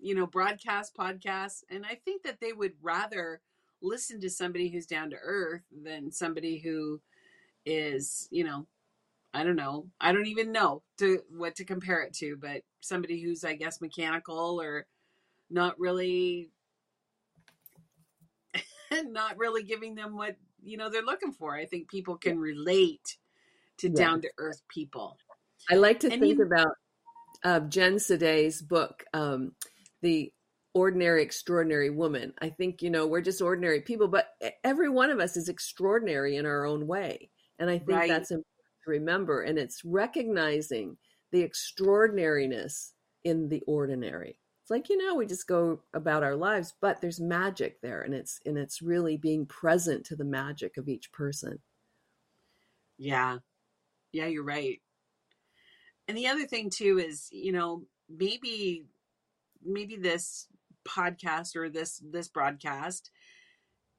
you 0.00 0.14
know 0.14 0.26
broadcast 0.26 0.96
podcasts. 0.96 1.62
And 1.70 1.86
i 1.86 1.94
think 2.04 2.24
that 2.24 2.40
they 2.40 2.52
would 2.52 2.72
rather 2.82 3.40
listen 3.80 4.20
to 4.20 4.30
somebody 4.30 4.68
who's 4.68 4.86
down 4.86 5.10
to 5.10 5.16
earth 5.22 5.62
than 5.70 6.10
somebody 6.10 6.58
who 6.58 7.00
is 7.64 8.26
you 8.32 8.42
know 8.42 8.66
i 9.36 9.44
don't 9.44 9.56
know 9.56 9.86
i 10.00 10.12
don't 10.12 10.26
even 10.26 10.50
know 10.50 10.82
to 10.98 11.20
what 11.30 11.54
to 11.54 11.64
compare 11.64 12.00
it 12.02 12.12
to 12.14 12.36
but 12.40 12.62
somebody 12.80 13.20
who's 13.20 13.44
i 13.44 13.54
guess 13.54 13.80
mechanical 13.80 14.60
or 14.60 14.86
not 15.50 15.78
really 15.78 16.48
not 19.04 19.36
really 19.36 19.62
giving 19.62 19.94
them 19.94 20.16
what 20.16 20.36
you 20.62 20.76
know 20.76 20.88
they're 20.88 21.02
looking 21.02 21.32
for 21.32 21.54
i 21.54 21.64
think 21.66 21.88
people 21.90 22.16
can 22.16 22.38
relate 22.38 23.16
to 23.78 23.88
Yeah. 23.88 23.94
down 23.94 24.22
to 24.22 24.30
earth 24.38 24.62
people 24.68 25.18
I 25.68 25.74
like 25.74 25.98
to 26.00 26.10
And 26.12 26.20
think 26.20 26.38
you- 26.38 26.44
about 26.44 26.72
uh, 27.42 27.60
Jen 27.60 27.98
Saday's 27.98 28.62
book, 28.62 29.02
um, 29.12 29.52
The 30.00 30.32
Ordinary 30.74 31.22
Extraordinary 31.22 31.90
Woman. 31.90 32.32
I 32.40 32.50
think, 32.50 32.82
you 32.82 32.90
know, 32.90 33.06
we're 33.08 33.20
just 33.20 33.42
ordinary 33.42 33.80
people, 33.80 34.06
but 34.06 34.28
every 34.62 34.88
one 34.88 35.10
of 35.10 35.18
us 35.18 35.36
is 35.36 35.48
extraordinary 35.48 36.36
in 36.36 36.46
our 36.46 36.64
own 36.64 36.86
way. 36.86 37.30
And 37.58 37.68
I 37.68 37.78
think 37.78 37.90
Right. 37.90 38.08
that's 38.08 38.30
important 38.30 38.46
to 38.86 38.90
remember. 38.90 39.42
And 39.42 39.58
it's 39.58 39.84
recognizing 39.84 40.96
the 41.32 41.42
extraordinariness 41.42 42.94
in 43.24 43.48
the 43.48 43.62
ordinary. 43.66 44.38
It's 44.62 44.70
like, 44.70 44.88
you 44.88 44.96
know, 44.96 45.14
we 45.14 45.26
just 45.26 45.46
go 45.46 45.82
about 45.94 46.24
our 46.24 46.34
lives, 46.34 46.74
but 46.80 47.00
there's 47.00 47.20
magic 47.20 47.80
there. 47.82 48.02
And 48.02 48.14
it's, 48.14 48.40
and 48.46 48.58
it's 48.58 48.82
really 48.82 49.16
being 49.16 49.46
present 49.46 50.04
to 50.06 50.16
the 50.16 50.24
magic 50.24 50.76
of 50.76 50.88
each 50.88 51.12
person. 51.12 51.60
Yeah. 52.98 53.38
Yeah, 54.12 54.26
you're 54.26 54.44
right. 54.44 54.80
And 56.08 56.16
the 56.16 56.28
other 56.28 56.46
thing 56.46 56.70
too 56.70 56.98
is, 56.98 57.28
you 57.30 57.52
know, 57.52 57.82
maybe 58.08 58.86
maybe 59.64 59.96
this 59.96 60.46
podcast 60.86 61.56
or 61.56 61.68
this 61.68 62.00
this 62.10 62.28
broadcast 62.28 63.10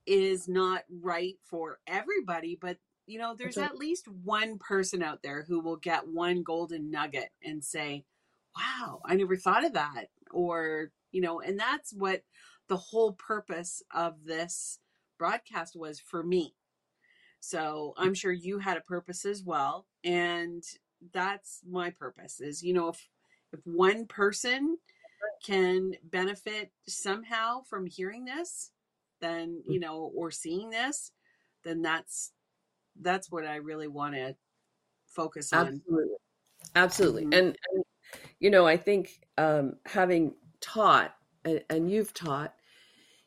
is 0.05 0.47
not 0.47 0.83
right 1.01 1.35
for 1.43 1.79
everybody, 1.85 2.57
but 2.59 2.77
you 3.07 3.17
know, 3.17 3.33
there's 3.35 3.55
That's 3.55 3.71
at 3.71 3.77
least 3.77 4.07
one 4.07 4.59
person 4.59 5.01
out 5.01 5.23
there 5.23 5.43
who 5.47 5.61
will 5.61 5.77
get 5.77 6.07
one 6.07 6.43
golden 6.43 6.91
nugget 6.91 7.29
and 7.43 7.63
say, 7.63 8.05
"Wow, 8.55 9.01
I 9.05 9.15
never 9.15 9.37
thought 9.37 9.65
of 9.65 9.73
that." 9.73 10.09
Or, 10.31 10.91
you 11.11 11.21
know, 11.21 11.39
and 11.39 11.59
that's 11.59 11.93
what 11.93 12.23
the 12.67 12.77
whole 12.77 13.13
purpose 13.13 13.81
of 13.91 14.25
this 14.25 14.79
broadcast 15.17 15.75
was 15.75 15.99
for 15.99 16.21
me. 16.21 16.53
So 17.39 17.93
I'm 17.97 18.13
sure 18.13 18.31
you 18.31 18.59
had 18.59 18.77
a 18.77 18.81
purpose 18.81 19.25
as 19.25 19.41
well. 19.41 19.87
And 20.03 20.63
that's 21.13 21.61
my 21.67 21.91
purpose 21.91 22.41
is, 22.41 22.61
you 22.61 22.73
know, 22.73 22.89
if 22.89 23.07
if 23.53 23.61
one 23.63 24.05
person 24.05 24.77
can 25.45 25.93
benefit 26.03 26.71
somehow 26.87 27.61
from 27.61 27.85
hearing 27.85 28.25
this, 28.25 28.71
then, 29.21 29.63
you 29.67 29.79
mm. 29.79 29.83
know, 29.83 30.11
or 30.13 30.31
seeing 30.31 30.69
this, 30.69 31.11
then 31.63 31.81
that's 31.81 32.33
that's 33.01 33.31
what 33.31 33.45
I 33.45 33.55
really 33.57 33.87
want 33.87 34.15
to 34.15 34.35
focus 35.07 35.53
on. 35.53 35.67
Absolutely. 35.67 36.15
Absolutely. 36.75 37.25
Mhm. 37.25 37.37
And, 37.37 37.57
and, 37.73 37.83
you 38.39 38.49
know, 38.49 38.65
I 38.65 38.77
think 38.77 39.21
um, 39.37 39.77
having 39.85 40.35
taught, 40.61 41.15
and, 41.43 41.63
and 41.69 41.89
you've 41.91 42.13
taught, 42.13 42.53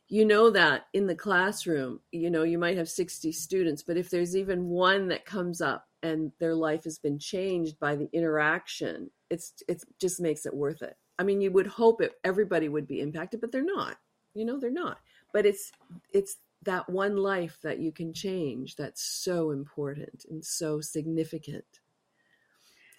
you 0.08 0.24
know 0.24 0.50
that 0.50 0.86
in 0.92 1.06
the 1.06 1.14
classroom, 1.14 2.00
you 2.10 2.30
know, 2.30 2.42
you 2.42 2.58
might 2.58 2.76
have 2.76 2.88
60 2.88 3.30
students, 3.32 3.82
but 3.82 3.96
if 3.96 4.10
there's 4.10 4.36
even 4.36 4.68
one 4.68 5.08
that 5.08 5.24
comes 5.24 5.60
up 5.60 5.86
and 6.02 6.32
their 6.40 6.54
life 6.54 6.82
has 6.84 6.98
been 6.98 7.18
changed 7.18 7.78
by 7.78 7.94
the 7.94 8.08
interaction, 8.12 9.10
it's 9.30 9.54
it 9.68 9.84
just 10.00 10.20
makes 10.20 10.46
it 10.46 10.54
worth 10.54 10.82
it. 10.82 10.96
I 11.18 11.22
mean, 11.22 11.40
you 11.40 11.52
would 11.52 11.68
hope 11.68 12.00
it, 12.02 12.14
everybody 12.24 12.68
would 12.68 12.88
be 12.88 13.00
impacted, 13.00 13.40
but 13.40 13.52
they're 13.52 13.62
not. 13.62 13.98
You 14.34 14.44
know, 14.44 14.58
they're 14.58 14.70
not. 14.70 14.98
But 15.32 15.46
it's 15.46 15.70
it's 16.12 16.38
that 16.62 16.88
one 16.88 17.16
life 17.16 17.58
that 17.62 17.78
you 17.78 17.92
can 17.92 18.12
change 18.12 18.76
that's 18.76 19.02
so 19.02 19.50
important 19.50 20.24
and 20.28 20.44
so 20.44 20.80
significant. 20.80 21.64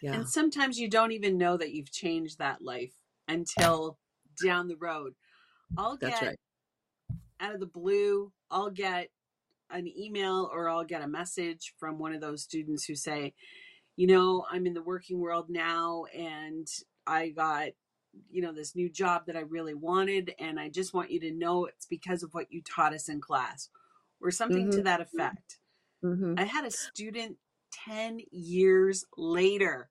Yeah. 0.01 0.13
And 0.13 0.27
sometimes 0.27 0.79
you 0.79 0.89
don't 0.89 1.11
even 1.11 1.37
know 1.37 1.57
that 1.57 1.71
you've 1.71 1.91
changed 1.91 2.39
that 2.39 2.61
life 2.63 2.93
until 3.27 3.99
down 4.43 4.67
the 4.67 4.77
road. 4.77 5.13
I'll 5.77 5.97
That's 5.97 6.19
get 6.19 6.25
right. 6.25 6.39
out 7.39 7.53
of 7.53 7.59
the 7.59 7.67
blue, 7.67 8.31
I'll 8.49 8.71
get 8.71 9.09
an 9.69 9.87
email 9.87 10.49
or 10.51 10.67
I'll 10.67 10.83
get 10.83 11.03
a 11.03 11.07
message 11.07 11.73
from 11.77 11.99
one 11.99 12.13
of 12.13 12.21
those 12.21 12.41
students 12.41 12.85
who 12.85 12.95
say, 12.95 13.33
you 13.95 14.07
know, 14.07 14.45
I'm 14.49 14.65
in 14.65 14.73
the 14.73 14.81
working 14.81 15.19
world 15.19 15.49
now 15.49 16.05
and 16.15 16.67
I 17.05 17.29
got, 17.29 17.69
you 18.29 18.41
know, 18.41 18.53
this 18.53 18.75
new 18.75 18.89
job 18.89 19.25
that 19.27 19.37
I 19.37 19.41
really 19.41 19.73
wanted. 19.73 20.33
And 20.39 20.59
I 20.59 20.69
just 20.69 20.93
want 20.93 21.11
you 21.11 21.19
to 21.21 21.31
know 21.31 21.65
it's 21.65 21.85
because 21.85 22.23
of 22.23 22.33
what 22.33 22.51
you 22.51 22.61
taught 22.61 22.93
us 22.93 23.09
in 23.09 23.21
class 23.21 23.69
or 24.21 24.31
something 24.31 24.69
to 24.71 24.83
Mhm. 24.83 24.83
that 24.83 25.01
effect. 25.01 25.59
hmm 26.03 26.35
I 26.37 26.45
had 26.45 26.65
a 26.65 26.71
student 26.71 27.39
10 27.71 28.21
years 28.31 29.05
later 29.17 29.89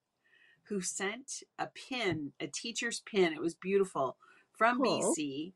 who 0.65 0.81
sent 0.81 1.43
a 1.59 1.69
pin, 1.69 2.33
a 2.41 2.47
teacher's 2.47 3.01
pin. 3.01 3.33
It 3.33 3.41
was 3.41 3.55
beautiful 3.55 4.19
from 4.53 4.81
Oh. 4.81 4.81
BC, 4.83 5.55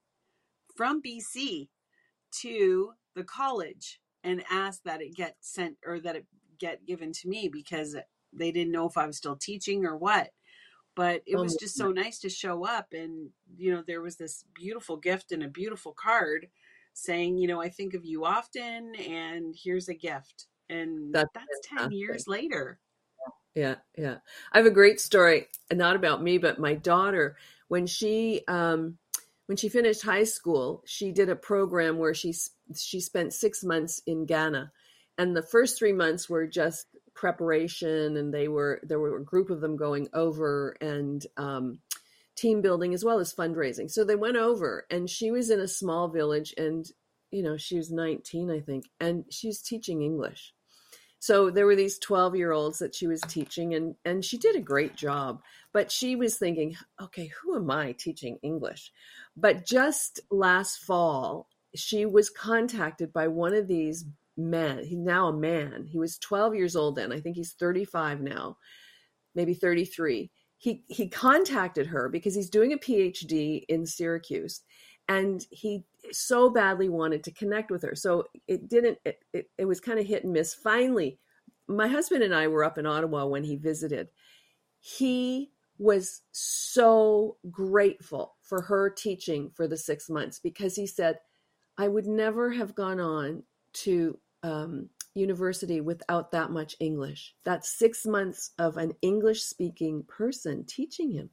from 0.76 1.00
BC 1.00 1.70
to 2.42 2.94
the 3.14 3.24
college 3.24 4.00
and 4.22 4.44
asked 4.50 4.84
that 4.84 5.02
it 5.02 5.14
get 5.14 5.36
sent 5.40 5.78
or 5.84 6.00
that 6.00 6.16
it 6.16 6.26
get 6.58 6.86
given 6.86 7.12
to 7.12 7.28
me 7.28 7.48
because 7.48 7.96
they 8.32 8.52
didn't 8.52 8.72
know 8.72 8.88
if 8.88 8.96
I 8.96 9.06
was 9.06 9.16
still 9.16 9.36
teaching 9.36 9.84
or 9.86 9.96
what. 9.96 10.32
But 10.96 11.22
it 11.26 11.36
was 11.36 11.56
just 11.56 11.76
so 11.76 11.90
nice 11.90 12.20
to 12.20 12.28
show 12.28 12.64
up 12.64 12.92
and 12.92 13.30
you 13.56 13.72
know 13.72 13.82
there 13.84 14.00
was 14.00 14.16
this 14.16 14.44
beautiful 14.54 14.96
gift 14.96 15.32
and 15.32 15.42
a 15.42 15.48
beautiful 15.48 15.92
card 15.92 16.48
saying, 16.94 17.36
you 17.38 17.48
know, 17.48 17.60
I 17.60 17.68
think 17.68 17.94
of 17.94 18.04
you 18.04 18.24
often 18.24 18.94
and 18.94 19.54
here's 19.62 19.88
a 19.88 19.94
gift. 19.94 20.46
And 20.70 21.12
That's 21.12 21.30
that's 21.34 21.82
10 21.82 21.92
years 21.92 22.26
later. 22.26 22.78
Yeah, 23.54 23.76
yeah. 23.96 24.16
I 24.52 24.58
have 24.58 24.66
a 24.66 24.70
great 24.70 25.00
story, 25.00 25.46
not 25.72 25.96
about 25.96 26.22
me, 26.22 26.38
but 26.38 26.58
my 26.58 26.74
daughter. 26.74 27.36
When 27.68 27.86
she 27.86 28.42
um, 28.48 28.98
when 29.46 29.56
she 29.56 29.68
finished 29.68 30.02
high 30.02 30.24
school, 30.24 30.82
she 30.86 31.12
did 31.12 31.28
a 31.28 31.36
program 31.36 31.98
where 31.98 32.14
she 32.14 32.34
she 32.76 33.00
spent 33.00 33.32
six 33.32 33.62
months 33.62 34.02
in 34.06 34.26
Ghana, 34.26 34.72
and 35.18 35.36
the 35.36 35.42
first 35.42 35.78
three 35.78 35.92
months 35.92 36.28
were 36.28 36.46
just 36.46 36.86
preparation, 37.14 38.16
and 38.16 38.32
they 38.32 38.48
were 38.48 38.80
there 38.82 38.98
were 38.98 39.16
a 39.16 39.24
group 39.24 39.50
of 39.50 39.60
them 39.60 39.76
going 39.76 40.08
over 40.12 40.76
and 40.80 41.26
um, 41.36 41.78
team 42.36 42.60
building 42.60 42.94
as 42.94 43.04
well 43.04 43.18
as 43.18 43.34
fundraising. 43.34 43.90
So 43.90 44.04
they 44.04 44.16
went 44.16 44.36
over, 44.36 44.86
and 44.90 45.08
she 45.08 45.30
was 45.30 45.50
in 45.50 45.60
a 45.60 45.68
small 45.68 46.08
village, 46.08 46.54
and 46.56 46.86
you 47.30 47.42
know 47.42 47.56
she 47.56 47.76
was 47.76 47.90
nineteen, 47.90 48.50
I 48.50 48.60
think, 48.60 48.84
and 49.00 49.24
she's 49.30 49.62
teaching 49.62 50.02
English 50.02 50.52
so 51.24 51.48
there 51.48 51.64
were 51.64 51.74
these 51.74 51.98
12 52.00 52.36
year 52.36 52.52
olds 52.52 52.80
that 52.80 52.94
she 52.94 53.06
was 53.06 53.20
teaching 53.22 53.74
and 53.74 53.94
and 54.04 54.22
she 54.22 54.36
did 54.36 54.56
a 54.56 54.60
great 54.60 54.94
job 54.94 55.40
but 55.72 55.90
she 55.90 56.16
was 56.16 56.36
thinking 56.36 56.76
okay 57.00 57.28
who 57.28 57.56
am 57.56 57.70
i 57.70 57.92
teaching 57.92 58.38
english 58.42 58.92
but 59.34 59.64
just 59.64 60.20
last 60.30 60.80
fall 60.80 61.48
she 61.74 62.04
was 62.04 62.28
contacted 62.28 63.10
by 63.10 63.26
one 63.26 63.54
of 63.54 63.66
these 63.66 64.04
men 64.36 64.84
he's 64.84 64.98
now 64.98 65.28
a 65.28 65.32
man 65.32 65.86
he 65.86 65.98
was 65.98 66.18
12 66.18 66.54
years 66.54 66.74
old 66.76 66.96
then 66.96 67.12
i 67.12 67.20
think 67.20 67.36
he's 67.36 67.52
35 67.52 68.20
now 68.20 68.56
maybe 69.34 69.54
33 69.54 70.30
he 70.64 70.82
he 70.86 71.08
contacted 71.08 71.86
her 71.88 72.08
because 72.08 72.34
he's 72.34 72.48
doing 72.48 72.72
a 72.72 72.78
PhD 72.78 73.64
in 73.68 73.84
Syracuse 73.84 74.62
and 75.10 75.44
he 75.50 75.84
so 76.10 76.48
badly 76.48 76.88
wanted 76.88 77.22
to 77.24 77.32
connect 77.32 77.70
with 77.70 77.82
her. 77.82 77.94
So 77.94 78.24
it 78.48 78.66
didn't 78.68 78.96
it, 79.04 79.18
it, 79.34 79.50
it 79.58 79.64
was 79.66 79.78
kind 79.78 79.98
of 79.98 80.06
hit 80.06 80.24
and 80.24 80.32
miss. 80.32 80.54
Finally, 80.54 81.18
my 81.68 81.86
husband 81.86 82.22
and 82.22 82.34
I 82.34 82.48
were 82.48 82.64
up 82.64 82.78
in 82.78 82.86
Ottawa 82.86 83.26
when 83.26 83.44
he 83.44 83.56
visited. 83.56 84.08
He 84.80 85.50
was 85.76 86.22
so 86.32 87.36
grateful 87.50 88.36
for 88.40 88.62
her 88.62 88.88
teaching 88.88 89.50
for 89.54 89.68
the 89.68 89.76
6 89.76 90.08
months 90.08 90.38
because 90.38 90.76
he 90.76 90.86
said 90.86 91.18
I 91.76 91.88
would 91.88 92.06
never 92.06 92.52
have 92.52 92.74
gone 92.74 93.00
on 93.00 93.42
to 93.84 94.18
um, 94.44 94.90
university 95.14 95.80
without 95.80 96.30
that 96.32 96.50
much 96.50 96.76
English. 96.78 97.34
That's 97.44 97.76
six 97.78 98.06
months 98.06 98.50
of 98.58 98.76
an 98.76 98.92
English 99.00 99.42
speaking 99.42 100.04
person 100.06 100.64
teaching 100.66 101.10
him. 101.10 101.30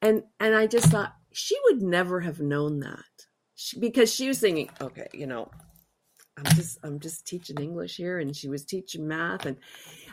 And, 0.00 0.22
and 0.38 0.54
I 0.54 0.68
just 0.68 0.86
thought 0.86 1.16
she 1.32 1.56
would 1.64 1.82
never 1.82 2.20
have 2.20 2.40
known 2.40 2.80
that 2.80 3.26
she, 3.56 3.80
because 3.80 4.14
she 4.14 4.28
was 4.28 4.38
thinking, 4.38 4.70
okay, 4.80 5.08
you 5.12 5.26
know, 5.26 5.50
I'm 6.36 6.54
just, 6.54 6.78
I'm 6.84 7.00
just 7.00 7.26
teaching 7.26 7.60
English 7.60 7.96
here. 7.96 8.20
And 8.20 8.36
she 8.36 8.48
was 8.48 8.64
teaching 8.64 9.08
math. 9.08 9.44
And 9.44 9.56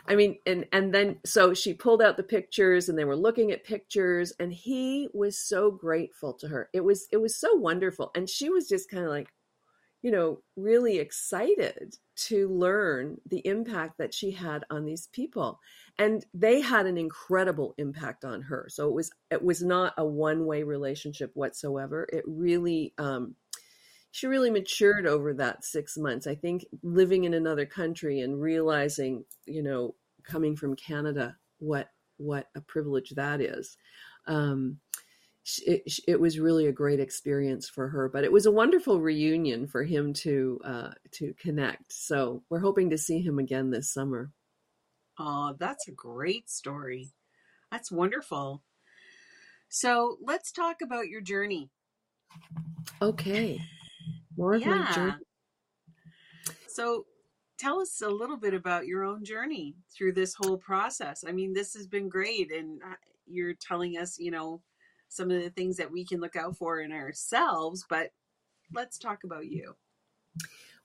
I 0.08 0.16
mean, 0.16 0.38
and, 0.44 0.66
and 0.72 0.92
then, 0.92 1.18
so 1.24 1.54
she 1.54 1.72
pulled 1.72 2.02
out 2.02 2.16
the 2.16 2.24
pictures 2.24 2.88
and 2.88 2.98
they 2.98 3.04
were 3.04 3.14
looking 3.14 3.52
at 3.52 3.62
pictures 3.62 4.32
and 4.40 4.52
he 4.52 5.08
was 5.14 5.38
so 5.38 5.70
grateful 5.70 6.32
to 6.34 6.48
her. 6.48 6.68
It 6.72 6.82
was, 6.82 7.06
it 7.12 7.18
was 7.18 7.36
so 7.36 7.54
wonderful. 7.54 8.10
And 8.16 8.28
she 8.28 8.50
was 8.50 8.68
just 8.68 8.90
kind 8.90 9.04
of 9.04 9.10
like, 9.10 9.28
you 10.06 10.12
know, 10.12 10.38
really 10.54 10.98
excited 11.00 11.96
to 12.14 12.48
learn 12.48 13.16
the 13.28 13.44
impact 13.44 13.98
that 13.98 14.14
she 14.14 14.30
had 14.30 14.62
on 14.70 14.84
these 14.84 15.08
people. 15.08 15.58
And 15.98 16.24
they 16.32 16.60
had 16.60 16.86
an 16.86 16.96
incredible 16.96 17.74
impact 17.76 18.24
on 18.24 18.42
her. 18.42 18.68
So 18.70 18.86
it 18.86 18.94
was 18.94 19.10
it 19.32 19.42
was 19.42 19.64
not 19.64 19.94
a 19.98 20.06
one-way 20.06 20.62
relationship 20.62 21.32
whatsoever. 21.34 22.06
It 22.12 22.22
really 22.24 22.94
um 22.98 23.34
she 24.12 24.28
really 24.28 24.48
matured 24.50 25.08
over 25.08 25.34
that 25.34 25.64
6 25.64 25.98
months. 25.98 26.28
I 26.28 26.36
think 26.36 26.64
living 26.84 27.24
in 27.24 27.34
another 27.34 27.66
country 27.66 28.20
and 28.20 28.40
realizing, 28.40 29.24
you 29.44 29.64
know, 29.64 29.96
coming 30.22 30.54
from 30.54 30.76
Canada 30.76 31.36
what 31.58 31.88
what 32.16 32.46
a 32.54 32.60
privilege 32.60 33.10
that 33.16 33.40
is. 33.40 33.76
Um 34.28 34.78
it, 35.64 36.00
it, 36.08 36.20
was 36.20 36.38
really 36.38 36.66
a 36.66 36.72
great 36.72 37.00
experience 37.00 37.68
for 37.68 37.88
her. 37.88 38.08
But 38.08 38.24
it 38.24 38.32
was 38.32 38.46
a 38.46 38.50
wonderful 38.50 39.00
reunion 39.00 39.66
for 39.66 39.84
him 39.84 40.12
to 40.14 40.60
uh, 40.64 40.90
to 41.12 41.34
connect. 41.38 41.92
So 41.92 42.42
we're 42.50 42.60
hoping 42.60 42.90
to 42.90 42.98
see 42.98 43.20
him 43.20 43.38
again 43.38 43.70
this 43.70 43.92
summer. 43.92 44.30
Oh, 45.18 45.54
that's 45.58 45.88
a 45.88 45.92
great 45.92 46.50
story. 46.50 47.12
That's 47.70 47.90
wonderful. 47.90 48.62
So 49.68 50.18
let's 50.22 50.52
talk 50.52 50.76
about 50.82 51.08
your 51.08 51.20
journey. 51.20 51.70
Okay, 53.00 53.60
more 54.36 54.54
of 54.54 54.62
yeah. 54.62 54.78
my 54.78 54.92
journey. 54.92 55.24
So 56.68 57.06
tell 57.58 57.80
us 57.80 58.02
a 58.02 58.08
little 58.08 58.36
bit 58.36 58.54
about 58.54 58.86
your 58.86 59.04
own 59.04 59.24
journey 59.24 59.74
through 59.96 60.12
this 60.12 60.34
whole 60.34 60.58
process. 60.58 61.24
I 61.26 61.32
mean, 61.32 61.52
this 61.52 61.74
has 61.74 61.86
been 61.86 62.08
great, 62.08 62.52
and 62.52 62.80
uh, 62.82 62.96
you're 63.26 63.54
telling 63.54 63.96
us, 63.96 64.18
you 64.18 64.30
know, 64.30 64.60
some 65.08 65.30
of 65.30 65.42
the 65.42 65.50
things 65.50 65.76
that 65.76 65.90
we 65.90 66.04
can 66.04 66.20
look 66.20 66.36
out 66.36 66.56
for 66.56 66.80
in 66.80 66.92
ourselves, 66.92 67.84
but 67.88 68.10
let's 68.72 68.98
talk 68.98 69.24
about 69.24 69.46
you. 69.46 69.74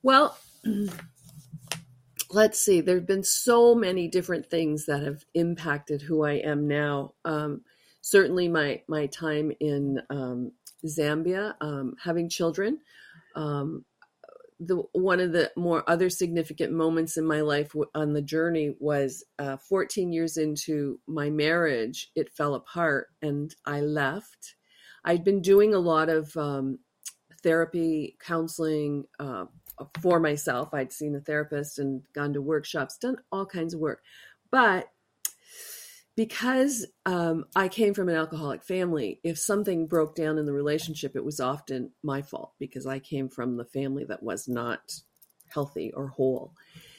Well, 0.03 0.37
let's 2.29 2.59
see. 2.59 2.81
There 2.81 2.95
have 2.95 3.07
been 3.07 3.23
so 3.23 3.75
many 3.75 4.07
different 4.07 4.49
things 4.49 4.85
that 4.85 5.03
have 5.03 5.23
impacted 5.33 6.01
who 6.01 6.23
I 6.23 6.33
am 6.33 6.67
now. 6.67 7.13
Um, 7.25 7.61
certainly, 8.01 8.47
my 8.47 8.81
my 8.87 9.05
time 9.07 9.51
in 9.59 10.01
um, 10.09 10.51
Zambia, 10.85 11.55
um, 11.61 11.95
having 12.01 12.29
children, 12.29 12.79
um, 13.35 13.85
the 14.63 14.83
one 14.93 15.19
of 15.19 15.31
the 15.31 15.51
more 15.57 15.83
other 15.89 16.09
significant 16.09 16.71
moments 16.71 17.17
in 17.17 17.25
my 17.25 17.41
life 17.41 17.71
on 17.95 18.13
the 18.13 18.21
journey 18.21 18.75
was 18.79 19.25
uh, 19.39 19.57
14 19.57 20.13
years 20.13 20.37
into 20.37 20.99
my 21.07 21.31
marriage 21.31 22.11
it 22.15 22.29
fell 22.29 22.53
apart 22.53 23.07
and 23.21 23.55
i 23.65 23.81
left. 23.81 24.55
I'd 25.03 25.23
been 25.23 25.41
doing 25.41 25.73
a 25.73 25.79
lot 25.79 26.09
of 26.09 26.37
um, 26.37 26.77
therapy 27.41 28.17
counseling 28.23 29.05
uh, 29.19 29.45
for 29.99 30.19
myself. 30.19 30.75
I'd 30.75 30.93
seen 30.93 31.15
a 31.15 31.21
therapist 31.21 31.79
and 31.79 32.03
gone 32.13 32.33
to 32.33 32.41
workshops 32.41 32.99
done 32.99 33.17
all 33.31 33.47
kinds 33.47 33.73
of 33.73 33.79
work. 33.79 34.03
But 34.51 34.89
because 36.21 36.85
um, 37.07 37.45
I 37.55 37.67
came 37.67 37.95
from 37.95 38.07
an 38.07 38.15
alcoholic 38.15 38.63
family, 38.63 39.19
if 39.23 39.39
something 39.39 39.87
broke 39.87 40.13
down 40.13 40.37
in 40.37 40.45
the 40.45 40.53
relationship, 40.53 41.15
it 41.15 41.25
was 41.25 41.39
often 41.39 41.89
my 42.03 42.21
fault 42.21 42.53
because 42.59 42.85
I 42.85 42.99
came 42.99 43.27
from 43.27 43.57
the 43.57 43.65
family 43.65 44.03
that 44.03 44.21
was 44.21 44.47
not 44.47 44.93
healthy 45.47 45.91
or 45.95 46.09
whole. 46.09 46.53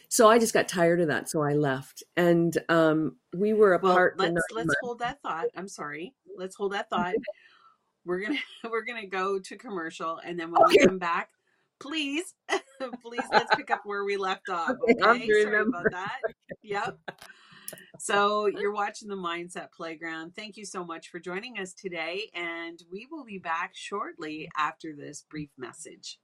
So 0.08 0.28
I 0.28 0.40
just 0.40 0.52
got 0.52 0.66
tired 0.66 1.00
of 1.00 1.06
that, 1.06 1.30
so 1.30 1.40
I 1.40 1.52
left, 1.52 2.02
and 2.16 2.58
um, 2.68 3.14
we 3.32 3.52
were 3.52 3.74
apart. 3.74 4.16
Well, 4.18 4.32
let's 4.32 4.44
let's 4.50 4.66
months. 4.66 4.80
hold 4.82 4.98
that 4.98 5.22
thought. 5.22 5.46
I'm 5.56 5.68
sorry. 5.68 6.14
Let's 6.36 6.56
hold 6.56 6.72
that 6.72 6.90
thought. 6.90 7.14
We're 8.04 8.22
gonna 8.22 8.40
we're 8.72 8.82
gonna 8.82 9.06
go 9.06 9.38
to 9.38 9.56
commercial, 9.56 10.18
and 10.18 10.36
then 10.36 10.50
when 10.50 10.64
okay. 10.64 10.78
we 10.80 10.86
come 10.86 10.98
back, 10.98 11.28
please, 11.78 12.34
please 13.02 13.22
let's 13.30 13.54
pick 13.54 13.70
up 13.70 13.82
where 13.84 14.04
we 14.04 14.16
left 14.16 14.48
off. 14.48 14.72
Okay, 14.82 15.28
sorry 15.28 15.62
about 15.62 15.86
that. 15.92 16.18
Yep. 16.62 16.98
So 17.98 18.46
you're 18.46 18.72
watching 18.72 19.08
the 19.08 19.16
Mindset 19.16 19.70
Playground. 19.70 20.34
Thank 20.34 20.56
you 20.56 20.64
so 20.64 20.84
much 20.84 21.08
for 21.08 21.20
joining 21.20 21.58
us 21.58 21.72
today, 21.72 22.30
and 22.34 22.82
we 22.90 23.06
will 23.10 23.24
be 23.24 23.38
back 23.38 23.72
shortly 23.74 24.48
after 24.56 24.94
this 24.94 25.24
brief 25.30 25.50
message. 25.56 26.18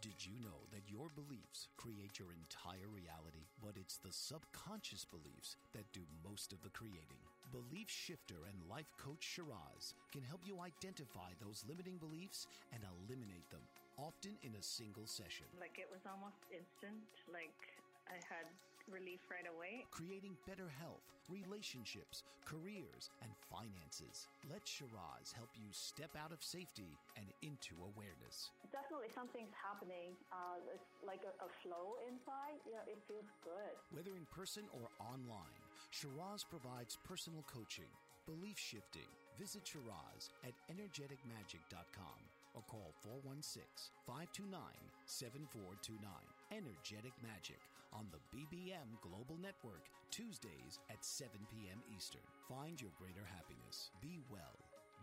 Did 0.00 0.24
you 0.24 0.38
know 0.40 0.64
that 0.72 0.88
your 0.88 1.10
beliefs 1.10 1.68
create 1.76 2.18
your 2.18 2.32
entire 2.32 2.88
reality, 2.88 3.44
but 3.60 3.74
it's 3.76 3.98
the 3.98 4.12
subconscious 4.12 5.04
beliefs 5.04 5.56
that 5.74 5.92
do 5.92 6.00
most 6.24 6.52
of 6.52 6.62
the 6.62 6.70
creating? 6.70 7.20
Belief 7.52 7.90
shifter 7.90 8.46
and 8.48 8.70
life 8.70 8.88
coach 8.96 9.20
Shiraz 9.20 9.92
can 10.12 10.22
help 10.22 10.40
you 10.46 10.60
identify 10.62 11.34
those 11.42 11.64
limiting 11.68 11.98
beliefs 11.98 12.46
and 12.72 12.80
eliminate 12.86 13.50
them, 13.50 13.62
often 13.98 14.38
in 14.42 14.54
a 14.54 14.62
single 14.62 15.06
session. 15.06 15.46
Like 15.60 15.76
it 15.76 15.90
was 15.90 16.06
almost 16.06 16.40
instant, 16.48 17.04
like 17.28 17.74
I 18.08 18.16
had 18.32 18.46
relief 18.90 19.20
right 19.30 19.46
away. 19.46 19.84
Creating 19.90 20.34
better 20.46 20.70
health, 20.70 21.02
relationships, 21.28 22.22
careers, 22.46 23.10
and 23.22 23.30
finances. 23.50 24.30
Let 24.46 24.62
Shiraz 24.62 25.34
help 25.34 25.50
you 25.58 25.66
step 25.74 26.14
out 26.14 26.30
of 26.30 26.42
safety 26.42 26.94
and 27.18 27.26
into 27.42 27.74
awareness. 27.82 28.54
Definitely 28.70 29.10
something's 29.10 29.54
happening. 29.54 30.14
Uh, 30.30 30.62
it's 30.70 30.90
like 31.02 31.26
a, 31.26 31.34
a 31.42 31.50
flow 31.62 31.98
inside. 32.06 32.58
Yeah, 32.66 32.86
it 32.86 33.02
feels 33.10 33.26
good. 33.42 33.74
Whether 33.90 34.14
in 34.14 34.26
person 34.30 34.70
or 34.70 34.86
online, 35.02 35.58
Shiraz 35.90 36.46
provides 36.46 36.98
personal 37.02 37.42
coaching, 37.50 37.90
belief 38.26 38.58
shifting. 38.58 39.08
Visit 39.38 39.66
Shiraz 39.66 40.30
at 40.46 40.54
energeticmagic.com 40.72 42.18
or 42.54 42.62
call 42.70 42.94
416 43.04 43.62
529 44.06 44.56
7429. 45.04 46.08
Energetic 46.54 47.12
Magic 47.20 47.60
on 47.92 48.06
the 48.12 48.18
BBM 48.36 49.00
Global 49.02 49.36
Network, 49.40 49.84
Tuesdays 50.10 50.78
at 50.90 51.04
7 51.04 51.30
p.m. 51.50 51.78
Eastern. 51.96 52.22
Find 52.48 52.80
your 52.80 52.90
greater 52.98 53.24
happiness. 53.24 53.90
Be 54.00 54.20
well, 54.30 54.56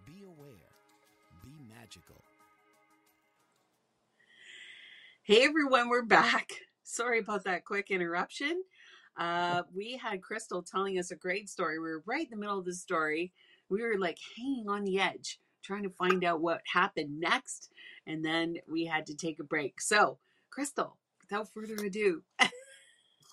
be 0.05 0.23
aware, 0.23 0.71
be 1.43 1.51
magical. 1.69 2.21
Hey 5.23 5.43
everyone, 5.43 5.89
we're 5.89 6.03
back. 6.03 6.51
Sorry 6.83 7.19
about 7.19 7.45
that 7.45 7.65
quick 7.65 7.91
interruption. 7.91 8.63
Uh, 9.17 9.63
we 9.73 9.97
had 9.97 10.21
Crystal 10.21 10.61
telling 10.61 10.99
us 10.99 11.11
a 11.11 11.15
great 11.15 11.49
story. 11.49 11.79
We 11.79 11.89
were 11.89 12.03
right 12.05 12.25
in 12.25 12.31
the 12.31 12.37
middle 12.37 12.59
of 12.59 12.65
the 12.65 12.73
story. 12.73 13.31
We 13.69 13.81
were 13.81 13.97
like 13.97 14.17
hanging 14.37 14.67
on 14.69 14.83
the 14.83 14.99
edge, 14.99 15.39
trying 15.63 15.83
to 15.83 15.89
find 15.89 16.23
out 16.23 16.41
what 16.41 16.61
happened 16.71 17.19
next. 17.19 17.71
And 18.05 18.23
then 18.25 18.57
we 18.69 18.85
had 18.85 19.05
to 19.07 19.15
take 19.15 19.39
a 19.39 19.43
break. 19.43 19.79
So, 19.79 20.17
Crystal, 20.49 20.97
without 21.21 21.51
further 21.53 21.75
ado, 21.75 22.23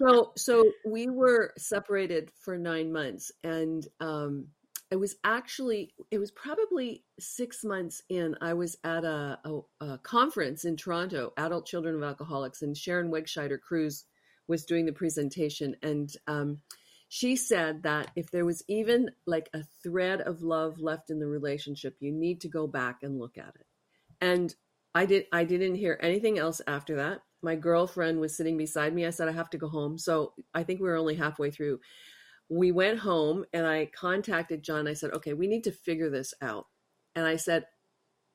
so 0.01 0.33
so 0.37 0.65
we 0.87 1.09
were 1.09 1.53
separated 1.59 2.31
for 2.41 2.57
nine 2.57 2.93
months 2.93 3.31
and 3.45 3.87
um 4.01 4.47
it 4.91 4.97
was 4.97 5.17
actually 5.25 5.93
it 6.11 6.19
was 6.19 6.31
probably 6.33 7.05
six 7.19 7.65
months 7.65 8.03
in 8.09 8.35
i 8.41 8.53
was 8.53 8.77
at 8.85 9.05
a, 9.05 9.39
a, 9.45 9.85
a 9.85 9.99
conference 9.99 10.65
in 10.65 10.77
toronto 10.77 11.33
adult 11.37 11.67
children 11.67 11.95
of 11.95 12.03
alcoholics 12.03 12.63
and 12.63 12.77
sharon 12.77 13.11
wegscheider 13.11 13.61
Cruse 13.61 14.05
was 14.51 14.65
doing 14.65 14.85
the 14.85 14.93
presentation. 14.93 15.77
And 15.83 16.13
um, 16.27 16.59
she 17.09 17.37
said 17.37 17.85
that 17.85 18.11
if 18.17 18.31
there 18.31 18.45
was 18.45 18.63
even 18.69 19.11
like 19.27 19.49
a 19.55 19.63
thread 19.83 20.21
of 20.21 20.43
love 20.43 20.81
left 20.81 21.09
in 21.09 21.19
the 21.19 21.27
relationship 21.27 21.97
you 22.01 22.13
need 22.13 22.43
to 22.43 22.49
go 22.49 22.67
back 22.67 22.99
and 23.03 23.19
look 23.19 23.39
at 23.39 23.55
it. 23.55 23.67
And 24.21 24.55
i 24.93 25.07
did 25.07 25.25
i 25.33 25.45
didn't 25.45 25.77
hear 25.77 25.97
anything 26.03 26.37
else 26.37 26.61
after 26.67 26.97
that 26.97 27.21
my 27.43 27.57
girlfriend 27.57 28.21
was 28.21 28.37
sitting 28.37 28.57
beside 28.57 28.95
me. 28.95 29.07
I 29.07 29.11
said, 29.11 29.29
I 29.29 29.33
have 29.33 29.51
to 29.51 29.59
go 29.59 29.69
home. 29.69 29.99
So 29.99 30.35
I 30.55 30.63
think 30.63 30.81
we 30.81 30.89
were 30.89 30.97
only 30.97 31.15
halfway 31.15 31.51
through. 31.51 31.81
we 32.51 32.73
went 32.73 32.99
home 32.99 33.45
and 33.53 33.65
I 33.67 33.87
contacted 33.87 34.65
John. 34.65 34.89
I 34.89 34.95
said, 34.95 35.13
okay, 35.13 35.33
we 35.33 35.47
need 35.47 35.65
to 35.65 35.73
figure 35.73 36.11
this 36.11 36.35
out. 36.43 36.67
And 37.15 37.25
I 37.25 37.37
said, 37.37 37.65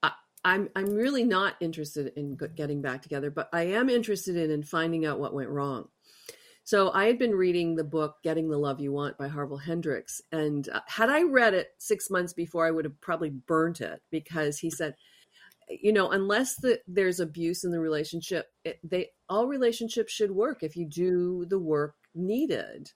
I, 0.01 0.11
I'm, 0.43 0.69
I'm 0.75 0.95
really 0.95 1.25
not 1.25 1.55
interested 1.59 2.13
in 2.15 2.37
getting 2.55 2.81
back 2.81 3.01
together, 3.01 3.29
but 3.29 3.49
I 3.51 3.63
am 3.63 3.89
interested 3.89 4.37
in, 4.37 4.51
in 4.51 4.63
finding 4.63 5.05
out 5.05 5.19
what 5.19 5.33
went 5.33 5.49
wrong. 5.49 5.89
So 6.63 6.91
I 6.91 7.05
had 7.05 7.19
been 7.19 7.35
reading 7.35 7.75
the 7.75 7.83
book 7.83 8.15
Getting 8.23 8.49
the 8.49 8.57
Love 8.57 8.79
You 8.79 8.91
Want 8.91 9.17
by 9.17 9.27
Harville 9.27 9.57
Hendrix. 9.57 10.21
And 10.31 10.67
uh, 10.69 10.79
had 10.87 11.09
I 11.09 11.23
read 11.23 11.53
it 11.53 11.67
six 11.77 12.09
months 12.09 12.33
before, 12.33 12.65
I 12.65 12.71
would 12.71 12.85
have 12.85 12.99
probably 13.01 13.29
burnt 13.29 13.81
it 13.81 14.01
because 14.09 14.57
he 14.57 14.71
said, 14.71 14.95
you 15.69 15.93
know, 15.93 16.11
unless 16.11 16.55
the, 16.55 16.79
there's 16.87 17.19
abuse 17.19 17.63
in 17.63 17.71
the 17.71 17.79
relationship, 17.79 18.47
it, 18.63 18.79
they 18.83 19.09
all 19.29 19.47
relationships 19.47 20.13
should 20.13 20.31
work 20.31 20.63
if 20.63 20.75
you 20.75 20.85
do 20.85 21.45
the 21.49 21.59
work 21.59 21.95
needed. 22.13 22.91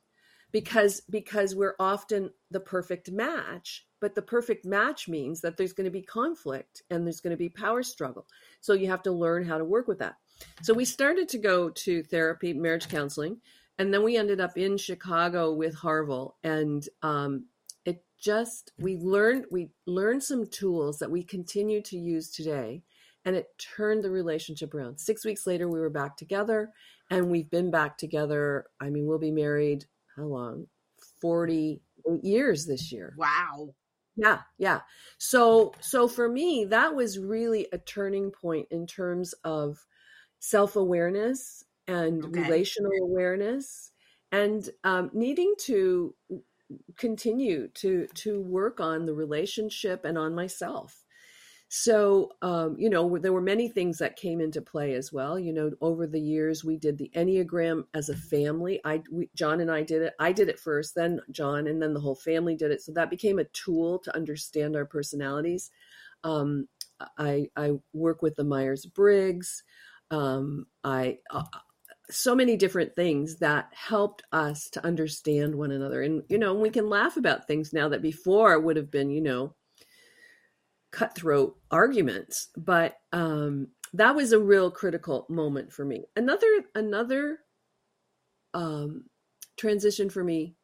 Because 0.52 1.02
because 1.10 1.56
we're 1.56 1.76
often 1.80 2.32
the 2.50 2.60
perfect 2.60 3.12
match 3.12 3.86
but 4.02 4.16
the 4.16 4.22
perfect 4.22 4.66
match 4.66 5.08
means 5.08 5.42
that 5.42 5.58
there's 5.58 5.74
going 5.74 5.86
to 5.86 5.92
be 5.92 6.02
conflict 6.02 6.84
and 6.90 7.06
there's 7.06 7.20
going 7.20 7.32
to 7.32 7.38
be 7.38 7.50
power 7.50 7.84
struggle. 7.84 8.26
So 8.62 8.74
you 8.74 8.88
have 8.90 9.04
to 9.04 9.12
learn 9.12 9.46
how 9.46 9.58
to 9.58 9.66
work 9.66 9.88
with 9.88 10.00
that. 10.00 10.16
So 10.62 10.74
we 10.74 10.86
started 10.86 11.28
to 11.30 11.38
go 11.38 11.70
to 11.70 12.04
therapy 12.04 12.54
marriage 12.54 12.88
counseling 12.88 13.42
and 13.78 13.94
then 13.94 14.04
we 14.04 14.18
ended 14.18 14.40
up 14.40 14.58
in 14.58 14.78
chicago 14.78 15.54
with 15.54 15.76
harville 15.76 16.36
and 16.44 16.88
um, 17.02 17.46
just 18.20 18.72
we 18.78 18.98
learned 18.98 19.46
we 19.52 19.70
learned 19.86 20.24
some 20.24 20.46
tools 20.46 21.00
that 21.00 21.12
we 21.12 21.24
continue 21.24 21.82
to 21.82 21.98
use 21.98 22.30
today 22.30 22.84
and 23.26 23.36
it 23.36 23.48
turned 23.58 24.04
the 24.04 24.12
relationship 24.12 24.74
around. 24.74 25.00
Six 25.00 25.26
weeks 25.26 25.48
later 25.48 25.68
we 25.68 25.80
were 25.80 25.90
back 25.90 26.18
together 26.18 26.72
and 27.10 27.30
we've 27.30 27.50
been 27.50 27.72
back 27.72 27.98
together 27.98 28.66
i 28.80 28.90
mean 28.90 29.06
we'll 29.08 29.20
be 29.20 29.32
married 29.32 29.86
how 30.16 30.24
long? 30.24 30.68
48 31.22 31.82
years 32.24 32.66
this 32.66 32.92
year. 32.92 33.14
Wow. 33.18 33.74
Yeah 34.16 34.40
yeah. 34.58 34.82
So 35.18 35.74
so 35.80 36.08
for 36.08 36.28
me 36.28 36.66
that 36.66 36.96
was 36.96 37.18
really 37.18 37.68
a 37.72 37.78
turning 37.78 38.32
point 38.32 38.68
in 38.72 38.86
terms 38.86 39.34
of 39.44 39.86
self-awareness 40.40 41.64
and 41.88 42.24
okay. 42.24 42.42
relational 42.42 42.92
awareness 43.02 43.92
and 44.32 44.70
um, 44.84 45.10
needing 45.14 45.54
to 45.62 46.14
continue 46.98 47.68
to 47.70 48.08
to 48.14 48.42
work 48.42 48.80
on 48.80 49.06
the 49.06 49.14
relationship 49.14 50.06
and 50.06 50.18
on 50.18 50.36
myself 50.36 51.04
so, 51.72 52.32
um, 52.42 52.76
you 52.80 52.90
know, 52.90 53.20
there 53.20 53.32
were 53.32 53.42
many 53.42 53.70
things 53.70 54.00
that 54.00 54.16
came 54.16 54.42
into 54.42 54.60
play 54.60 54.96
as 54.96 55.14
well. 55.14 55.38
You 55.38 55.54
know, 55.54 55.72
over 55.82 56.08
the 56.08 56.20
years, 56.20 56.66
we 56.66 56.78
did 56.78 56.98
the 56.98 57.12
Enneagram 57.16 57.84
as 57.94 58.10
a 58.10 58.18
family. 58.18 58.82
I, 58.84 59.04
we, 59.12 59.30
John 59.36 59.62
and 59.62 59.70
I 59.70 59.84
did 59.84 60.02
it. 60.02 60.14
I 60.20 60.32
did 60.32 60.50
it 60.50 60.60
first, 60.60 60.96
then 60.96 61.22
John, 61.30 61.68
and 61.68 61.80
then 61.80 61.94
the 61.94 62.00
whole 62.00 62.16
family 62.16 62.56
did 62.56 62.72
it. 62.72 62.82
So 62.82 62.92
that 62.94 63.12
became 63.12 63.38
a 63.38 63.44
tool 63.44 64.00
to 64.00 64.16
understand 64.16 64.76
our 64.76 64.86
personalities. 64.86 65.70
Um, 66.24 66.68
I, 67.20 67.50
I 67.56 67.74
work 67.94 68.24
with 68.24 68.36
the 68.36 68.44
Myers 68.44 68.88
Briggs. 68.88 69.64
Um, 70.10 70.66
I, 70.84 71.20
uh, 71.30 71.44
so 72.12 72.36
many 72.36 72.58
different 72.58 72.96
things 72.96 73.38
that 73.38 73.70
helped 73.74 74.24
us 74.32 74.70
to 74.72 74.86
understand 74.86 75.56
one 75.56 75.72
another. 75.72 76.02
And, 76.02 76.24
you 76.30 76.38
know, 76.38 76.54
we 76.54 76.70
can 76.70 76.90
laugh 76.90 77.18
about 77.18 77.48
things 77.48 77.72
now 77.74 77.90
that 77.90 78.02
before 78.02 78.60
would 78.60 78.78
have 78.78 78.92
been, 78.92 79.10
you 79.10 79.22
know, 79.22 79.56
cutthroat 80.92 81.56
arguments. 81.70 82.50
But 82.58 82.98
um, 83.12 83.68
that 83.94 84.16
was 84.16 84.32
a 84.32 84.40
real 84.40 84.72
critical 84.72 85.26
moment 85.30 85.72
for 85.72 85.86
me. 85.86 86.06
Another 86.16 86.48
another 86.76 87.40
um, 88.54 89.06
transition 89.58 90.10
for 90.10 90.24
me 90.24 90.56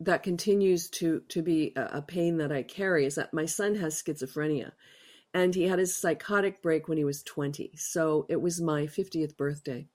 that 0.00 0.22
continues 0.22 0.88
to 0.90 1.22
to 1.28 1.42
be 1.42 1.72
a, 1.76 1.98
a 1.98 2.02
pain 2.02 2.38
that 2.38 2.50
i 2.50 2.62
carry 2.62 3.06
is 3.06 3.14
that 3.14 3.32
my 3.32 3.46
son 3.46 3.74
has 3.74 4.02
schizophrenia 4.02 4.72
and 5.32 5.54
he 5.54 5.62
had 5.62 5.78
his 5.78 5.96
psychotic 5.96 6.60
break 6.60 6.88
when 6.88 6.98
he 6.98 7.04
was 7.04 7.22
20 7.22 7.72
so 7.76 8.26
it 8.28 8.40
was 8.40 8.60
my 8.60 8.82
50th 8.82 9.36
birthday 9.36 9.86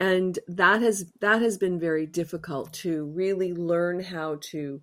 and 0.00 0.38
that 0.48 0.80
has 0.80 1.12
that 1.20 1.42
has 1.42 1.58
been 1.58 1.78
very 1.78 2.06
difficult 2.06 2.72
to 2.72 3.04
really 3.04 3.52
learn 3.52 4.02
how 4.02 4.38
to 4.50 4.80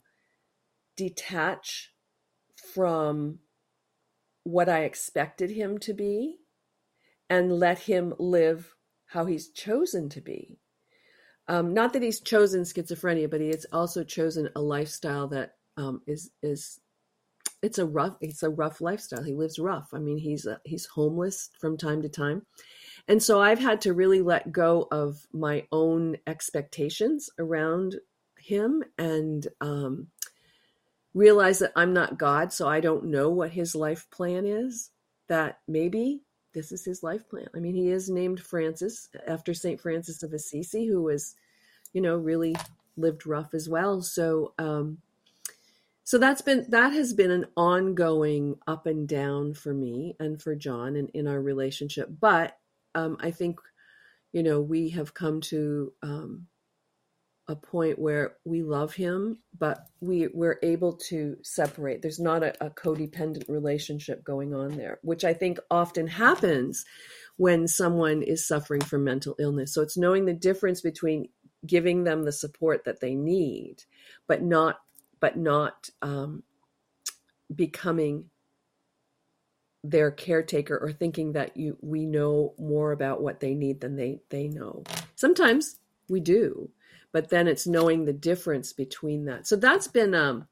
detach 0.95 1.91
from 2.73 3.39
what 4.43 4.69
I 4.69 4.83
expected 4.83 5.49
him 5.49 5.79
to 5.79 5.93
be 5.93 6.37
and 7.29 7.51
let 7.51 7.79
him 7.79 8.13
live 8.19 8.75
how 9.07 9.25
he's 9.25 9.49
chosen 9.49 10.07
to 10.09 10.21
be. 10.21 10.59
Um, 11.47 11.73
not 11.73 11.93
that 11.93 12.01
he's 12.01 12.19
chosen 12.19 12.61
schizophrenia, 12.61 13.29
but 13.29 13.41
he 13.41 13.47
has 13.47 13.65
also 13.71 14.03
chosen 14.03 14.49
a 14.55 14.61
lifestyle 14.61 15.27
that 15.29 15.53
um, 15.77 16.01
is 16.05 16.31
is 16.43 16.79
it's 17.63 17.79
a 17.79 17.85
rough 17.85 18.17
it's 18.21 18.43
a 18.43 18.49
rough 18.49 18.81
lifestyle. 18.81 19.23
He 19.23 19.33
lives 19.33 19.57
rough. 19.57 19.89
I 19.93 19.99
mean, 19.99 20.17
he's 20.17 20.45
a, 20.45 20.59
he's 20.63 20.85
homeless 20.85 21.49
from 21.59 21.77
time 21.77 22.01
to 22.03 22.09
time, 22.09 22.45
and 23.07 23.23
so 23.23 23.41
I've 23.41 23.59
had 23.59 23.81
to 23.81 23.93
really 23.93 24.21
let 24.21 24.51
go 24.51 24.87
of 24.91 25.27
my 25.31 25.65
own 25.71 26.17
expectations 26.27 27.29
around 27.39 27.95
him 28.37 28.83
and 28.97 29.47
um, 29.61 30.07
realize 31.13 31.59
that 31.59 31.71
I'm 31.75 31.93
not 31.93 32.17
God, 32.17 32.51
so 32.51 32.67
I 32.67 32.79
don't 32.79 33.05
know 33.05 33.29
what 33.29 33.51
his 33.51 33.75
life 33.75 34.07
plan 34.11 34.45
is, 34.45 34.91
that 35.27 35.59
maybe 35.67 36.21
this 36.53 36.71
is 36.71 36.83
his 36.83 37.03
life 37.03 37.29
plan. 37.29 37.47
I 37.55 37.59
mean, 37.59 37.75
he 37.75 37.89
is 37.89 38.09
named 38.09 38.39
Francis 38.39 39.09
after 39.27 39.53
St. 39.53 39.79
Francis 39.79 40.23
of 40.23 40.33
Assisi, 40.33 40.85
who 40.85 41.01
was, 41.03 41.35
you 41.93 42.01
know, 42.01 42.17
really 42.17 42.55
lived 42.97 43.25
rough 43.25 43.53
as 43.53 43.69
well. 43.69 44.01
So, 44.01 44.53
um, 44.57 44.97
so 46.03 46.17
that's 46.17 46.41
been 46.41 46.65
that 46.69 46.93
has 46.93 47.13
been 47.13 47.31
an 47.31 47.45
ongoing 47.57 48.57
up 48.65 48.85
and 48.85 49.07
down 49.07 49.53
for 49.53 49.73
me 49.73 50.15
and 50.19 50.41
for 50.41 50.55
John 50.55 50.95
and 50.95 51.09
in 51.09 51.27
our 51.27 51.41
relationship. 51.41 52.09
But 52.19 52.57
um, 52.97 53.17
I 53.19 53.29
think, 53.29 53.59
you 54.33 54.41
know, 54.41 54.59
we 54.59 54.89
have 54.89 55.13
come 55.13 55.39
to 55.41 55.93
um, 56.01 56.47
a 57.47 57.55
point 57.55 57.99
where 57.99 58.37
we 58.43 58.63
love 58.63 58.95
him, 58.95 59.37
but 59.57 59.85
we 60.01 60.27
we're 60.33 60.59
able 60.63 60.93
to 61.09 61.37
separate. 61.43 62.01
There's 62.01 62.19
not 62.19 62.43
a, 62.43 62.65
a, 62.65 62.69
codependent 62.71 63.47
relationship 63.47 64.23
going 64.23 64.53
on 64.53 64.75
there, 64.75 64.99
which 65.03 65.23
I 65.23 65.33
think 65.33 65.59
often 65.69 66.07
happens 66.07 66.83
when 67.37 67.67
someone 67.67 68.23
is 68.23 68.47
suffering 68.47 68.81
from 68.81 69.03
mental 69.03 69.35
illness. 69.39 69.75
So 69.75 69.83
it's 69.83 69.97
knowing 69.97 70.25
the 70.25 70.33
difference 70.33 70.81
between 70.81 71.29
giving 71.65 72.03
them 72.03 72.23
the 72.23 72.31
support 72.31 72.83
that 72.85 72.99
they 72.99 73.13
need, 73.13 73.83
but 74.27 74.41
not 74.41 74.79
but 75.19 75.37
not 75.37 75.89
um, 76.01 76.43
becoming 77.53 78.25
their 79.89 80.11
caretaker 80.11 80.77
or 80.77 80.91
thinking 80.91 81.33
that 81.33 81.55
you 81.55 81.77
we 81.81 82.05
know 82.05 82.53
more 82.57 82.91
about 82.91 83.21
what 83.21 83.39
they 83.39 83.53
need 83.53 83.81
than 83.81 83.95
they 83.95 84.19
they 84.29 84.47
know. 84.47 84.83
Sometimes 85.15 85.79
we 86.09 86.19
do 86.19 86.69
but 87.11 87.29
then 87.29 87.47
it's 87.47 87.65
knowing 87.65 88.05
the 88.05 88.13
difference 88.13 88.73
between 88.73 89.25
that. 89.25 89.47
So 89.47 89.55
that's 89.55 89.87
been 89.87 90.13
um 90.13 90.47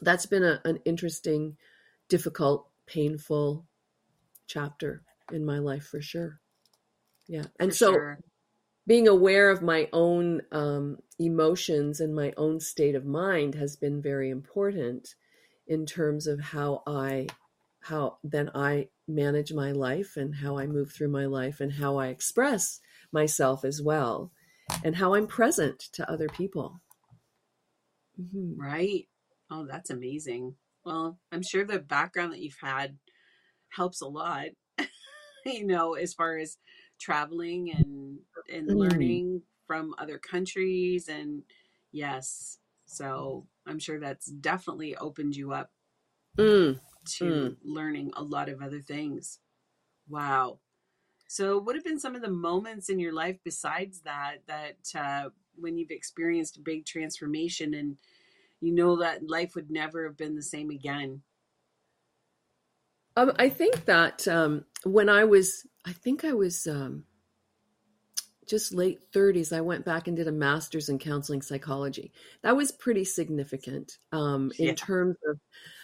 that's 0.00 0.26
been 0.26 0.42
a, 0.42 0.60
an 0.64 0.80
interesting, 0.84 1.56
difficult, 2.08 2.68
painful 2.86 3.66
chapter 4.46 5.02
in 5.32 5.44
my 5.44 5.58
life 5.58 5.84
for 5.84 6.02
sure. 6.02 6.40
Yeah. 7.28 7.44
And 7.58 7.70
for 7.70 7.76
so 7.76 7.92
sure. 7.92 8.18
being 8.86 9.08
aware 9.08 9.50
of 9.50 9.62
my 9.62 9.88
own 9.92 10.42
um, 10.50 10.98
emotions 11.18 12.00
and 12.00 12.14
my 12.14 12.32
own 12.36 12.58
state 12.60 12.96
of 12.96 13.06
mind 13.06 13.54
has 13.54 13.76
been 13.76 14.02
very 14.02 14.30
important 14.30 15.14
in 15.66 15.86
terms 15.86 16.26
of 16.26 16.40
how 16.40 16.82
I 16.86 17.28
how 17.82 18.18
then 18.22 18.50
I 18.54 18.88
manage 19.08 19.52
my 19.52 19.72
life 19.72 20.16
and 20.16 20.34
how 20.34 20.58
I 20.58 20.66
move 20.66 20.92
through 20.92 21.08
my 21.08 21.26
life 21.26 21.60
and 21.60 21.72
how 21.72 21.96
I 21.96 22.08
express 22.08 22.80
myself 23.12 23.64
as 23.64 23.82
well 23.82 24.30
and 24.84 24.96
how 24.96 25.14
I'm 25.14 25.26
present 25.26 25.80
to 25.92 26.10
other 26.10 26.28
people. 26.28 26.80
Mm-hmm. 28.20 28.60
Right. 28.60 29.08
Oh, 29.50 29.66
that's 29.66 29.90
amazing. 29.90 30.54
Well, 30.84 31.18
I'm 31.30 31.42
sure 31.42 31.64
the 31.64 31.78
background 31.78 32.32
that 32.32 32.40
you've 32.40 32.58
had 32.60 32.96
helps 33.70 34.00
a 34.00 34.06
lot, 34.06 34.46
you 35.46 35.66
know, 35.66 35.94
as 35.94 36.14
far 36.14 36.38
as 36.38 36.58
traveling 37.00 37.72
and 37.72 38.18
and 38.52 38.68
mm. 38.68 38.76
learning 38.76 39.42
from 39.66 39.94
other 39.98 40.18
countries 40.18 41.08
and 41.08 41.42
yes. 41.90 42.58
So, 42.86 43.46
I'm 43.66 43.78
sure 43.78 43.98
that's 43.98 44.26
definitely 44.26 44.96
opened 44.96 45.34
you 45.34 45.52
up 45.52 45.70
mm. 46.38 46.78
To 47.04 47.24
mm. 47.24 47.56
learning 47.64 48.12
a 48.16 48.22
lot 48.22 48.48
of 48.48 48.62
other 48.62 48.80
things. 48.80 49.38
Wow. 50.08 50.58
So, 51.28 51.58
what 51.58 51.74
have 51.76 51.84
been 51.84 51.98
some 51.98 52.14
of 52.14 52.22
the 52.22 52.30
moments 52.30 52.90
in 52.90 52.98
your 52.98 53.12
life 53.12 53.38
besides 53.44 54.00
that 54.02 54.38
that 54.46 54.76
uh, 54.94 55.30
when 55.56 55.78
you've 55.78 55.90
experienced 55.90 56.56
a 56.58 56.60
big 56.60 56.84
transformation 56.84 57.74
and 57.74 57.96
you 58.60 58.72
know 58.72 58.96
that 58.96 59.28
life 59.28 59.54
would 59.54 59.70
never 59.70 60.04
have 60.04 60.16
been 60.16 60.36
the 60.36 60.42
same 60.42 60.70
again? 60.70 61.22
Um, 63.16 63.32
I 63.38 63.48
think 63.48 63.84
that 63.84 64.26
um, 64.28 64.64
when 64.84 65.08
I 65.08 65.24
was, 65.24 65.66
I 65.84 65.92
think 65.92 66.24
I 66.24 66.32
was 66.32 66.66
um, 66.66 67.04
just 68.46 68.72
late 68.72 69.00
30s, 69.12 69.54
I 69.54 69.60
went 69.60 69.84
back 69.84 70.08
and 70.08 70.16
did 70.16 70.28
a 70.28 70.32
master's 70.32 70.88
in 70.88 70.98
counseling 70.98 71.42
psychology. 71.42 72.12
That 72.42 72.56
was 72.56 72.72
pretty 72.72 73.04
significant 73.04 73.98
um, 74.12 74.52
in 74.58 74.68
Yeah. 74.68 74.74
terms 74.74 75.16
of 75.28 75.38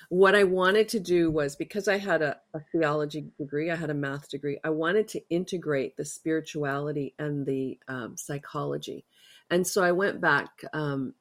what 0.08 0.34
I 0.34 0.44
wanted 0.44 0.88
to 0.90 1.00
do 1.00 1.30
was 1.30 1.54
because 1.56 1.86
I 1.86 1.98
had 1.98 2.22
a, 2.22 2.38
a 2.54 2.60
theology 2.72 3.26
degree, 3.36 3.70
I 3.70 3.76
had 3.76 3.90
a 3.90 3.94
math 3.94 4.30
degree, 4.30 4.58
I 4.64 4.70
wanted 4.70 5.08
to 5.08 5.22
integrate 5.28 5.96
the 5.96 6.04
spirituality 6.04 7.14
and 7.18 7.44
the 7.44 7.78
um, 7.88 8.16
psychology. 8.16 9.04
And 9.50 9.66
so 9.66 9.82
I 9.82 9.92
went 9.92 10.20
back 10.20 10.62
um, 10.72 11.14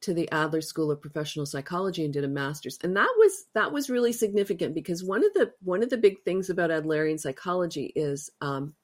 to 0.00 0.12
the 0.12 0.30
Adler 0.32 0.60
School 0.60 0.90
of 0.90 1.00
Professional 1.00 1.46
Psychology 1.46 2.04
and 2.04 2.12
did 2.12 2.24
a 2.24 2.28
master's. 2.28 2.78
And 2.82 2.96
that 2.96 3.12
was 3.16 3.46
that 3.54 3.72
was 3.72 3.90
really 3.90 4.12
significant 4.12 4.74
because 4.74 5.04
one 5.04 5.24
of 5.24 5.32
the 5.34 5.52
one 5.62 5.82
of 5.82 5.90
the 5.90 5.96
big 5.96 6.22
things 6.24 6.50
about 6.50 6.70
Adlerian 6.70 7.18
psychology 7.18 7.92
is 7.94 8.30
um, 8.40 8.74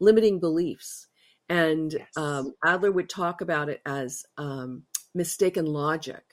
limiting 0.00 0.40
beliefs. 0.40 1.06
And 1.48 1.92
Yes. 1.92 2.16
um, 2.16 2.54
Adler 2.64 2.92
would 2.92 3.08
talk 3.08 3.40
about 3.40 3.68
it 3.68 3.80
as 3.86 4.26
um, 4.36 4.82
mistaken 5.14 5.66
logic. 5.66 6.27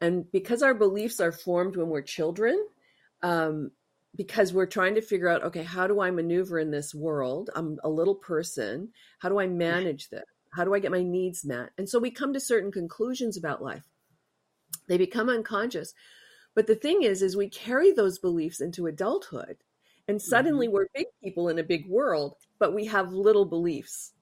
And 0.00 0.30
because 0.32 0.62
our 0.62 0.74
beliefs 0.74 1.20
are 1.20 1.32
formed 1.32 1.76
when 1.76 1.88
we're 1.88 2.02
children, 2.02 2.66
um, 3.22 3.70
because 4.16 4.52
we're 4.52 4.66
trying 4.66 4.94
to 4.94 5.02
figure 5.02 5.28
out, 5.28 5.44
okay, 5.44 5.62
how 5.62 5.86
do 5.86 6.00
I 6.00 6.10
maneuver 6.10 6.58
in 6.58 6.70
this 6.70 6.94
world? 6.94 7.50
I'm 7.54 7.78
a 7.84 7.88
little 7.88 8.14
person. 8.14 8.88
How 9.18 9.28
do 9.28 9.38
I 9.38 9.46
manage 9.46 10.08
this? 10.08 10.24
How 10.52 10.64
do 10.64 10.74
I 10.74 10.80
get 10.80 10.90
my 10.90 11.02
needs 11.02 11.44
met? 11.44 11.70
And 11.78 11.88
so 11.88 11.98
we 11.98 12.10
come 12.10 12.32
to 12.32 12.40
certain 12.40 12.72
conclusions 12.72 13.36
about 13.36 13.62
life. 13.62 13.84
They 14.88 14.98
become 14.98 15.28
unconscious. 15.28 15.94
But 16.54 16.66
the 16.66 16.74
thing 16.74 17.02
is, 17.02 17.22
is 17.22 17.36
we 17.36 17.48
carry 17.48 17.92
those 17.92 18.18
beliefs 18.18 18.60
into 18.60 18.86
adulthood. 18.86 19.58
And 20.08 20.20
suddenly 20.20 20.66
we're 20.66 20.88
big 20.92 21.06
people 21.22 21.48
in 21.48 21.60
a 21.60 21.64
big 21.64 21.88
world, 21.88 22.34
but 22.58 22.74
we 22.74 22.86
have 22.86 23.12
little 23.12 23.44
beliefs. 23.44 24.12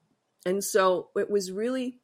And 0.45 0.63
so 0.63 1.09
it 1.17 1.31
was 1.31 1.51
really 1.51 1.99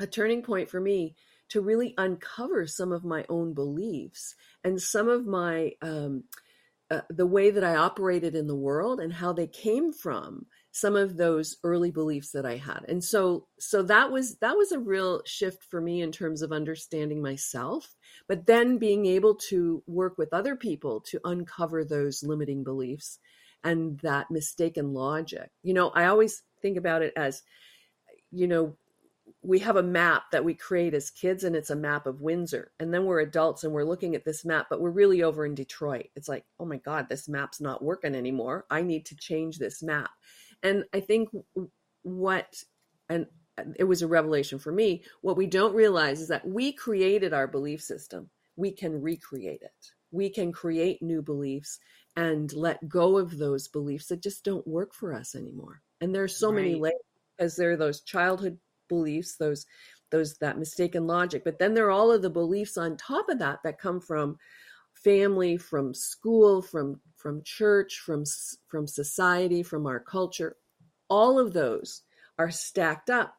a 0.00 0.06
turning 0.06 0.42
point 0.42 0.68
for 0.68 0.80
me 0.80 1.14
to 1.52 1.60
really 1.60 1.92
uncover 1.98 2.66
some 2.66 2.92
of 2.92 3.04
my 3.04 3.26
own 3.28 3.52
beliefs 3.52 4.34
and 4.64 4.80
some 4.80 5.08
of 5.08 5.26
my 5.26 5.72
um, 5.82 6.24
uh, 6.90 7.02
the 7.10 7.26
way 7.26 7.50
that 7.50 7.62
I 7.62 7.76
operated 7.76 8.34
in 8.34 8.46
the 8.46 8.56
world 8.56 9.00
and 9.00 9.12
how 9.12 9.34
they 9.34 9.46
came 9.46 9.92
from 9.92 10.46
some 10.70 10.96
of 10.96 11.18
those 11.18 11.58
early 11.62 11.90
beliefs 11.90 12.30
that 12.32 12.46
I 12.46 12.56
had. 12.56 12.86
And 12.88 13.04
so 13.04 13.48
so 13.58 13.82
that 13.82 14.10
was 14.10 14.36
that 14.36 14.56
was 14.56 14.72
a 14.72 14.78
real 14.78 15.20
shift 15.26 15.62
for 15.64 15.80
me 15.80 16.00
in 16.00 16.10
terms 16.10 16.40
of 16.40 16.52
understanding 16.52 17.20
myself, 17.20 17.94
but 18.28 18.46
then 18.46 18.78
being 18.78 19.04
able 19.04 19.34
to 19.50 19.82
work 19.86 20.16
with 20.16 20.32
other 20.32 20.56
people 20.56 21.02
to 21.02 21.20
uncover 21.24 21.84
those 21.84 22.22
limiting 22.22 22.64
beliefs 22.64 23.18
and 23.62 23.98
that 24.00 24.30
mistaken 24.30 24.94
logic. 24.94 25.50
You 25.62 25.74
know, 25.74 25.90
I 25.90 26.06
always 26.06 26.42
think 26.62 26.78
about 26.78 27.02
it 27.02 27.12
as 27.14 27.42
you 28.30 28.46
know, 28.48 28.74
we 29.42 29.58
have 29.58 29.76
a 29.76 29.82
map 29.82 30.30
that 30.30 30.44
we 30.44 30.54
create 30.54 30.94
as 30.94 31.10
kids 31.10 31.42
and 31.42 31.56
it's 31.56 31.70
a 31.70 31.76
map 31.76 32.06
of 32.06 32.20
Windsor. 32.20 32.70
And 32.78 32.94
then 32.94 33.04
we're 33.04 33.20
adults 33.20 33.64
and 33.64 33.72
we're 33.72 33.84
looking 33.84 34.14
at 34.14 34.24
this 34.24 34.44
map, 34.44 34.66
but 34.70 34.80
we're 34.80 34.90
really 34.90 35.22
over 35.22 35.44
in 35.44 35.54
Detroit. 35.54 36.06
It's 36.14 36.28
like, 36.28 36.44
oh 36.60 36.64
my 36.64 36.76
God, 36.76 37.08
this 37.08 37.28
map's 37.28 37.60
not 37.60 37.82
working 37.82 38.14
anymore. 38.14 38.66
I 38.70 38.82
need 38.82 39.06
to 39.06 39.16
change 39.16 39.58
this 39.58 39.82
map. 39.82 40.10
And 40.62 40.84
I 40.94 41.00
think 41.00 41.30
what, 42.02 42.62
and 43.08 43.26
uh, 43.58 43.64
it 43.76 43.84
was 43.84 44.02
a 44.02 44.06
revelation 44.06 44.60
for 44.60 44.70
me, 44.70 45.02
what 45.22 45.36
we 45.36 45.46
don't 45.46 45.74
realize 45.74 46.20
is 46.20 46.28
that 46.28 46.46
we 46.46 46.72
created 46.72 47.32
our 47.32 47.48
belief 47.48 47.82
system. 47.82 48.30
We 48.54 48.70
can 48.70 49.02
recreate 49.02 49.62
it. 49.62 49.92
We 50.12 50.30
can 50.30 50.52
create 50.52 51.02
new 51.02 51.20
beliefs 51.20 51.80
and 52.14 52.52
let 52.52 52.88
go 52.88 53.18
of 53.18 53.38
those 53.38 53.66
beliefs 53.66 54.06
that 54.08 54.22
just 54.22 54.44
don't 54.44 54.66
work 54.68 54.94
for 54.94 55.12
us 55.12 55.34
anymore. 55.34 55.82
And 56.00 56.14
there's 56.14 56.36
so 56.36 56.52
many 56.52 56.74
Right. 56.74 56.82
layers 56.82 56.94
because 57.36 57.56
there 57.56 57.72
are 57.72 57.76
those 57.76 58.02
childhood 58.02 58.58
beliefs, 58.92 59.36
those 59.36 59.66
those 60.10 60.34
that 60.38 60.58
mistaken 60.58 61.06
logic, 61.06 61.42
but 61.42 61.58
then 61.58 61.72
there 61.72 61.86
are 61.86 61.90
all 61.98 62.12
of 62.12 62.20
the 62.20 62.28
beliefs 62.30 62.76
on 62.76 62.96
top 62.98 63.30
of 63.30 63.38
that 63.38 63.60
that 63.64 63.80
come 63.80 63.98
from 63.98 64.36
family, 64.92 65.56
from 65.56 65.94
school, 65.94 66.60
from 66.60 67.00
from 67.16 67.42
church, 67.44 68.02
from 68.04 68.24
from 68.68 68.86
society, 68.86 69.62
from 69.62 69.86
our 69.86 70.00
culture. 70.00 70.56
All 71.08 71.38
of 71.38 71.52
those 71.52 72.02
are 72.38 72.50
stacked 72.50 73.08
up 73.10 73.34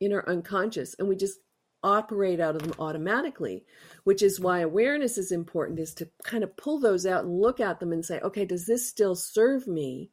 in 0.00 0.12
our 0.12 0.28
unconscious, 0.28 0.94
and 0.98 1.08
we 1.08 1.16
just 1.16 1.38
operate 1.84 2.38
out 2.38 2.54
of 2.54 2.62
them 2.62 2.74
automatically 2.78 3.64
which 4.04 4.22
is 4.22 4.38
why 4.38 4.60
awareness 4.60 5.18
is 5.18 5.32
important 5.32 5.80
is 5.80 5.92
to 5.92 6.08
kind 6.22 6.44
of 6.44 6.56
pull 6.56 6.78
those 6.78 7.06
out 7.06 7.24
and 7.24 7.40
look 7.40 7.58
at 7.58 7.80
them 7.80 7.90
and 7.90 8.04
say 8.04 8.20
okay 8.20 8.44
does 8.44 8.66
this 8.66 8.88
still 8.88 9.16
serve 9.16 9.66
me 9.66 10.08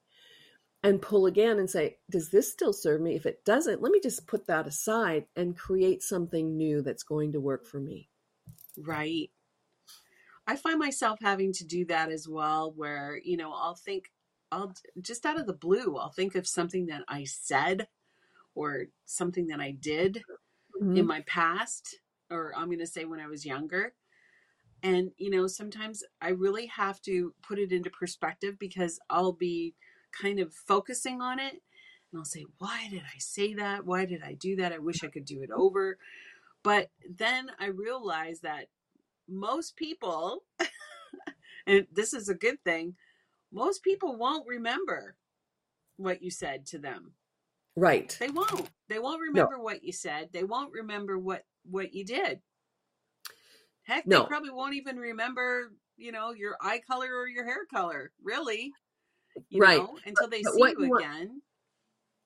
and 0.83 1.01
pull 1.01 1.25
again 1.25 1.59
and 1.59 1.69
say 1.69 1.97
does 2.09 2.29
this 2.29 2.51
still 2.51 2.71
serve 2.73 3.01
me 3.01 3.15
if 3.15 3.25
it 3.25 3.43
doesn't 3.43 3.81
let 3.81 3.91
me 3.91 3.99
just 4.01 4.27
put 4.27 4.47
that 4.47 4.67
aside 4.67 5.25
and 5.35 5.57
create 5.57 6.01
something 6.01 6.55
new 6.55 6.81
that's 6.81 7.03
going 7.03 7.33
to 7.33 7.39
work 7.39 7.65
for 7.65 7.79
me 7.79 8.09
Right. 8.85 9.29
I 10.47 10.55
find 10.55 10.79
myself 10.79 11.19
having 11.21 11.53
to 11.53 11.65
do 11.65 11.85
that 11.85 12.11
as 12.11 12.27
well, 12.27 12.73
where, 12.75 13.19
you 13.23 13.37
know, 13.37 13.53
I'll 13.53 13.75
think, 13.75 14.11
I'll 14.51 14.73
just 15.01 15.25
out 15.25 15.39
of 15.39 15.45
the 15.45 15.53
blue, 15.53 15.97
I'll 15.97 16.11
think 16.11 16.35
of 16.35 16.47
something 16.47 16.87
that 16.87 17.03
I 17.07 17.25
said 17.25 17.87
or 18.55 18.85
something 19.05 19.47
that 19.47 19.59
I 19.59 19.71
did 19.79 20.23
in 20.81 20.87
mm-hmm. 20.87 21.05
my 21.05 21.21
past, 21.27 21.99
or 22.31 22.53
I'm 22.57 22.65
going 22.65 22.79
to 22.79 22.87
say 22.87 23.05
when 23.05 23.19
I 23.19 23.27
was 23.27 23.45
younger. 23.45 23.93
And, 24.81 25.11
you 25.17 25.29
know, 25.29 25.45
sometimes 25.45 26.03
I 26.21 26.29
really 26.29 26.65
have 26.67 27.01
to 27.01 27.33
put 27.43 27.59
it 27.59 27.71
into 27.71 27.89
perspective 27.91 28.57
because 28.57 28.97
I'll 29.09 29.33
be 29.33 29.75
kind 30.11 30.39
of 30.39 30.53
focusing 30.53 31.21
on 31.21 31.39
it 31.39 31.61
and 32.11 32.19
I'll 32.19 32.25
say, 32.25 32.45
why 32.57 32.87
did 32.89 33.01
I 33.03 33.17
say 33.19 33.53
that? 33.55 33.85
Why 33.85 34.05
did 34.05 34.23
I 34.23 34.33
do 34.33 34.55
that? 34.57 34.73
I 34.73 34.79
wish 34.79 35.03
I 35.03 35.07
could 35.07 35.25
do 35.25 35.41
it 35.43 35.51
over. 35.51 35.97
But 36.63 36.89
then 37.07 37.51
I 37.59 37.67
realized 37.67 38.43
that 38.43 38.65
most 39.27 39.75
people, 39.75 40.43
and 41.67 41.85
this 41.91 42.13
is 42.13 42.27
a 42.29 42.33
good 42.35 42.61
thing, 42.63 42.95
most 43.51 43.83
people 43.83 44.17
won't 44.17 44.47
remember 44.47 45.15
what 45.97 46.21
you 46.23 46.31
said 46.31 46.65
to 46.67 46.79
them. 46.79 47.13
right 47.75 48.15
They 48.19 48.29
won't. 48.29 48.69
They 48.87 48.99
won't 48.99 49.21
remember 49.21 49.59
what 49.59 49.83
you 49.83 49.91
said. 49.93 50.29
They 50.33 50.43
won't 50.43 50.73
remember 50.73 51.17
what 51.17 51.43
what 51.69 51.93
you 51.93 52.05
did. 52.05 52.39
Heck, 53.83 54.07
No. 54.07 54.21
they 54.21 54.27
probably 54.27 54.51
won't 54.51 54.75
even 54.75 54.97
remember, 54.97 55.73
you 55.97 56.11
know, 56.11 56.31
your 56.31 56.55
eye 56.61 56.81
color 56.89 57.13
or 57.15 57.27
your 57.27 57.45
hair 57.45 57.65
color, 57.71 58.11
really. 58.23 58.71
You 59.49 59.61
Right. 59.61 59.77
know, 59.77 59.97
until 60.05 60.27
they 60.27 60.43
But 60.43 60.53
see 60.53 60.59
what 60.59 60.79
you 60.79 60.89
want- 60.89 61.03
again. 61.05 61.41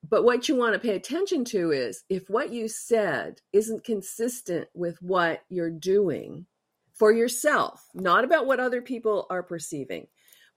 But 0.10 0.24
what 0.24 0.50
you 0.50 0.56
want 0.56 0.74
to 0.74 0.80
pay 0.80 0.96
attention 0.96 1.46
to 1.46 1.72
is 1.72 2.04
if 2.10 2.30
what 2.30 2.52
you 2.52 2.68
said 2.68 3.42
isn't 3.54 3.86
consistent 3.86 4.68
with 4.74 5.02
what 5.02 5.46
you're 5.50 5.70
doing 5.72 6.46
for 6.92 7.12
yourself, 7.12 7.88
not 7.94 8.26
about 8.26 8.46
what 8.46 8.60
other 8.60 8.82
people 8.82 9.26
are 9.30 9.42
perceiving, 9.42 10.08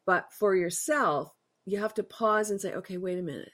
but 0.04 0.32
for 0.32 0.56
yourself, 0.56 1.32
you 1.64 1.78
have 1.78 1.94
to 1.94 2.02
pause 2.02 2.50
and 2.50 2.60
say, 2.60 2.74
okay, 2.74 2.96
wait 2.98 3.18
a 3.18 3.22
minute. 3.22 3.52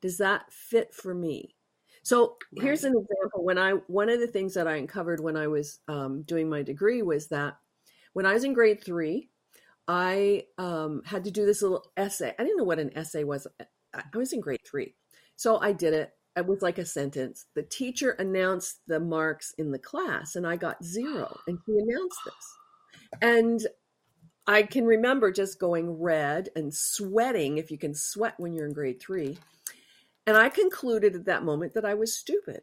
Does 0.00 0.18
that 0.18 0.52
fit 0.52 0.94
for 0.94 1.12
me? 1.12 1.56
So 2.04 2.38
here's 2.56 2.84
an 2.84 2.92
example. 2.96 3.44
When 3.44 3.58
I 3.58 3.72
one 3.72 4.08
of 4.08 4.20
the 4.20 4.26
things 4.28 4.54
that 4.54 4.66
I 4.68 4.76
uncovered 4.76 5.20
when 5.20 5.36
I 5.36 5.48
was 5.48 5.80
um, 5.88 6.22
doing 6.22 6.48
my 6.48 6.62
degree 6.62 7.02
was 7.02 7.28
that 7.28 7.56
when 8.12 8.26
I 8.26 8.32
was 8.34 8.44
in 8.44 8.52
grade 8.52 8.82
three, 8.82 9.28
I 9.88 10.44
um, 10.58 11.02
had 11.04 11.24
to 11.24 11.30
do 11.30 11.44
this 11.44 11.62
little 11.62 11.84
essay. 11.96 12.34
I 12.38 12.42
didn't 12.42 12.58
know 12.58 12.64
what 12.64 12.78
an 12.78 12.96
essay 12.96 13.24
was. 13.24 13.46
I 13.94 14.02
was 14.14 14.32
in 14.32 14.40
grade 14.40 14.60
three. 14.64 14.94
So 15.36 15.58
I 15.58 15.72
did 15.72 15.94
it. 15.94 16.12
It 16.36 16.46
was 16.46 16.62
like 16.62 16.78
a 16.78 16.86
sentence. 16.86 17.46
The 17.54 17.62
teacher 17.62 18.12
announced 18.12 18.80
the 18.86 19.00
marks 19.00 19.54
in 19.58 19.70
the 19.70 19.78
class, 19.78 20.36
and 20.36 20.46
I 20.46 20.56
got 20.56 20.84
zero. 20.84 21.36
And 21.46 21.58
she 21.66 21.72
announced 21.72 22.18
this. 22.24 23.20
And 23.20 23.66
I 24.46 24.62
can 24.62 24.86
remember 24.86 25.30
just 25.30 25.60
going 25.60 26.00
red 26.00 26.48
and 26.56 26.72
sweating, 26.74 27.58
if 27.58 27.70
you 27.70 27.78
can 27.78 27.94
sweat 27.94 28.34
when 28.38 28.52
you're 28.52 28.66
in 28.66 28.72
grade 28.72 29.00
three. 29.00 29.38
And 30.26 30.36
I 30.36 30.48
concluded 30.48 31.14
at 31.14 31.26
that 31.26 31.44
moment 31.44 31.74
that 31.74 31.84
I 31.84 31.94
was 31.94 32.16
stupid. 32.16 32.62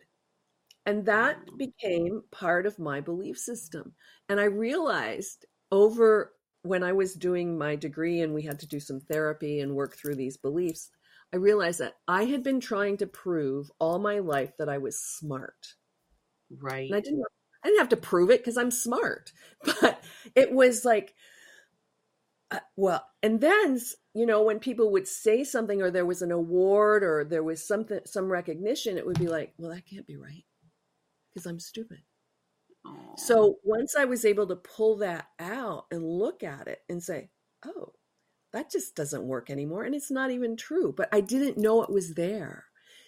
And 0.86 1.06
that 1.06 1.38
became 1.58 2.24
part 2.32 2.66
of 2.66 2.80
my 2.80 3.02
belief 3.02 3.38
system. 3.38 3.94
And 4.28 4.40
I 4.40 4.46
realized 4.46 5.46
over 5.72 6.34
when 6.64 6.84
I 6.84 6.92
was 6.94 7.14
doing 7.14 7.58
my 7.58 7.76
degree 7.76 8.22
and 8.22 8.34
we 8.34 8.44
had 8.44 8.60
to 8.60 8.68
do 8.68 8.80
some 8.80 9.00
therapy 9.00 9.60
and 9.62 9.76
work 9.76 9.96
through 9.96 10.16
these 10.16 10.38
beliefs, 10.38 10.90
I 11.34 11.38
realized 11.38 11.80
that 11.80 11.96
I 12.08 12.26
had 12.26 12.44
been 12.44 12.60
trying 12.60 12.98
to 12.98 13.08
prove 13.08 13.72
all 13.80 14.00
my 14.00 14.20
life 14.20 14.52
that 14.58 14.70
I 14.70 14.78
was 14.78 15.00
smart. 15.00 15.76
Right. 16.62 16.88
And 16.88 16.96
I 16.96 17.02
didn't 17.02 17.24
I 17.64 17.68
didn't 17.68 17.80
have 17.80 17.90
to 17.90 17.98
prove 17.98 18.30
it 18.30 18.40
because 18.40 18.58
I'm 18.58 18.72
smart. 18.72 19.32
But 19.82 20.04
it 20.36 20.52
was 20.52 20.86
like 20.86 21.14
uh, 22.52 22.60
well, 22.76 23.06
and 23.22 23.40
then 23.42 23.80
you 24.16 24.26
know 24.26 24.42
when 24.42 24.60
people 24.60 24.92
would 24.92 25.08
say 25.08 25.44
something 25.44 25.82
or 25.82 25.92
there 25.92 26.06
was 26.06 26.22
an 26.22 26.32
award 26.32 27.04
or 27.04 27.24
there 27.24 27.44
was 27.44 27.66
something 27.66 28.00
some 28.06 28.32
recognition, 28.32 28.98
it 28.98 29.06
would 29.06 29.20
be 29.20 29.28
like, 29.28 29.54
well, 29.58 29.72
that 29.72 29.86
can't 29.86 30.08
be 30.08 30.18
right 30.18 30.46
because 31.30 31.46
I'm 31.46 31.60
stupid. 31.60 32.00
So 33.18 33.58
once 33.64 33.96
I 33.96 34.06
was 34.06 34.26
able 34.26 34.48
to 34.48 34.56
pull 34.56 34.98
that 34.98 35.28
out 35.40 35.86
and 35.92 36.04
look 36.04 36.44
at 36.44 36.68
it 36.68 36.80
and 36.90 37.04
say, 37.04 37.30
oh, 37.66 37.94
that 38.54 38.72
just 38.72 38.96
doesn't 38.96 39.28
work 39.28 39.50
anymore. 39.50 39.84
And 39.84 39.94
it's 39.94 40.12
not 40.12 40.32
even 40.32 40.56
true. 40.56 40.94
But 40.96 41.10
I 41.12 41.22
didn't 41.22 41.58
know 41.58 41.84
it 41.84 41.90
was 41.92 42.14
there. 42.16 42.66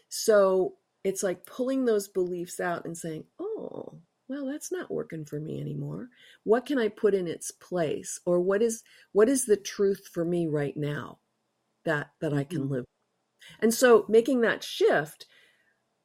So 0.10 0.76
it's 1.04 1.24
like 1.24 1.46
pulling 1.46 1.86
those 1.86 2.08
beliefs 2.08 2.60
out 2.60 2.86
and 2.86 2.98
saying, 2.98 3.24
oh, 3.40 4.02
well 4.28 4.46
that's 4.46 4.72
not 4.72 4.90
working 4.90 5.26
for 5.26 5.42
me 5.42 5.60
anymore 5.60 6.08
what 6.46 6.66
can 6.66 6.80
i 6.80 6.88
put 6.88 7.14
in 7.14 7.28
its 7.28 7.52
place 7.52 8.18
or 8.26 8.40
what 8.40 8.62
is 8.62 8.82
what 9.12 9.28
is 9.28 9.46
the 9.46 9.58
truth 9.58 10.08
for 10.14 10.24
me 10.24 10.48
right 10.48 10.78
now 10.78 11.20
that 11.84 12.12
that 12.22 12.34
i 12.34 12.44
can 12.44 12.64
Mhm. 12.64 12.70
live 12.72 12.86
and 13.60 13.74
so 13.74 14.06
making 14.10 14.42
that 14.42 14.64
shift 14.64 15.28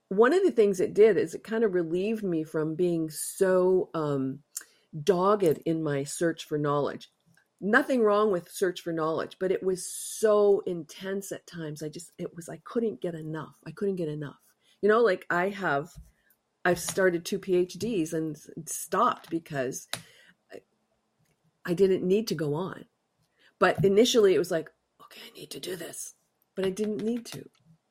one 0.08 0.32
of 0.32 0.42
the 0.44 0.50
things 0.50 0.80
it 0.80 0.94
did 0.94 1.16
is 1.16 1.34
it 1.34 1.42
kind 1.42 1.64
of 1.64 1.74
relieved 1.74 2.22
me 2.22 2.44
from 2.44 2.74
being 2.74 3.10
so 3.10 3.90
um, 3.94 4.40
dogged 5.02 5.60
in 5.66 5.82
my 5.82 6.04
search 6.04 6.44
for 6.44 6.58
knowledge. 6.58 7.10
Nothing 7.60 8.02
wrong 8.02 8.30
with 8.30 8.50
search 8.50 8.82
for 8.82 8.92
knowledge 8.92 9.36
but 9.40 9.50
it 9.50 9.62
was 9.62 9.90
so 9.90 10.62
intense 10.66 11.32
at 11.32 11.46
times. 11.46 11.82
I 11.82 11.88
just 11.88 12.12
it 12.18 12.34
was 12.36 12.48
i 12.48 12.60
couldn't 12.64 13.00
get 13.00 13.14
enough. 13.14 13.56
I 13.66 13.70
couldn't 13.72 13.96
get 13.96 14.08
enough. 14.08 14.36
You 14.82 14.88
know 14.90 15.00
like 15.00 15.26
i 15.30 15.48
have 15.48 15.88
i've 16.64 16.78
started 16.78 17.24
two 17.24 17.38
phds 17.38 18.12
and 18.12 18.36
stopped 18.66 19.30
because 19.30 19.88
I- 20.52 20.60
i 21.64 21.74
didn't 21.74 22.04
need 22.06 22.28
to 22.28 22.34
go 22.34 22.54
on. 22.54 22.84
But 23.58 23.84
initially 23.84 24.34
it 24.34 24.38
was 24.38 24.50
like 24.50 24.70
okay 25.02 25.20
i 25.26 25.38
need 25.38 25.50
to 25.52 25.60
do 25.60 25.76
this. 25.76 26.14
But 26.54 26.66
i 26.66 26.70
didn't 26.70 27.02
need 27.02 27.24
to 27.26 27.48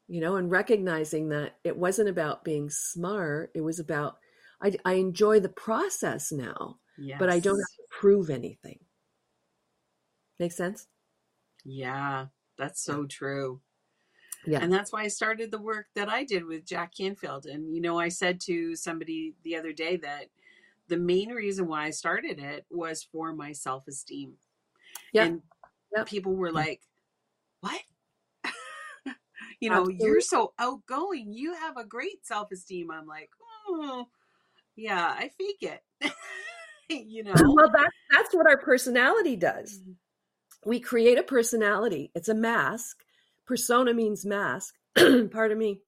you 0.07 0.21
know 0.21 0.35
and 0.35 0.51
recognizing 0.51 1.29
that 1.29 1.57
it 1.63 1.75
wasn't 1.75 2.09
about 2.09 2.43
being 2.43 2.69
smart 2.69 3.51
it 3.55 3.61
was 3.61 3.79
about 3.79 4.17
i, 4.61 4.71
I 4.85 4.93
enjoy 4.93 5.39
the 5.39 5.49
process 5.49 6.31
now 6.31 6.79
Yes. 6.97 7.19
but 7.19 7.29
i 7.29 7.39
don't 7.39 7.57
have 7.59 7.75
to 7.77 7.83
prove 7.89 8.29
anything 8.29 8.79
make 10.39 10.51
sense 10.51 10.87
Yeah, 11.63 12.27
that's 12.57 12.81
so 12.83 13.05
true. 13.05 13.61
yeah 14.45 14.59
And 14.61 14.71
that's 14.71 14.91
why 14.93 15.01
I 15.03 15.07
started 15.09 15.49
the 15.51 15.61
work 15.61 15.87
that 15.95 16.09
I 16.09 16.23
did 16.23 16.45
with 16.45 16.65
Jack 16.65 16.93
Canfield. 16.95 17.47
And, 17.47 17.73
you 17.75 17.81
know, 17.81 17.97
I 17.99 18.09
said 18.09 18.39
to 18.41 18.75
somebody 18.75 19.33
the 19.43 19.55
other 19.55 19.73
day 19.73 19.97
that 19.97 20.27
the 20.87 20.97
main 20.97 21.29
reason 21.31 21.67
why 21.67 21.85
I 21.85 21.89
started 21.89 22.37
it 22.39 22.65
was 22.69 23.03
for 23.03 23.33
my 23.33 23.51
self 23.53 23.87
esteem. 23.87 24.33
Yeah. 25.11 25.25
And 25.25 25.41
Yep. 25.95 26.07
people 26.07 26.35
were 26.35 26.51
like, 26.51 26.81
what? 27.61 27.81
You 29.59 29.69
know, 29.69 29.87
you're 29.89 30.21
so 30.21 30.53
outgoing. 30.59 31.33
You 31.33 31.53
have 31.53 31.77
a 31.77 31.85
great 31.85 32.25
self 32.25 32.51
esteem. 32.51 32.91
I'm 32.91 33.07
like, 33.07 33.29
oh, 33.67 34.07
yeah, 34.75 35.05
I 35.05 35.29
fake 35.37 35.61
it. 35.61 35.81
you 36.89 37.23
know? 37.23 37.33
well 37.35 37.71
that, 37.71 37.89
that's 38.11 38.33
what 38.33 38.47
our 38.47 38.57
personality 38.57 39.35
does. 39.35 39.79
Mm-hmm. 39.79 39.91
We 40.65 40.79
create 40.79 41.17
a 41.17 41.23
personality. 41.23 42.11
It's 42.15 42.29
a 42.29 42.33
mask. 42.33 43.03
Persona 43.45 43.93
means 43.93 44.25
mask. 44.25 44.75
Pardon 44.95 45.57
me. 45.57 45.81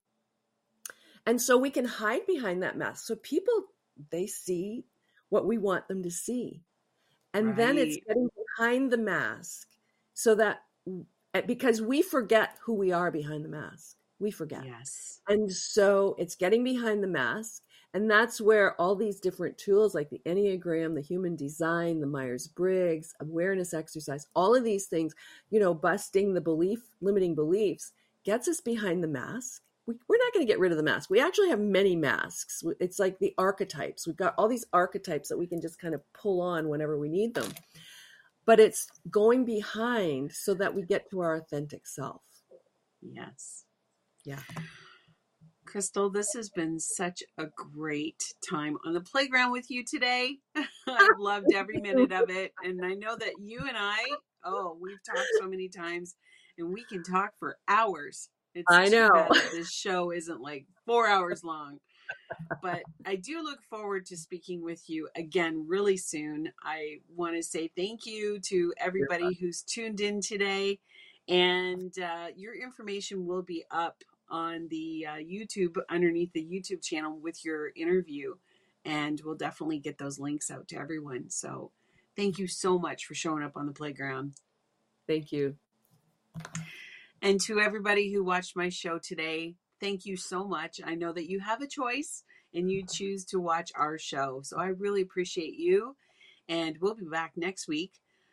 And 1.26 1.41
so 1.41 1.57
we 1.57 1.72
can 1.72 1.86
hide 1.86 2.26
behind 2.28 2.63
that 2.63 2.78
mask. 2.78 3.05
So 3.05 3.15
people 3.15 3.53
they 4.11 4.28
see 4.28 4.86
what 5.30 5.45
we 5.45 5.57
want 5.57 5.88
them 5.88 6.03
to 6.03 6.11
see. 6.11 6.61
And 7.34 7.55
then 7.55 7.78
it's 7.78 7.97
getting 8.07 8.30
behind 8.57 8.91
the 8.91 8.97
mask 8.97 9.68
so 10.13 10.36
that 10.36 10.61
Eh, 11.38 11.41
because 11.45 11.81
we 11.81 12.01
forget 12.01 12.57
who 12.65 12.73
we 12.73 12.91
are 12.91 13.11
behind 13.11 13.43
the 13.45 13.49
mask 13.49 13.97
we 14.19 14.31
forget 14.31 14.63
Yes. 14.65 15.21
and 15.27 15.51
so 15.51 16.15
it's 16.17 16.35
getting 16.35 16.63
behind 16.63 17.03
the 17.03 17.07
mask. 17.07 17.63
And 17.93 18.11
that's 18.11 18.41
where 18.41 18.79
all 18.79 18.95
these 18.95 19.19
different 19.19 19.57
tools 19.57 19.95
like 19.95 20.09
the 20.09 20.21
Enneagram, 20.25 20.93
the 20.93 21.01
human 21.01 21.35
design, 21.35 21.99
the 21.99 22.05
Myers 22.05 22.47
Briggs, 22.47 23.15
awareness 23.21 23.73
exercise, 23.73 24.27
all 24.35 24.53
of 24.53 24.63
these 24.63 24.88
things, 24.88 25.15
you 25.49 25.59
know, 25.59 25.73
busting 25.73 26.33
the 26.33 26.41
belief, 26.41 26.81
limiting 27.01 27.33
beliefs, 27.33 27.93
gets 28.23 28.47
us 28.47 28.61
behind 28.61 29.03
the 29.03 29.07
mask. 29.07 29.63
We, 29.85 29.95
we're 30.07 30.17
not 30.17 30.33
going 30.33 30.45
to 30.45 30.51
get 30.51 30.59
rid 30.59 30.71
of 30.71 30.77
the 30.77 30.83
mask. 30.83 31.09
We 31.09 31.21
actually 31.21 31.49
have 31.49 31.61
many 31.61 31.95
masks. 31.95 32.61
It's 32.79 32.99
like 32.99 33.19
the 33.19 33.33
archetypes. 33.38 34.05
We've 34.05 34.17
got 34.17 34.35
all 34.38 34.49
these 34.49 34.65
archetypes 34.73 35.29
that 35.29 35.38
we 35.38 35.47
can 35.47 35.61
just 35.61 35.79
kind 35.79 35.95
of 35.95 36.01
pull 36.13 36.41
on 36.41 36.67
whenever 36.67 36.99
we 36.99 37.07
need 37.07 37.33
them. 37.33 37.49
But 38.48 38.60
it's 38.60 38.88
going 39.12 39.45
behind 39.45 40.32
so 40.32 40.56
that 40.56 40.74
we 40.74 40.82
get 40.82 41.10
to 41.12 41.20
our 41.20 41.36
authentic 41.36 41.86
self. 41.86 42.22
Yes. 43.02 43.66
Yeah. 44.26 44.39
Crystal, 45.66 46.10
this 46.10 46.30
has 46.34 46.50
been 46.50 46.80
such 46.80 47.22
a 47.38 47.48
great 47.48 48.24
time 48.50 48.78
on 48.86 48.93
the 48.93 49.02
playground 49.02 49.52
with 49.52 49.70
you 49.70 49.84
today. 49.84 50.38
I've 50.88 51.10
loved 51.20 51.54
every 51.54 51.82
minute 51.82 52.14
of 52.14 52.30
it. 52.30 52.54
And 52.64 52.84
I 52.84 52.93
know 52.93 53.18
that 53.18 53.34
you 53.39 53.60
and 53.68 53.78
I, 53.78 53.98
oh, 54.45 54.78
we've 54.82 55.04
talked 55.06 55.28
so 55.39 55.48
many 55.48 55.68
times 55.68 56.16
and 56.58 56.74
we 56.74 56.86
can 56.86 57.04
talk 57.04 57.32
for 57.38 57.58
hours. 57.68 58.30
It's 58.56 58.66
I 58.70 58.88
know. 58.88 59.28
this 59.52 59.70
show 59.70 60.12
isn't 60.12 60.41
like 60.41 60.66
four 60.86 61.08
hours 61.08 61.43
long. 61.43 61.80
But 62.62 62.84
I 63.05 63.16
do 63.16 63.43
look 63.43 63.62
forward 63.70 64.05
to 64.08 64.18
speaking 64.18 64.64
with 64.64 64.89
you 64.89 65.10
again 65.16 65.66
really 65.68 65.97
soon. 65.97 66.51
I 66.64 66.99
want 67.16 67.36
to 67.36 67.43
say 67.43 67.70
thank 67.76 68.05
you 68.05 68.39
to 68.41 68.74
everybody 68.78 69.34
who's 69.36 69.62
tuned 69.62 70.01
in 70.01 70.22
today. 70.22 70.80
And 71.28 71.93
uh, 71.99 72.28
your 72.36 72.55
information 72.55 73.26
will 73.26 73.41
be 73.41 73.66
up 73.70 74.03
on 74.30 74.68
the 74.70 75.05
uh, 75.08 75.16
YouTube 75.16 75.78
underneath 75.89 76.32
the 76.34 76.43
YouTube 76.43 76.82
channel 76.82 77.18
with 77.22 77.43
your 77.43 77.72
interview. 77.76 78.36
And 78.86 79.22
we'll 79.24 79.36
definitely 79.36 79.80
get 79.80 79.97
those 79.97 80.20
links 80.20 80.49
out 80.49 80.68
to 80.70 80.78
everyone. 80.78 81.30
So 81.30 81.72
thank 82.16 82.39
you 82.39 82.47
so 82.47 82.80
much 82.80 83.05
for 83.05 83.14
showing 83.14 83.43
up 83.43 83.58
on 83.58 83.66
the 83.66 83.74
playground. 83.74 84.34
Thank 85.08 85.32
you. 85.32 85.55
And 87.22 87.41
to 87.41 87.60
everybody 87.60 88.12
who 88.12 88.24
watched 88.24 88.55
my 88.55 88.70
show 88.70 88.99
today, 88.99 89.55
thank 89.80 90.05
you 90.05 90.17
so 90.17 90.45
much. 90.45 90.80
I 90.84 90.95
know 90.95 91.11
that 91.13 91.30
you 91.30 91.39
have 91.39 91.61
a 91.61 91.67
choice 91.67 92.23
and 92.53 92.71
you 92.71 92.84
mm-hmm. 92.84 92.93
choose 92.93 93.25
to 93.25 93.39
watch 93.39 93.71
our 93.75 93.97
show. 93.97 94.41
So 94.43 94.57
I 94.57 94.67
really 94.67 95.01
appreciate 95.01 95.55
you. 95.55 95.95
And 96.49 96.78
we'll 96.80 96.95
be 96.95 97.05
back 97.05 97.34
next 97.36 97.67
week, 97.67 97.91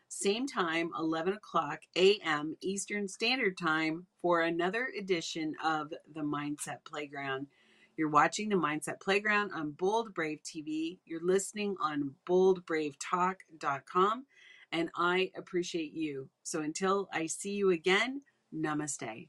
same 0.09 0.47
time, 0.47 0.91
11 0.99 1.35
o'clock 1.35 1.81
a.m. 1.97 2.57
Eastern 2.61 3.09
Standard 3.09 3.59
Time, 3.59 4.07
for 4.23 4.43
another 4.43 4.89
edition 4.97 5.55
of 5.65 5.93
the 6.15 6.21
Mindset 6.21 6.85
Playground. 6.85 7.49
You're 7.97 8.09
watching 8.09 8.49
the 8.49 8.57
Mindset 8.57 9.01
Playground 9.01 9.51
on 9.53 9.73
Bold 9.73 10.15
Brave 10.15 10.41
TV. 10.45 10.99
You're 11.05 11.25
listening 11.25 11.77
on 11.81 12.15
boldbravetalk.com. 12.29 14.27
And 14.73 14.91
I 14.97 15.31
appreciate 15.37 15.93
you. 15.93 16.29
So 16.43 16.61
until 16.61 17.09
I 17.13 17.27
see 17.27 17.53
you 17.53 17.71
again, 17.71 18.23
namaste. 18.55 19.29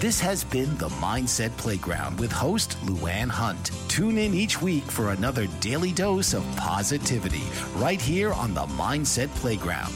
This 0.00 0.20
has 0.20 0.44
been 0.44 0.78
the 0.78 0.88
Mindset 0.90 1.50
Playground 1.56 2.20
with 2.20 2.30
host 2.30 2.76
Luann 2.82 3.28
Hunt. 3.28 3.72
Tune 3.88 4.16
in 4.16 4.32
each 4.32 4.62
week 4.62 4.84
for 4.84 5.10
another 5.10 5.48
daily 5.58 5.90
dose 5.90 6.34
of 6.34 6.44
positivity 6.54 7.42
right 7.74 8.00
here 8.00 8.32
on 8.32 8.54
the 8.54 8.60
Mindset 8.60 9.26
Playground. 9.34 9.92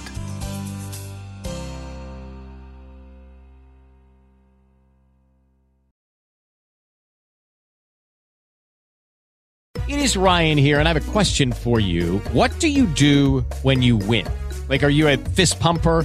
It 9.86 10.00
is 10.00 10.16
Ryan 10.16 10.58
here, 10.58 10.80
and 10.80 10.88
I 10.88 10.94
have 10.94 11.08
a 11.08 11.12
question 11.12 11.52
for 11.52 11.78
you. 11.78 12.18
What 12.32 12.50
do 12.58 12.66
you 12.66 12.86
do 12.86 13.42
when 13.62 13.82
you 13.82 13.98
win? 13.98 14.26
Like, 14.68 14.82
are 14.82 14.90
you 14.90 15.06
a 15.06 15.16
fist 15.16 15.60
pumper? 15.60 16.04